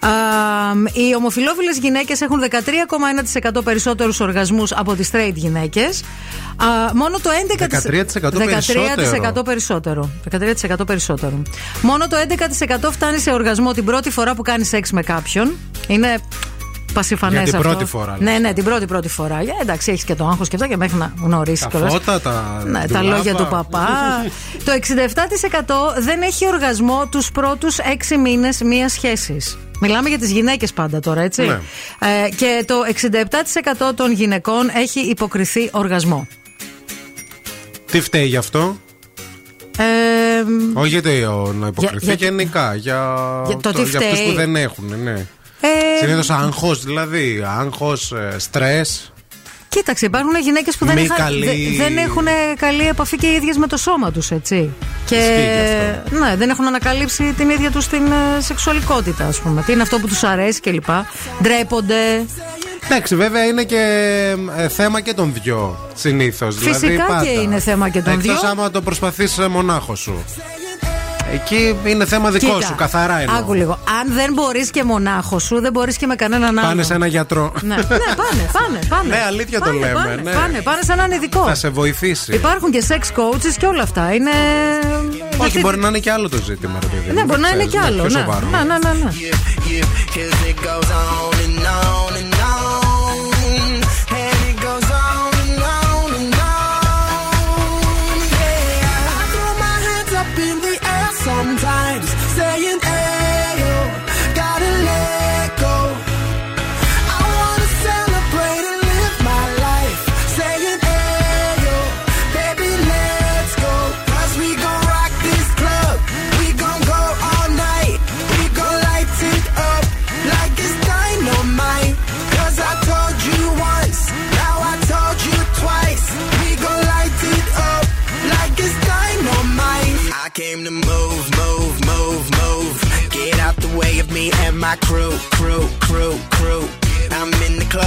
[0.04, 0.10] Α,
[0.92, 6.02] οι ομοφυλόφιλες γυναίκες έχουν 13,1% περισσότερους οργασμούς από τις straight γυναίκες.
[6.94, 10.10] Μόνο το 11%, 13% 13% περισσότερο.
[10.30, 11.42] 13% περισσότερο.
[11.82, 15.52] Μόνο το 11% φτάνει σε οργασμό την πρώτη φορά που κάνει σεξ με κάποιον.
[15.86, 16.18] Είναι
[16.94, 17.72] πασιφανές Για την αυτός.
[17.72, 19.42] πρώτη φορά, Ναι, ναι, την πρώτη πρώτη φορά.
[19.42, 21.92] Για, εντάξει, έχεις και το άγχος και αυτά και μέχρι να γνωρίσεις Τα κιόλας.
[21.92, 22.62] φώτα, τα.
[22.66, 23.02] Ναι, τα ντουλάπα.
[23.16, 23.88] λόγια του παπά.
[24.64, 27.76] το 67% δεν έχει οργασμό τους πρώτους
[28.12, 29.58] 6 μήνες μίας σχέσης.
[29.80, 31.42] Μιλάμε για τις γυναίκες πάντα τώρα, έτσι.
[31.42, 31.60] Ναι.
[32.24, 32.74] Ε, και το
[33.90, 36.26] 67% των γυναικών έχει υποκριθεί οργασμό.
[37.90, 38.76] Τι φταίει γι' αυτό,
[39.78, 39.82] Ε,
[40.74, 42.74] Όχι γιατί ο, να υποκριθεί για- γενικά.
[42.74, 43.14] Για,
[43.46, 44.26] Για το τι για αυτούς φταίει.
[44.28, 45.26] που δεν έχουν, ναι.
[45.66, 47.44] Ε, Συνήθως άγχος, δηλαδή.
[47.58, 49.12] Άγχος, στρες.
[49.68, 51.44] Κοίταξε, υπάρχουν γυναίκες που δεν, Μη είχαν- καλή-
[51.76, 52.26] δε- δεν έχουν
[52.56, 54.70] καλή επαφή και οι ίδιες με το σώμα τους, έτσι.
[55.06, 59.62] Και Ισχύει γι' ναι, δεν έχουν ανακαλύψει την ίδια τους την ε, σεξουαλικότητα, ας πούμε.
[59.62, 60.84] Τι είναι αυτό που τους αρέσει κλπ.
[61.42, 62.24] Ντρέπονται.
[62.84, 63.80] Εντάξει, βέβαια είναι και
[64.56, 66.56] ε, θέμα και των δυο συνήθως.
[66.56, 67.22] Φυσικά δηλαδή, πάντα.
[67.24, 68.48] και είναι θέμα και των Εκτός δυο.
[68.50, 70.24] άμα το προσπαθείς μονάχο σου.
[71.34, 73.36] Εκεί είναι θέμα δικό Κοίτα, σου, καθαρά εννοώ.
[73.36, 73.78] Άκου λίγο.
[74.00, 76.68] Αν δεν μπορείς και μονάχος σου, δεν μπορείς και με κανέναν άλλο.
[76.68, 77.52] Πάνε σε ένα γιατρό.
[77.60, 78.78] Ναι, ναι, πάνε, πάνε.
[78.88, 79.08] πάνε.
[79.08, 80.32] Ναι, αλήθεια το Πάνε, λέμε, Πάνε, ναι.
[80.32, 81.44] πάνε, πάνε σε έναν ειδικό.
[81.46, 82.34] Θα σε βοηθήσει.
[82.34, 84.14] Υπάρχουν και sex coaches και όλα αυτά.
[84.14, 84.30] Είναι.
[85.30, 87.12] Όχι, γιατί- μπορεί να είναι και άλλο το ζήτημα, ρε παιδί.
[87.12, 88.02] Ναι, μου, μπορεί να είναι ξέρεις, και άλλο.
[88.04, 88.46] πιο Ναι, σοβαρό.
[88.46, 89.10] ναι, ναι, ναι,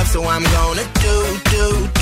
[0.08, 1.97] so I'm gonna do, do.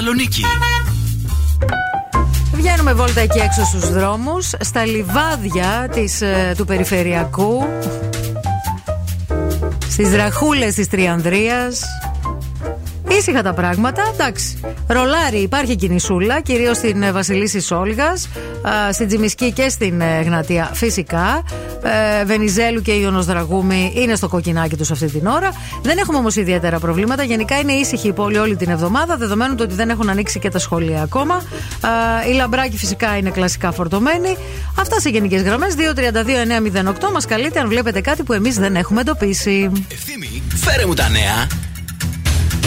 [0.00, 0.44] Θεσσαλονίκη.
[2.52, 7.64] Βγαίνουμε βόλτα εκεί έξω στους δρόμους, στα λιβάδια της, ε, του Περιφερειακού,
[9.88, 11.82] στις δραχούλες της Τριανδρίας.
[13.08, 14.60] Ήσυχα τα πράγματα, εντάξει.
[14.86, 18.28] Ρολάρι, υπάρχει κινησούλα, κυρίως στην ε, Βασιλίση Σόλγας,
[18.68, 21.42] α, στην Τζιμισκή και στην ε, Γνατία φυσικά.
[21.82, 25.50] Ε, Βενιζέλου και Ιωνος Δραγούμη είναι στο κοκκινάκι τους αυτή την ώρα.
[25.82, 27.22] Δεν έχουμε όμως ιδιαίτερα προβλήματα.
[27.22, 30.48] Γενικά είναι ήσυχη η πόλη όλη την εβδομάδα, δεδομένου το ότι δεν έχουν ανοίξει και
[30.48, 31.34] τα σχολεία ακόμα.
[31.34, 31.90] Α,
[32.30, 34.36] η Λαμπράκη φυσικά είναι κλασικά φορτωμένη.
[34.78, 35.74] Αυτά σε γενικές γραμμές.
[35.74, 39.70] 232-908 μας καλείτε αν βλέπετε κάτι που εμείς δεν έχουμε εντοπίσει.
[39.88, 41.46] Ευθύμη, φέρε μου τα νέα.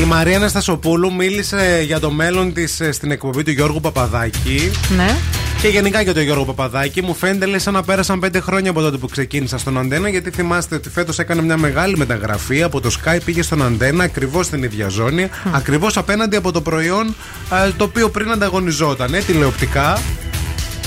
[0.02, 4.72] Η Μαρία Αναστασοπούλου μίλησε για το μέλλον της στην εκπομπή του Γιώργου Παπαδάκη.
[4.96, 5.16] Ναι.
[5.64, 7.02] Και γενικά για τον Γιώργο Παπαδάκη.
[7.02, 10.10] Μου φαίνεται λέει σαν να πέρασαν πέντε χρόνια από τότε που ξεκίνησα στον Αντένα.
[10.10, 14.46] Γιατί θυμάστε ότι φέτος έκανε μια μεγάλη μεταγραφή από το Sky, πήγε στον Αντένα ακριβώς
[14.46, 15.30] στην ίδια ζώνη.
[15.52, 17.16] Ακριβώς απέναντι από το προϊόν
[17.50, 19.14] α, το οποίο πριν ανταγωνιζόταν.
[19.14, 20.02] Ε, τηλεοπτικά.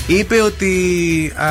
[0.07, 0.71] Είπε ότι
[1.35, 1.47] α,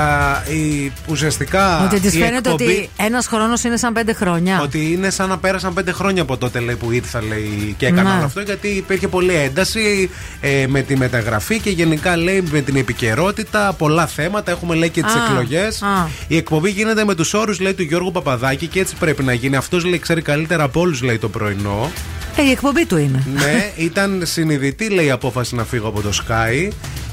[0.52, 1.82] η, ουσιαστικά.
[1.84, 4.60] Ότι της η φαίνεται εκπομπή- ότι ένας χρόνος είναι σαν πέντε χρόνια.
[4.62, 8.10] ότι είναι σαν να πέρασαν πέντε χρόνια από τότε λέει, που ήρθα λέει, και έκανα
[8.10, 8.16] Ναι.
[8.16, 10.10] όλο αυτό γιατί υπήρχε πολλή ένταση
[10.40, 14.50] ε, με τη μεταγραφή και γενικά λέει με την επικαιρότητα πολλά θέματα.
[14.50, 15.82] Έχουμε λέει και τις Α, εκλογές.
[15.82, 16.08] α.
[16.28, 19.56] Η εκπομπή γίνεται με τους όρους του Γιώργου Παπαδάκη και έτσι πρέπει να γίνει.
[19.56, 21.90] Αυτός λέει ξέρει καλύτερα από όλους λέει το πρωινό.
[22.36, 23.22] Ε, η εκπομπή του είναι.
[23.34, 26.68] ναι, ήταν συνειδητή λέει η απόφαση να φύγω από το Sky.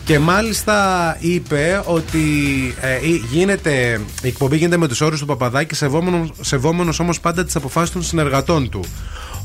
[0.06, 2.20] Και μάλιστα είπε ότι
[2.82, 7.46] ε, η- γίνεται, η εκπομπή γίνεται με τους όρους του Παπαδάκη σεβόμενος, σεβόμενος όμως πάντα
[7.46, 8.84] τις αποφάσεις των συνεργατών του.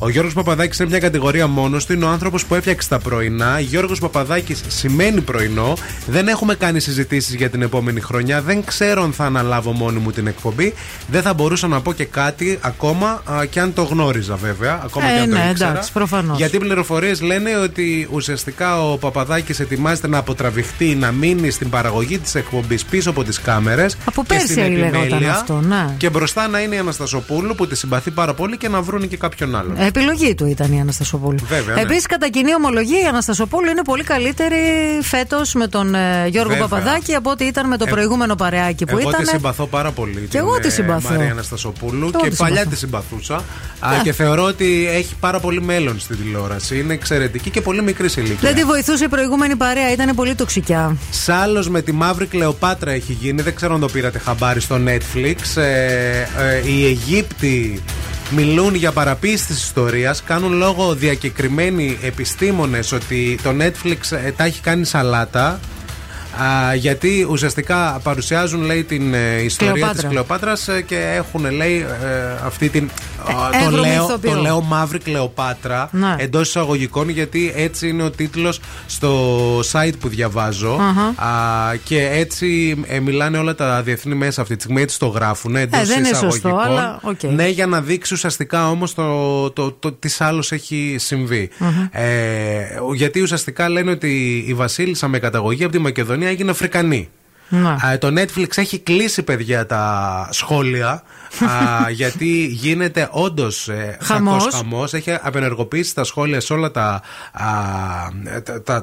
[0.00, 1.92] Ο Γιώργος Παπαδάκης είναι μια κατηγορία μόνος του.
[1.92, 3.60] Είναι ο άνθρωπος που έφτιαξε τα πρωινά.
[3.60, 5.76] Γιώργος Παπαδάκης σημαίνει πρωινό.
[6.06, 8.42] Δεν έχουμε κάνει συζητήσεις για την επόμενη χρονιά.
[8.42, 10.74] Δεν ξέρω αν θα αναλάβω μόνη μου την εκπομπή.
[11.10, 14.80] Δεν θα μπορούσα να πω και κάτι ακόμα α, και αν το γνώριζα βέβαια.
[14.84, 15.70] Ακόμα Ε, και αν το ναι, ήξερα.
[15.70, 16.36] εντάξει, προφανώς.
[16.36, 22.18] Γιατί οι πληροφορίες λένε ότι ουσιαστικά ο Παπαδάκης ετοιμάζεται να αποτραβηχτεί, να μείνει στην παραγωγή
[22.18, 23.96] της εκπομπής πίσω από τις κάμερες.
[24.04, 25.94] Από πέρσι λέγονταν αυτό, ναι.
[25.96, 29.16] Και μπροστά να είναι η Αναστασοπούλου που τη συμπαθεί πάρα πολύ και να βρουν και
[29.16, 29.76] κάποιον άλλον.
[29.88, 31.38] Επιλογή του ήταν η Αναστασοπούλου.
[31.48, 31.80] Βέβαια, ναι.
[31.80, 34.56] Επίσης, κατά κοινή ομολογία, η Αναστασοπούλου είναι πολύ καλύτερη
[35.02, 36.66] φέτος με τον ε, Γιώργο Βέβαια.
[36.68, 39.22] Παπαδάκη από ό,τι ήταν με το Ε, προηγούμενο παρεάκι που Εγώ ήταν.
[39.22, 40.26] τη συμπαθώ πάρα πολύ.
[40.30, 41.10] Και εγώ τη ε, συμπαθώ.
[41.14, 42.70] Μαρία Αναστασοπούλου Και εγώ και τη παλιά συμπαθώ.
[42.70, 43.34] τη συμπαθούσα.
[43.80, 44.00] Α, Α.
[44.02, 46.78] και θεωρώ ότι έχει πάρα πολύ μέλλον στην τηλεόραση.
[46.78, 48.38] Είναι εξαιρετική και πολύ μικρή σε ηλικία.
[48.40, 50.96] Δεν τη βοηθούσε η προηγούμενη παρέα, ήταν πολύ τοξικιά.
[51.10, 53.42] Σάλο με τη μαύρη Κλεοπάτρα έχει γίνει.
[53.42, 55.56] Δεν ξέρω αν το πήρατε χαμπάρι στο Netflix.
[55.62, 56.26] Ε, ε,
[56.70, 57.82] οι Αιγύπτιοι
[58.30, 60.22] μιλούν για παραποίηση της ιστορίας.
[60.22, 65.60] Κάνουν λόγο διακεκριμένοι επιστήμονες ότι το Netflix ε, τα έχει κάνει σαλάτα.
[66.42, 70.00] Α, γιατί ουσιαστικά παρουσιάζουν λέει την ε, ιστορία Κλεοπάτρα.
[70.02, 72.90] της Κλεοπάτρας ε, και έχουν λέει ε, αυτή την
[73.22, 74.32] α, το, έγχρωμη λέω, ηθοποιό.
[74.34, 76.14] το λέω μαύρη Κλεοπάτρα Ναι.
[76.18, 79.38] εντός εισαγωγικών γιατί έτσι είναι ο τίτλος στο
[79.72, 81.28] site που διαβάζω Αχα.
[81.28, 85.56] Α, και έτσι ε, μιλάνε όλα τα διεθνή μέσα αυτή τη στιγμή έτσι το γράφουν
[85.56, 87.22] εντός Ε, δεν είναι σωστό, εισαγωγικών αλλά οκ.
[87.22, 91.68] ναι για να δείξει ουσιαστικά όμως το, το, το, τι άλλος έχει συμβεί Μμμ.
[91.90, 92.04] ε,
[92.94, 97.08] γιατί ουσιαστικά λένε ότι η Βασίλισσα με καταγωγή από τη Μακεδονία έγινε Αφρικανή
[97.48, 97.68] Ναι.
[97.68, 100.90] Α, το Netflix έχει κλείσει, παιδιά, τα σχόλια.
[101.84, 104.36] α, γιατί γίνεται όντως ε, Χαμός.
[104.44, 104.94] κακός χαμός.
[104.94, 107.02] Έχει απενεργοποιήσει τα σχόλια σε όλα τα,
[107.32, 107.42] α,
[108.42, 108.82] τα, τα,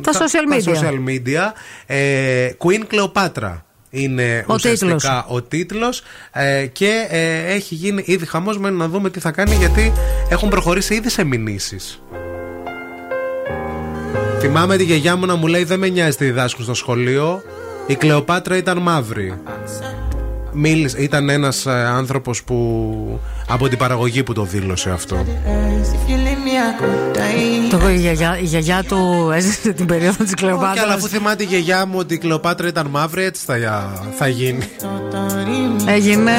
[0.00, 0.62] Τα social media.
[0.64, 1.52] τα social media.
[1.86, 3.52] Ε, Queen Cleopatra
[3.90, 5.24] είναι Ο ουσιαστικά τίτλος.
[5.28, 6.02] ο τίτλος
[6.32, 9.92] ε, και ε, έχει γίνει ήδη χαμός με να δούμε τι θα κάνει γιατί
[10.28, 12.02] έχουν προχωρήσει ήδη σε μηνύσεις.
[14.46, 17.42] Θυμάμαι τη γιαγιά μου να μου λέει δεν με νοιάζει τι διδάσκουν στο σχολείο
[17.86, 19.34] η Κλεοπάτρα ήταν μαύρη
[20.52, 26.16] Μίλησε, ήταν ένας ε, άνθρωπος που από την παραγωγή που το δήλωσε αυτό If you
[26.16, 27.80] leave me, I could die.
[27.80, 30.94] Το, η, γιαγιά, η γιαγιά του έζησε την περίοδο της Και αλλά Κλεοπάτρας.
[30.94, 33.56] αφού θυμάται η γιαγιά μου ότι η Κλεοπάτρα ήταν μαύρη έτσι θα,
[34.18, 34.64] θα γίνει
[35.86, 36.32] Έγινε.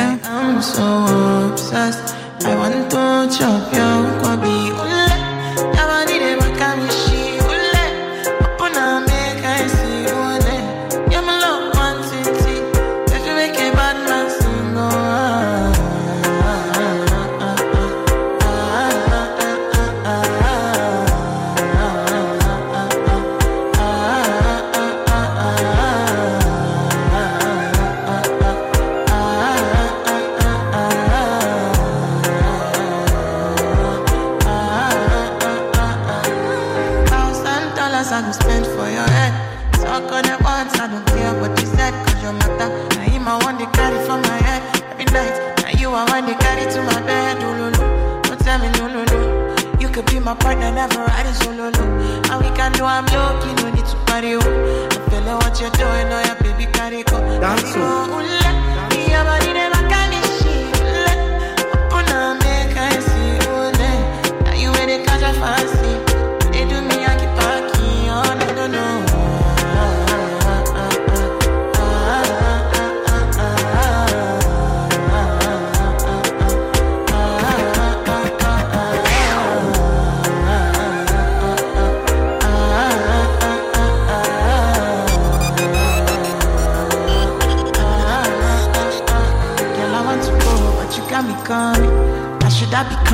[54.26, 54.55] you.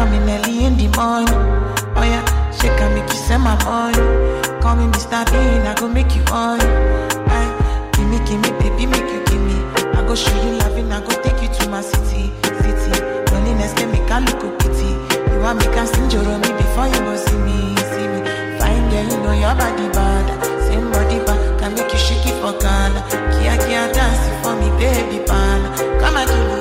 [0.02, 1.30] Coming early in the morning?
[1.94, 2.26] Oh yeah,
[2.57, 4.02] shake and make you send my money.
[4.61, 5.22] Call me Mr.
[5.30, 6.57] Bean, I go make you on.
[6.57, 7.49] Aye, eh,
[7.94, 9.57] give me, give me, baby, make you give me.
[9.94, 12.34] I go show you loving, I go take you to my city,
[12.65, 12.98] city.
[13.30, 14.90] Loneliness can make I look a pity.
[15.30, 17.57] You want me can sing me before you go see me,
[17.94, 18.19] see me.
[18.57, 20.26] Fine girl, you know your body bad.
[20.65, 23.06] Same body bad, can make you shake it for Ghana.
[23.38, 25.61] Kia kia dance for me, baby pan.
[26.02, 26.61] Come and do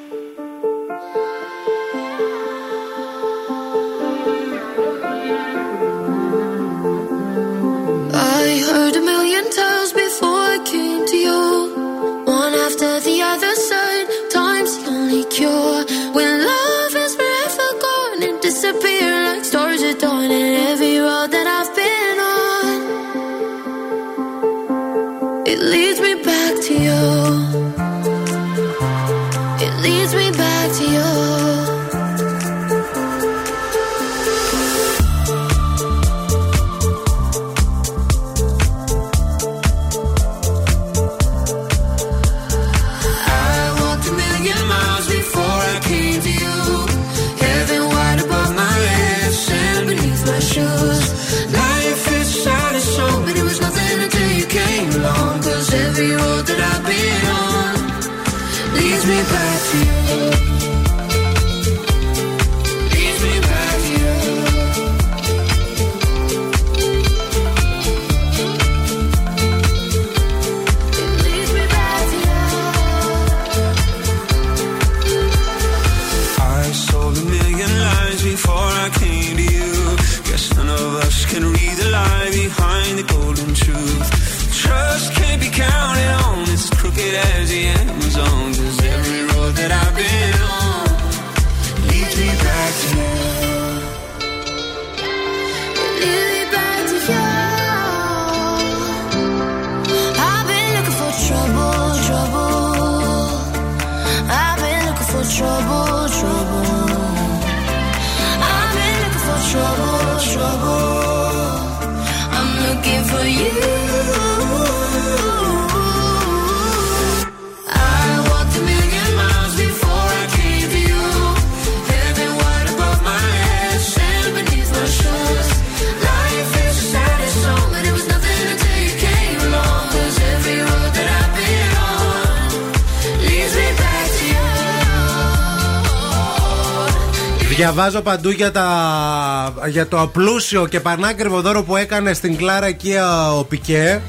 [137.61, 142.93] Διαβάζω παντού για, τα, για το πλούσιο και πανάκριβο δώρο που έκανε στην Κλάρα εκεί
[143.39, 144.01] ο Πικέ.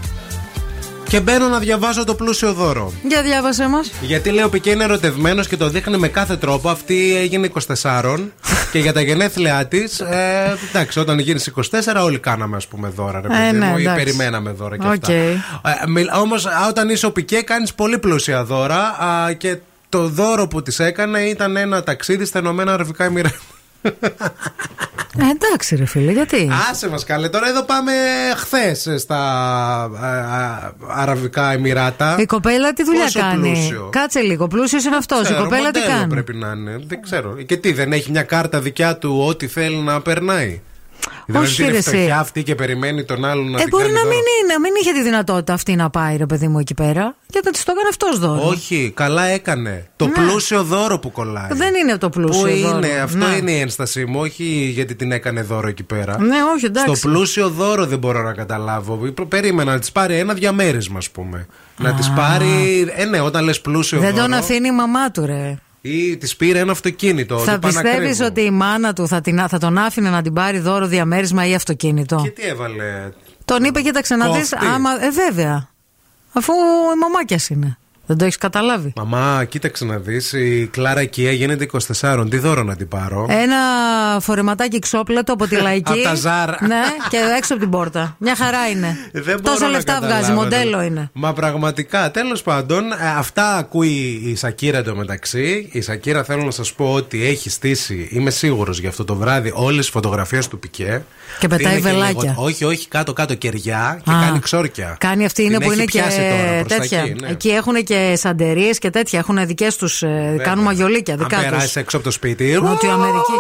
[1.09, 2.93] Και μπαίνω να διαβάζω το πλούσιο δώρο.
[3.09, 3.91] Για διάβασέ μας.
[4.01, 6.69] Γιατί λέει ο Πικέ είναι ερωτευμένος και το δείχνει με κάθε τρόπο.
[6.71, 7.51] Αυτή έγινε
[7.83, 8.19] 24
[8.73, 10.01] και για τα γενέθλιά της.
[10.01, 13.21] Ε, εντάξει, όταν γίνεις 24, όλοι κάναμε ας πούμε δώρα.
[13.21, 14.05] Ρε, Ε, παιδί ναι, μου, ή εντάξει.
[14.05, 14.93] περιμέναμε δώρα και Οκ.
[14.93, 15.13] αυτά.
[15.13, 19.57] Ε, Όμως, όταν είσαι ο Πικέ, κάνεις πολύ πλούσια δώρα α, και
[19.93, 23.37] το δώρο που της έκανε ήταν ένα ταξίδι στα Ηνωμένα Αραβικά Εμμυράτα.
[25.19, 27.93] Ε, εντάξει, ρε φίλε, γιατί; Άσε μας καλέ, τώρα εδώ πάμε
[28.37, 29.19] χθες στα
[30.01, 32.17] α, α, Αραβικά Εμμυράτα.
[32.19, 33.89] Η κοπέλα τι δουλειά Πόσο κάνει; πλούσιο.
[33.93, 34.47] Κάτσε λίγο.
[34.49, 35.21] Πλούσιος είναι αυτός.
[35.21, 36.81] Η Ξέρω, κοπέλα τι μοντέλο κάνει; πρέπει να είναι.
[36.87, 37.35] Δεν ξέρω.
[37.47, 40.61] Και τι, δεν έχει μια κάρτα δικιά του ό,τι θέλει να περνάει;
[41.27, 41.89] Δηλαδή Όχι, είναι ρε, εσύ.
[41.89, 44.11] φτωχιά αυτή και περιμένει τον άλλον να Ε, την μπορεί κάνει να δώρο.
[44.15, 47.15] μην, είναι, να μην είχε τη δυνατότητα αυτή να πάει, ρε παιδί μου, εκεί πέρα.
[47.29, 48.49] Γιατί της το έκανε αυτός δώρο.
[48.49, 49.87] Όχι, καλά έκανε.
[49.97, 50.13] Το Ναι.
[50.13, 51.49] πλούσιο δώρο που κολλάει.
[51.51, 52.77] Δεν είναι το πλούσιο Πού δώρο.
[52.77, 53.35] είναι, αυτό Ναι.
[53.37, 54.45] είναι η ένστασή μου, όχι
[54.75, 56.19] γιατί την έκανε δώρο εκεί πέρα.
[56.21, 56.95] Ναι, όχι, εντάξει.
[56.95, 58.97] Στο πλούσιο δώρο δεν μπορώ να καταλάβω.
[59.29, 61.47] Περίμενα να της πάρει ένα διαμέρισμα, ας πούμε.
[61.79, 62.87] Να της πάρει.
[62.97, 64.23] Ε, ναι, όταν λες πλούσιο Δεν δώρο.
[64.23, 65.59] τον αφήνει η μαμά του, ρε.
[65.85, 67.39] Ή της πήρε ένα αυτοκίνητο.
[67.39, 68.25] θα του πιστεύεις Πανακρέβου.
[68.25, 71.55] ότι η μάνα του θα, την, θα τον άφηνε να την πάρει δώρο διαμέρισμα ή
[71.55, 73.13] αυτοκίνητο; Και τι έβαλε;
[73.45, 74.49] Τον είπε, κοίταξε να δεις.
[74.51, 74.67] Κόφτη.
[74.67, 75.05] Άμα.
[75.05, 75.69] Ε, βέβαια.
[76.33, 76.53] Αφού
[76.95, 77.79] η μαμάκια είναι.
[78.07, 80.33] Δεν το έχεις καταλάβει; Μαμά, κοίταξε να δεις.
[80.33, 81.67] Η Κλάρα Οικία γίνεται
[82.01, 82.27] 24.
[82.31, 83.57] Τι δώρο να την πάρω; Ένα
[84.21, 85.93] φορεματάκι ξόπλατο από τη λαϊκή.
[85.93, 86.59] Απ' τα Ζάρα.
[86.67, 88.17] Ναι, και έξω από την πόρτα.
[88.19, 88.97] Μια χαρά είναι.
[89.13, 90.85] Δεν μπορώ Τόσα να λεφτά καταλάβω, βγάζει, μοντέλο ρε.
[90.85, 91.11] είναι.
[91.13, 95.69] Μα πραγματικά, τέλος πάντων, ε, αυτά ακούει η Σακύρα εντωμεταξύ.
[95.73, 99.53] Η Σακύρα θέλω να σας πω ότι έχει στήσει, είμαι σίγουρος για αυτό το βράδυ,
[99.55, 101.03] όλες τις φωτογραφίες του Πικέ.
[101.39, 102.23] Και πετάει Είναι βελάκια.
[102.31, 104.21] λίγο- όχι, όχι, κάτω-κάτω κεριά και Α.
[104.21, 104.97] κάνει ξόρκια.
[105.01, 107.01] Κάνει αυτή είναι Την που έχει είναι και πιάσει τώρα προς τα τέτοια.
[107.01, 107.29] εκεί, ναι.
[107.29, 109.19] Εκεί έχουν και σαντερίες και τέτοια.
[109.19, 110.03] Έχουν δικές τους.
[110.43, 111.51] Κάνουν μαγιολίκια δικά Αν τους.
[111.51, 112.59] περάσεις έξω από το σπίτι.
[112.63, 113.33] Νότιο Αμερική.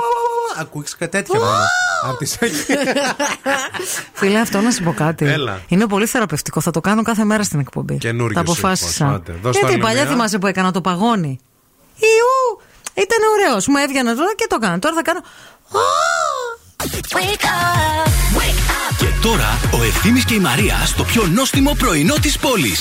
[0.60, 1.52] Ακούεις και τέτοια μόνο.
[2.04, 2.82] Από τη Σακύρα.
[4.12, 5.24] Φίλε, αυτό να σου πω κάτι.
[5.26, 5.60] Έλα.
[5.68, 6.60] Είναι πολύ θεραπευτικό.
[6.60, 7.98] Θα το κάνω κάθε μέρα στην εκπομπή.
[7.98, 8.88] Καινούριο Τα αποφάσισα.
[8.90, 9.16] σύμφωνο.
[9.16, 10.10] Άντε, δώσ' το Γιατί άλλο παλιά μία.
[10.10, 11.38] θυμάσαι που έκανα το παγόνι;
[11.96, 12.60] Ιού!
[12.94, 13.66] Ήταν ωραίος.
[13.66, 14.78] Μου έβγαινε τώρα και το έκανα.
[14.78, 15.20] Τώρα θα κάνω.
[18.98, 22.80] Και τώρα ο Ευθύμης και η Μαρία στο πιο νόστιμο πρωινό της πόλης.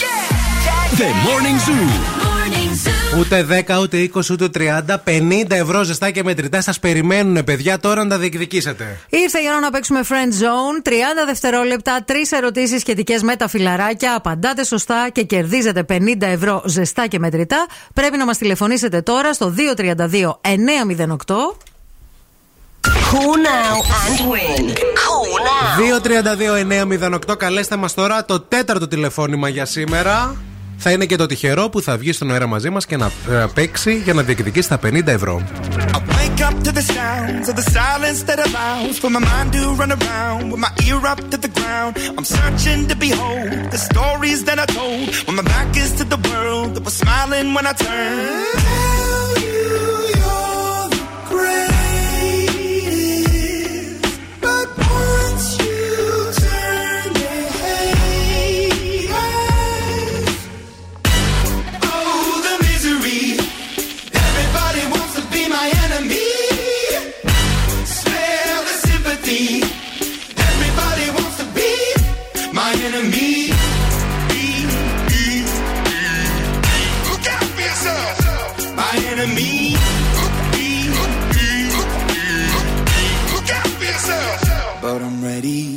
[0.97, 1.89] The Morning Zoo.
[2.25, 3.19] Morning Zoo.
[3.19, 5.03] Ούτε 10, ούτε 20, ούτε 30.
[5.03, 8.99] 50 ευρώ ζεστά και μετρητά σας περιμένουν, παιδιά, τώρα να τα διεκδικήσετε.
[9.09, 10.81] Ήρθε η ώρα να παίξουμε Friend Zone.
[10.83, 10.91] 30
[11.25, 14.15] δευτερόλεπτα, τρεις ερωτήσεις σχετικές με τα φιλαράκια.
[14.15, 17.65] Απαντάτε σωστά και κερδίζετε 50 ευρώ ζεστά και μετρητά.
[17.93, 21.70] Πρέπει να μας τηλεφωνήσετε τώρα στο 232 908.
[27.31, 30.35] 2:32-908 Καλέστε μας τώρα το τέταρτο τηλεφώνημα για σήμερα.
[30.77, 33.45] Θα είναι και το τυχερό που θα βγει στον αέρα μαζί μας και να ε,
[33.53, 35.41] παίξει για να διεκδικήσει τα 50 ευρώ.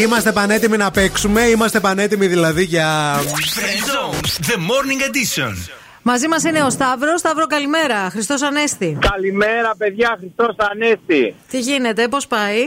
[0.00, 1.42] Είμαστε πανέτοιμοι να παίξουμε.
[1.42, 3.18] Είμαστε πανέτοιμοι δηλαδή για.
[3.20, 5.68] Friend Zone, The Morning Edition.
[6.02, 7.20] Μαζί μας είναι ο Σταύρος.
[7.20, 8.10] Σταύρο, καλημέρα.
[8.10, 8.98] Χριστός Ανέστη.
[9.10, 10.16] Καλημέρα, παιδιά.
[10.18, 11.34] Χριστός Ανέστη.
[11.50, 12.58] Τι γίνεται, πώς πάει;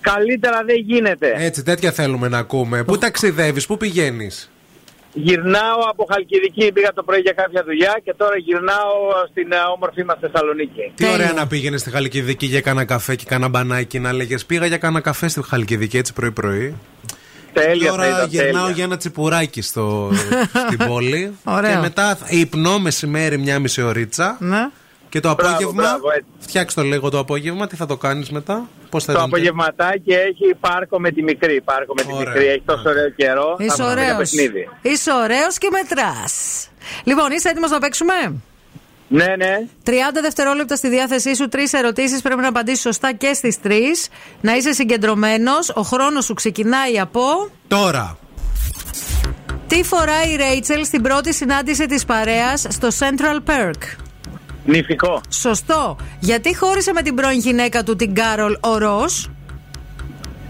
[0.00, 1.34] Καλύτερα δεν γίνεται.
[1.36, 2.84] Έτσι, τέτοια θέλουμε να ακούμε.
[2.84, 4.50] Πού ταξιδεύεις, πού πηγαίνεις;
[5.12, 8.94] Γυρνάω από Χαλκιδική, πήγα το πρωί για κάποια δουλειά και τώρα γυρνάω
[9.30, 10.92] στην ε, όμορφη μας Θεσσαλονίκη.
[10.94, 14.66] Τι ωραία να πήγαινες στη Χαλκιδική για κάνα καφέ και κάνα μπανάκι να λέγες Πήγα
[14.66, 16.74] για κάνα καφέ στη Χαλκιδική έτσι πρωί-πρωί.
[17.52, 18.70] Τέλεια, Τώρα θα ήταν, γυρνάω τέλεια.
[18.74, 20.10] για ένα τσιπουράκι στο,
[20.66, 21.36] στην πόλη.
[21.44, 21.70] Ωραίο.
[21.72, 24.36] Και μετά θα- υπνώ μεσημέρι μια μισή ωρίτσα.
[24.40, 24.68] Ναι.
[25.10, 25.82] Και το Μπράβο, απόγευμα.
[25.82, 26.26] μπράβο, έτσι.
[26.38, 28.68] Φτιάξ το λίγο το απόγευμα, τι θα το κάνεις μετά.
[28.90, 29.28] Πώς θα Το είναι.
[29.28, 31.60] απογευματάκι έχει πάρκο με τη μικρή.
[31.60, 32.28] Πάρκο με τη Ωραία.
[32.32, 32.46] μικρή.
[32.46, 33.56] Έχει τόσο ωραίο καιρό.
[33.58, 34.16] Είσαι θα πάμε για ωραίο.
[34.16, 34.68] παιχνίδι.
[34.82, 36.66] Είσαι ωραίος και μετράς.
[37.04, 38.14] Λοιπόν, είσαι έτοιμος να παίξουμε;
[39.08, 39.56] Ναι, ναι.
[39.84, 39.90] 30
[40.22, 42.22] δευτερόλεπτα στη διάθεσή σου, τρεις ερωτήσεις.
[42.22, 44.08] Πρέπει να απαντήσεις σωστά και στις τρεις.
[44.40, 45.68] Να είσαι συγκεντρωμένος.
[45.74, 47.22] Ο χρόνος σου ξεκινάει από.
[47.68, 48.18] Τώρα.
[49.66, 53.80] Τι φοράει η Ρέιτσελ στην πρώτη συνάντηση της παρέας στο Central Perk;
[54.64, 55.20] Νηφικό.
[55.28, 55.96] Σωστό.
[56.20, 59.30] Γιατί χώρισε με την πρώην γυναίκα του την Κάρολ ο Ρος;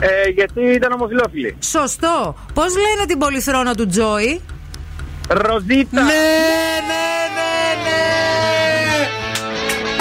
[0.01, 1.57] Ε, γιατί ήταν ομοφυλόφιλη.
[1.61, 2.37] Σωστό.
[2.55, 4.41] Πώς λένε την πολυθρόνα του Τζόι;
[5.29, 6.03] Ροζίτα.
[6.03, 6.23] Ναι,
[6.91, 7.07] ναι,
[7.37, 7.53] ναι,
[7.85, 8.01] ναι.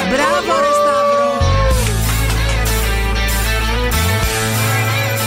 [0.10, 0.79] Μπράβο, ρε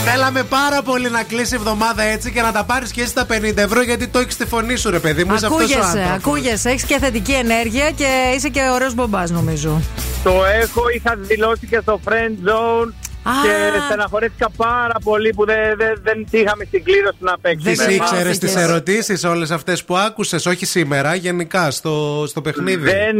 [0.05, 3.26] Θέλαμε πάρα πολύ να κλείσει η εβδομάδα έτσι και να τα πάρεις και εσύ τα
[3.31, 5.34] 50 ευρώ γιατί το έχεις στη φωνή σου, ρε παιδί μου.
[5.34, 6.14] Είσαι αυτός ο Ακούγεσαι, άνθρωπος.
[6.14, 6.68] ακούγεσαι.
[6.70, 8.06] Έχεις και θετική ενέργεια και
[8.36, 9.81] είσαι και ωραίος μπομπάς, νομίζω.
[10.22, 10.31] Το
[10.62, 12.92] έχω, είχα δηλώσει και στο friend zone.
[13.23, 17.70] Και στεναχωρέθηκα πάρα πολύ που δεν, δεν, δεν είχαμε στην κλήρωση να παίξουμε.
[17.73, 23.17] Τις ήξερες τις ερωτήσεις όλες αυτές που άκουσες, όχι σήμερα, γενικά στο, στο παιχνίδι; Δεν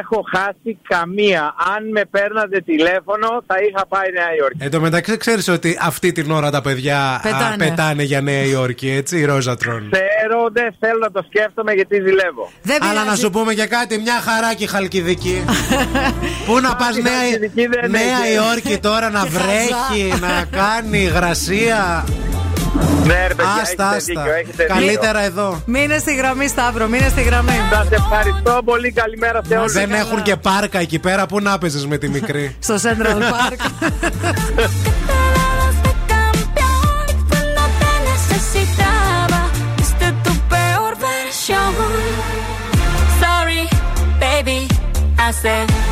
[0.00, 1.54] έχω χάσει καμία.
[1.76, 4.58] Αν με παίρνατε τηλέφωνο, θα είχα πάει Νέα Υόρκη.
[4.64, 7.56] Εν τω μεταξύ, ξέρεις ότι αυτή την ώρα τα παιδιά α, Πετάνε.
[7.56, 9.88] πετάνε για Νέα Υόρκη, έτσι, η Ρόζατρον.
[9.90, 12.50] Ξέρω, δεν θέλω να το σκέφτομαι γιατί ζηλεύω.
[12.90, 15.44] Αλλά να σου πούμε και κάτι, μια χαρά και η Χαλκιδική.
[16.46, 18.34] Πού να πας η Νέα, Χαλκιδική δεν Νέα έχει.
[18.34, 22.04] Υόρκη τώρα να βρέχει, να κάνει υγρασία.
[23.04, 23.96] Ναι, ρε παιδιά, Άστα, έχετε άστα.
[24.22, 25.40] δίκιο, έχετε Καλύτερα δίκιο.
[25.42, 25.62] εδώ.
[25.66, 27.52] Μείνε στη γραμμή, Σταύρο, μείνε στη γραμμή.
[27.72, 28.92] Σας ευχαριστώ πολύ.
[28.92, 29.72] Καλημέρα σε όλους.
[29.72, 31.26] Δεν έχουν και πάρκα εκεί πέρα.
[31.26, 33.60] Πού να παίζεις με τη μικρή; Στο Central Park.
[37.30, 39.40] Cuando te necesitaba,
[39.78, 41.70] viste tu peor versión.
[43.22, 43.62] Sorry,
[44.24, 44.58] baby,
[45.24, 45.91] hace rato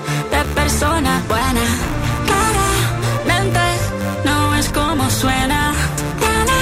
[0.81, 1.61] persona buena.
[2.25, 3.59] Claramente
[4.25, 5.73] no es como suena.
[6.19, 6.59] Tiene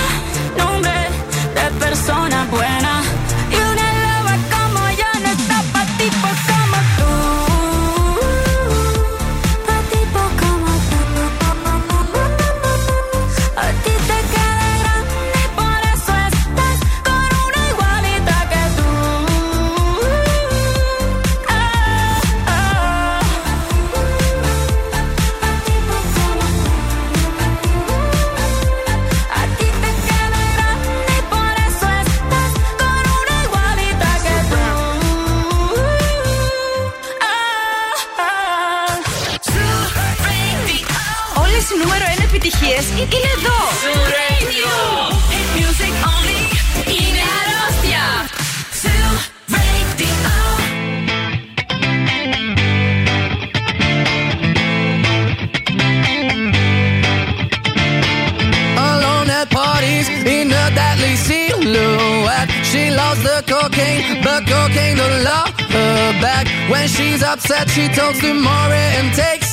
[0.57, 0.91] nombre
[1.55, 2.88] de persona buena.
[42.98, 43.60] είναι εδώ.
[45.30, 46.40] Hit music only.
[46.96, 48.04] Είναι αρρώστια.
[48.80, 49.10] Zoo
[49.54, 50.32] Radio.
[58.88, 60.06] alone at parties
[60.36, 62.50] in a deadly silhouette.
[62.70, 66.44] She loves the cocaine, but cocaine don't love her back.
[66.70, 69.47] When she's upset, she talks to Maury and takes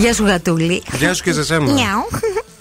[0.00, 0.82] Γεια σου, γατούλη.
[0.98, 1.72] Γεια σου και σε σένα.
[1.72, 2.08] Νιάου.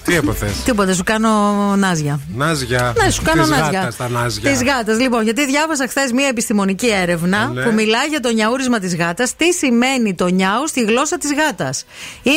[0.03, 1.29] Τι έπαθες; Τίποτα, σου κάνω
[1.75, 2.19] νάζια.
[2.35, 2.93] Νάζια.
[3.03, 3.79] Ναι, σου κάνω Της νάζια.
[3.79, 4.51] γάτας τα νάζια.
[4.57, 4.99] Τη γάτας.
[4.99, 7.61] Λοιπόν, γιατί διάβασα χθες μία επιστημονική έρευνα Ναι.
[7.63, 9.35] που μιλάει για το νιαούρισμα της γάτας.
[9.35, 11.85] Τι σημαίνει το νιάου στη γλώσσα της γάτας;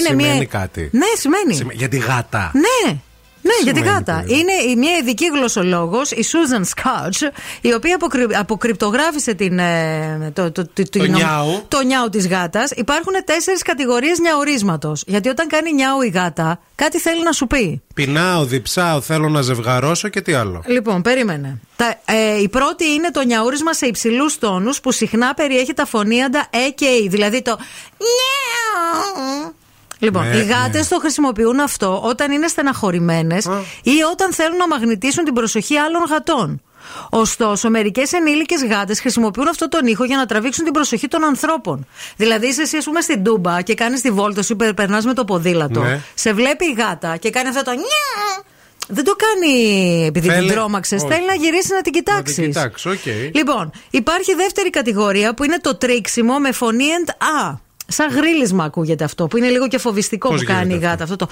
[0.07, 0.89] Σημαίνει κάτι.
[0.93, 1.55] Ναι, σημαίνει.
[1.55, 2.51] Σημα- Για τη γάτα.
[2.55, 2.97] Ναι.
[3.43, 4.25] Ναι, για την σημαίνει γάτα.
[4.27, 7.31] Είναι η- μια ειδική γλωσσολόγος, η Susan Scotch,
[7.61, 11.63] η οποία αποκρυ- αποκρυπτογράφησε την, ε, το, το, το, Το νιάου.
[11.69, 12.71] το νιάου της γάτας.
[12.71, 14.93] Υπάρχουν τέσσερις κατηγορίες νιαουρίσματο.
[15.07, 17.83] Γιατί όταν κάνει νιάου η γάτα, κάτι θέλει να σου πει.
[17.95, 20.63] Πεινάω, διψάω, θέλω να ζευγαρώσω και τι άλλο.
[20.67, 21.61] Λοιπόν, περίμενε.
[21.77, 26.47] Τα, ε, η πρώτη είναι το νιαούρισμα σε υψηλούς τόνους που συχνά περιέχει τα φωνήαντα
[26.51, 27.57] ε και η, δηλαδή το
[27.99, 29.55] νιάου.
[30.03, 30.97] Λοιπόν, Ναι, οι γάτες ναι.
[30.97, 33.45] το χρησιμοποιούν αυτό όταν είναι στεναχωρημένες
[33.83, 36.63] ή όταν θέλουν να μαγνητήσουν την προσοχή άλλων γατών.
[37.11, 41.87] Ωστόσο, μερικές ενήλικες γάτες χρησιμοποιούν αυτό τον ήχο για να τραβήξουν την προσοχή των ανθρώπων.
[42.17, 45.25] Δηλαδή, είσαι εσύ, ας πούμε, στην τούμπα και κάνεις τη βόλτα σου, περνά με το
[45.25, 45.81] ποδήλατο.
[45.81, 46.01] Ναι.
[46.15, 48.45] Σε βλέπει η γάτα και κάνει αυτό το νιάου.
[48.89, 51.03] Δεν το κάνει επειδή Θέλει- την τρόμαξες.
[51.03, 51.13] όχι.
[51.15, 52.37] Θέλει να γυρίσεις να την Να κοιτάξεις.
[52.37, 53.07] την κοιτάξω, οκ.
[53.35, 57.62] Λοιπόν, υπάρχει δεύτερη κατηγορία που είναι το τρίξιμο με φωνή and α.
[57.87, 61.03] Σαν γρίλισμα ακούγεται αυτό, που είναι λίγο και φοβιστικό Πώς που κάνει η γίνεται γάτα.
[61.03, 61.29] Αυτό; το.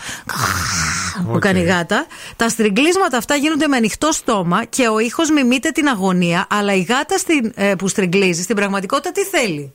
[1.24, 1.38] που Οκ.
[1.40, 2.06] κάνει η γάτα.
[2.36, 6.80] Τα στριγκλίσματα αυτά γίνονται με ανοιχτό στόμα και ο ήχος μιμείται την αγωνία, αλλά η
[6.80, 9.72] γάτα στην, ε, που στριγκλίζει στην πραγματικότητα τι θέλει;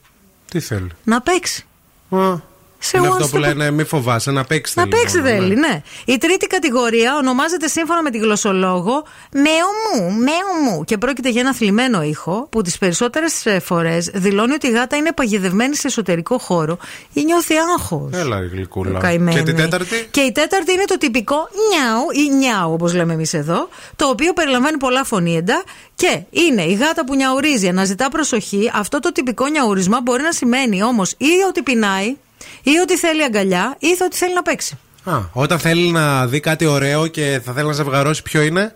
[0.51, 1.65] Τι θέλει; Να παίξει.
[2.09, 2.33] Α,
[2.79, 5.29] Σε είναι wants αυτό που to- λένε μη φοβάσαι, να παίξει Να θέλει παίξει μόνο,
[5.29, 5.67] θέλει, ναι.
[5.67, 5.81] ναι.
[6.05, 11.41] Η τρίτη κατηγορία ονομάζεται σύμφωνα με τη γλωσσολόγο μέο μου, μέο μου και πρόκειται για
[11.41, 15.87] ένα θλιμμένο ήχο που τις περισσότερες ε, φορές δηλώνει ότι η γάτα είναι παγιδευμένη σε
[15.87, 16.77] εσωτερικό χώρο
[17.13, 18.09] ή νιώθει άγχος.
[18.13, 18.99] Έλα, γλυκούλα.
[18.99, 19.37] Καημένη.
[19.37, 21.35] Και την τέταρτη; Και η τέταρτη είναι το τυπικό
[21.69, 25.63] νιάου ή νιάου, όπως λέμε εμείς εδώ, το οποίο περιλαμβάνει πολλά φωνήεντα
[25.95, 28.71] και είναι η γάτα που νιαουρίζει, αναζητά προσοχή.
[28.73, 32.15] Αυτό το τυπικό νιαούρισμα μπορεί να σημαίνει όμως ή ότι πεινάει,
[32.63, 34.77] ή ότι θέλει αγκαλιά, ή ότι θέλει να παίξει.
[35.03, 38.75] Α, όταν θέλει να δει κάτι ωραίο και θα θέλει να ζευγαρώσει, ποιο είναι;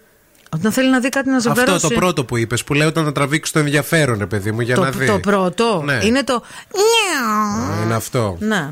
[0.50, 1.76] Όταν θέλει να δει κάτι να ζευγαρώσει.
[1.76, 4.62] Αυτό το πρώτο που είπες, που λέει όταν να τραβήξεις το ενδιαφέρον, ρε παιδί μου,
[4.62, 5.06] για το, να δει.
[5.06, 6.00] το πρώτο Ναι.
[6.04, 7.80] είναι το νιάου.
[7.80, 8.36] Α, Είναι αυτό.
[8.40, 8.70] Να.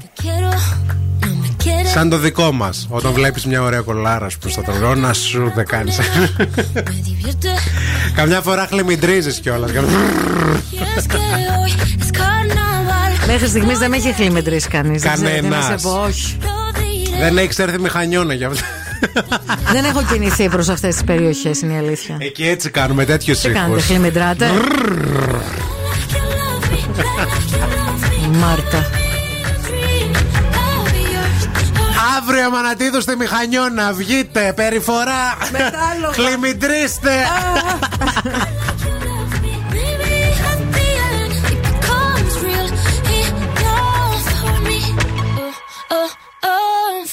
[1.94, 2.70] Σαν το δικό μα.
[2.90, 5.96] Όταν βλέπει μια ωραία κολάρα προ το τρελό, να σου δεν κάνει.
[8.16, 9.68] Καμιά φορά χλιμιντρίζει κιόλα.
[13.28, 15.02] Μέχρι στιγμής δεν με έχει χλιμετρήσει κανείς.
[15.02, 15.82] Δεν ξέρω τι να σε Κανένας.
[15.82, 16.38] πω, όχι.
[17.20, 18.62] δεν έχει έρθει μηχανιώνα γι' αυτό.
[19.72, 22.18] δεν έχω κινηθεί προς αυτές τις περιοχές, είναι η αλήθεια.
[22.20, 24.52] Εκεί έτσι κάνουμε τέτοιου Τι κάνετε, χλιμετράτε.
[28.32, 28.90] Μάρτα.
[32.18, 35.38] Αύριο Αμανατίδου στη μηχανιώνα, βγείτε, περιφορά.
[35.52, 36.14] Μετάλλογα.
[36.14, 37.12] Χλιμιντρίστε.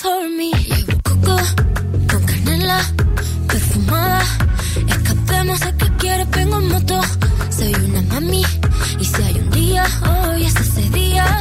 [0.04, 1.36] Llevo coco
[2.10, 2.78] con canela
[3.48, 4.22] perfumada.
[4.86, 7.00] Escapemos a que quieres, vengo en moto.
[7.48, 8.44] Soy una mami
[9.00, 9.86] y si hay un día,
[10.28, 11.40] hoy es ese día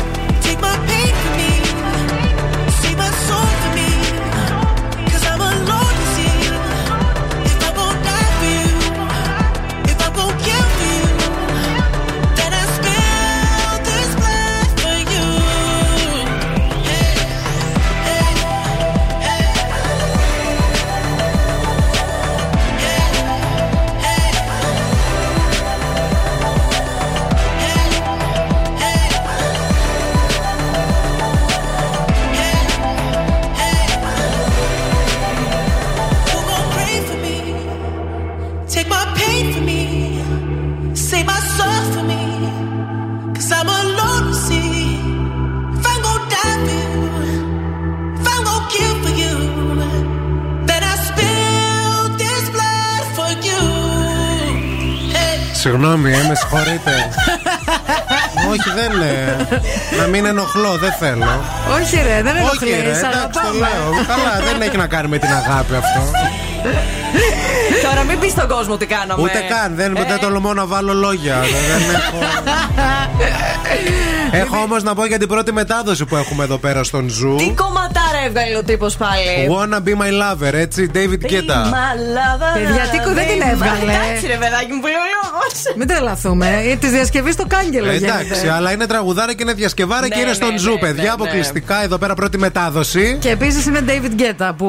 [55.91, 56.93] Συγγνώμη, ε, με συγχωρείτε.
[58.51, 59.35] Όχι, δεν είναι.
[59.99, 61.43] Να μην ενοχλώ, δεν θέλω.
[61.75, 63.59] Όχι, ρε, δεν Όχι, ρε, ενοχλείς, εντάξει, το αγαπάμε.
[63.59, 64.05] λέω.
[64.11, 66.01] Καλά, δεν έχει να κάνει με την αγάπη αυτό.
[67.83, 69.21] Τώρα μην πεις στον κόσμο τι κάναμε.
[69.23, 70.03] Ούτε καν, δεν, Ε.
[70.07, 71.35] δεν τολμώ να βάλω λόγια.
[71.39, 72.19] δεν έχω.
[74.31, 77.35] Έχω όμως να πω για την πρώτη μετάδοση που έχουμε εδώ πέρα στον Zoo.
[77.35, 79.47] Τι κομματάρα έβγαλε ο τύπος πάλι.
[79.49, 81.59] Wanna be my lover, έτσι, David Guetta.
[82.53, 83.81] Παιδιά, τι κο- δεν την έβγαλε.
[83.81, 85.39] Εντάξει, ρε παιδάκι μου, πολύ ο λόγο.
[85.77, 86.77] Μην τρελαθούμε.
[86.79, 88.51] Τη διασκευή στο κάγκελο Ε, Εντάξει, γίνεται.
[88.51, 90.95] αλλά είναι τραγουδάρα και είναι διασκευάρα και Ναι, είναι στον ναι, Zoo, ναι, παιδιά.
[90.95, 91.09] ναι, ναι.
[91.09, 93.17] Αποκλειστικά εδώ πέρα πρώτη μετάδοση.
[93.19, 94.67] Και επίσης είναι David Guetta που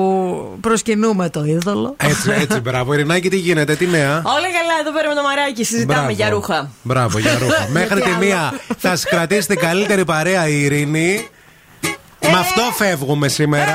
[0.60, 1.94] προσκυνούμε το είδωλο.
[1.96, 2.92] Έτσι, έτσι, μπράβο.
[2.94, 5.64] Ειρηνάκη, τι γίνεται, τι νέα; Όλα καλά εδώ πέρα με το μαράκι.
[5.64, 6.10] Συζητάμε Μπράβο.
[6.14, 6.70] για ρούχα.
[6.82, 7.66] Μπράβο, για ρούχα.
[7.78, 11.28] Μέχρι τη άλλο; μία θα σας κρατήσει την καλύτερη παρέα η Ειρήνη.
[12.20, 13.72] Με αυτό φεύγουμε σήμερα.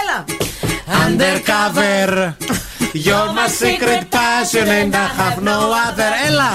[0.00, 0.24] Έλα!
[1.06, 2.34] Undercover.
[3.06, 6.10] You're my secret passion and I have no other.
[6.28, 6.50] Έλα!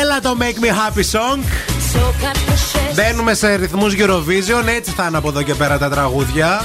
[0.00, 1.40] Έλα το Make Me Happy Song.
[2.94, 6.64] Μπαίνουμε σε ρυθμούς Eurovision, έτσι θα είναι από εδώ και πέρα τα τραγούδια.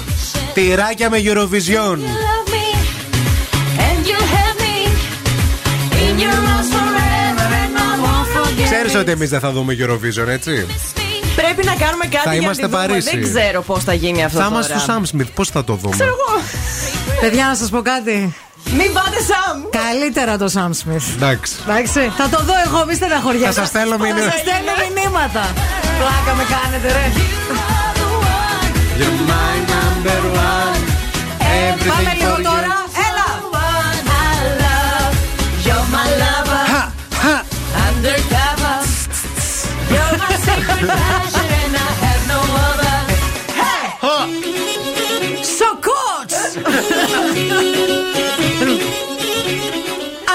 [0.53, 1.97] Τυράκια με Eurovision.
[8.71, 10.65] Ξέρεις ότι εμείς δεν θα δούμε Eurovision, έτσι;
[11.35, 12.85] Πρέπει να κάνουμε κάτι Θα για να είμαστε τη δούμε.
[12.87, 13.09] Παρίσι.
[13.19, 14.37] Δεν ξέρω πώς θα γίνει αυτό.
[14.37, 14.55] Θα τώρα.
[14.55, 16.41] είμαστε στο Sam Smith, πώς θα το δούμε; Ξέρω εγώ.
[17.21, 18.35] Παιδιά, να σας πω κάτι.
[18.77, 19.57] Μην πάτε Σαμ.
[19.83, 21.05] Καλύτερα το Sam Smith.
[21.15, 21.53] Εντάξει.
[21.67, 23.47] Εντάξει, θα το δω εγώ, μη στεναχωριέστε.
[23.51, 24.23] Θα σας στέλνω μηνύματα.
[24.25, 25.43] Θα σας στέλνω μηνύματα.
[25.99, 27.05] Πλάκα με κάνετε, ρε.
[28.99, 30.81] You're my number one.
[31.63, 32.43] Everything Πάμε λίγο for you.
[32.49, 32.68] τώρα.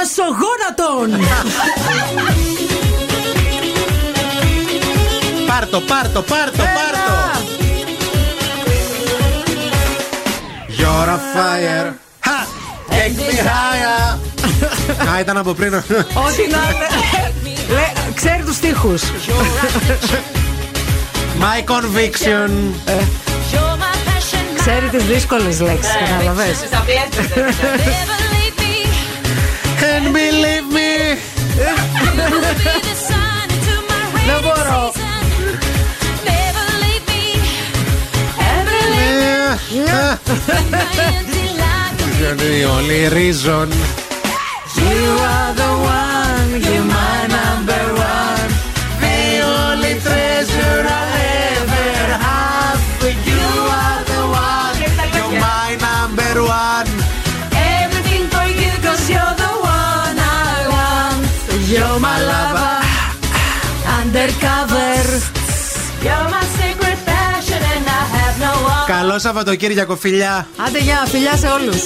[0.03, 1.27] Ασογόνατον!
[5.47, 7.13] Πάρτο, πάρτο, πάρτο, πάρτο.
[10.79, 11.89] You're a fire.
[12.27, 12.39] Ha!
[12.91, 14.19] Take me higher.
[15.15, 15.75] Α, ήταν από πριν.
[15.75, 15.83] Ό,τι
[16.51, 16.87] να είναι.
[17.13, 17.44] Λέ,
[18.15, 19.03] Ξέρει τους στίχους.
[21.43, 22.51] My conviction.
[24.59, 26.57] Ξέρει τις δύσκολες λέξεις, κατάλαβες;
[29.97, 30.93] And believe me.
[34.27, 34.93] Δεν μπορώ.
[42.45, 43.67] The only reason.
[44.89, 46.24] You are the one,
[46.67, 47.83] you're my number
[48.15, 48.51] one.
[49.03, 49.19] The
[49.59, 51.17] only treasure I'll
[51.57, 51.89] ever
[52.27, 52.81] have.
[53.31, 53.47] You
[53.83, 54.77] are the one,
[55.17, 56.89] You're my number one.
[57.83, 60.17] everything for you, cause you're the one
[60.47, 61.23] I want.
[61.73, 62.77] You're my lover,
[63.99, 64.95] undercover.
[66.07, 68.93] You're my secret passion and I have no other.
[68.93, 70.47] Καλό Σαββατοκύριακο, φιλιά.
[70.67, 71.83] Άντε, γεια, φιλιά σε όλους.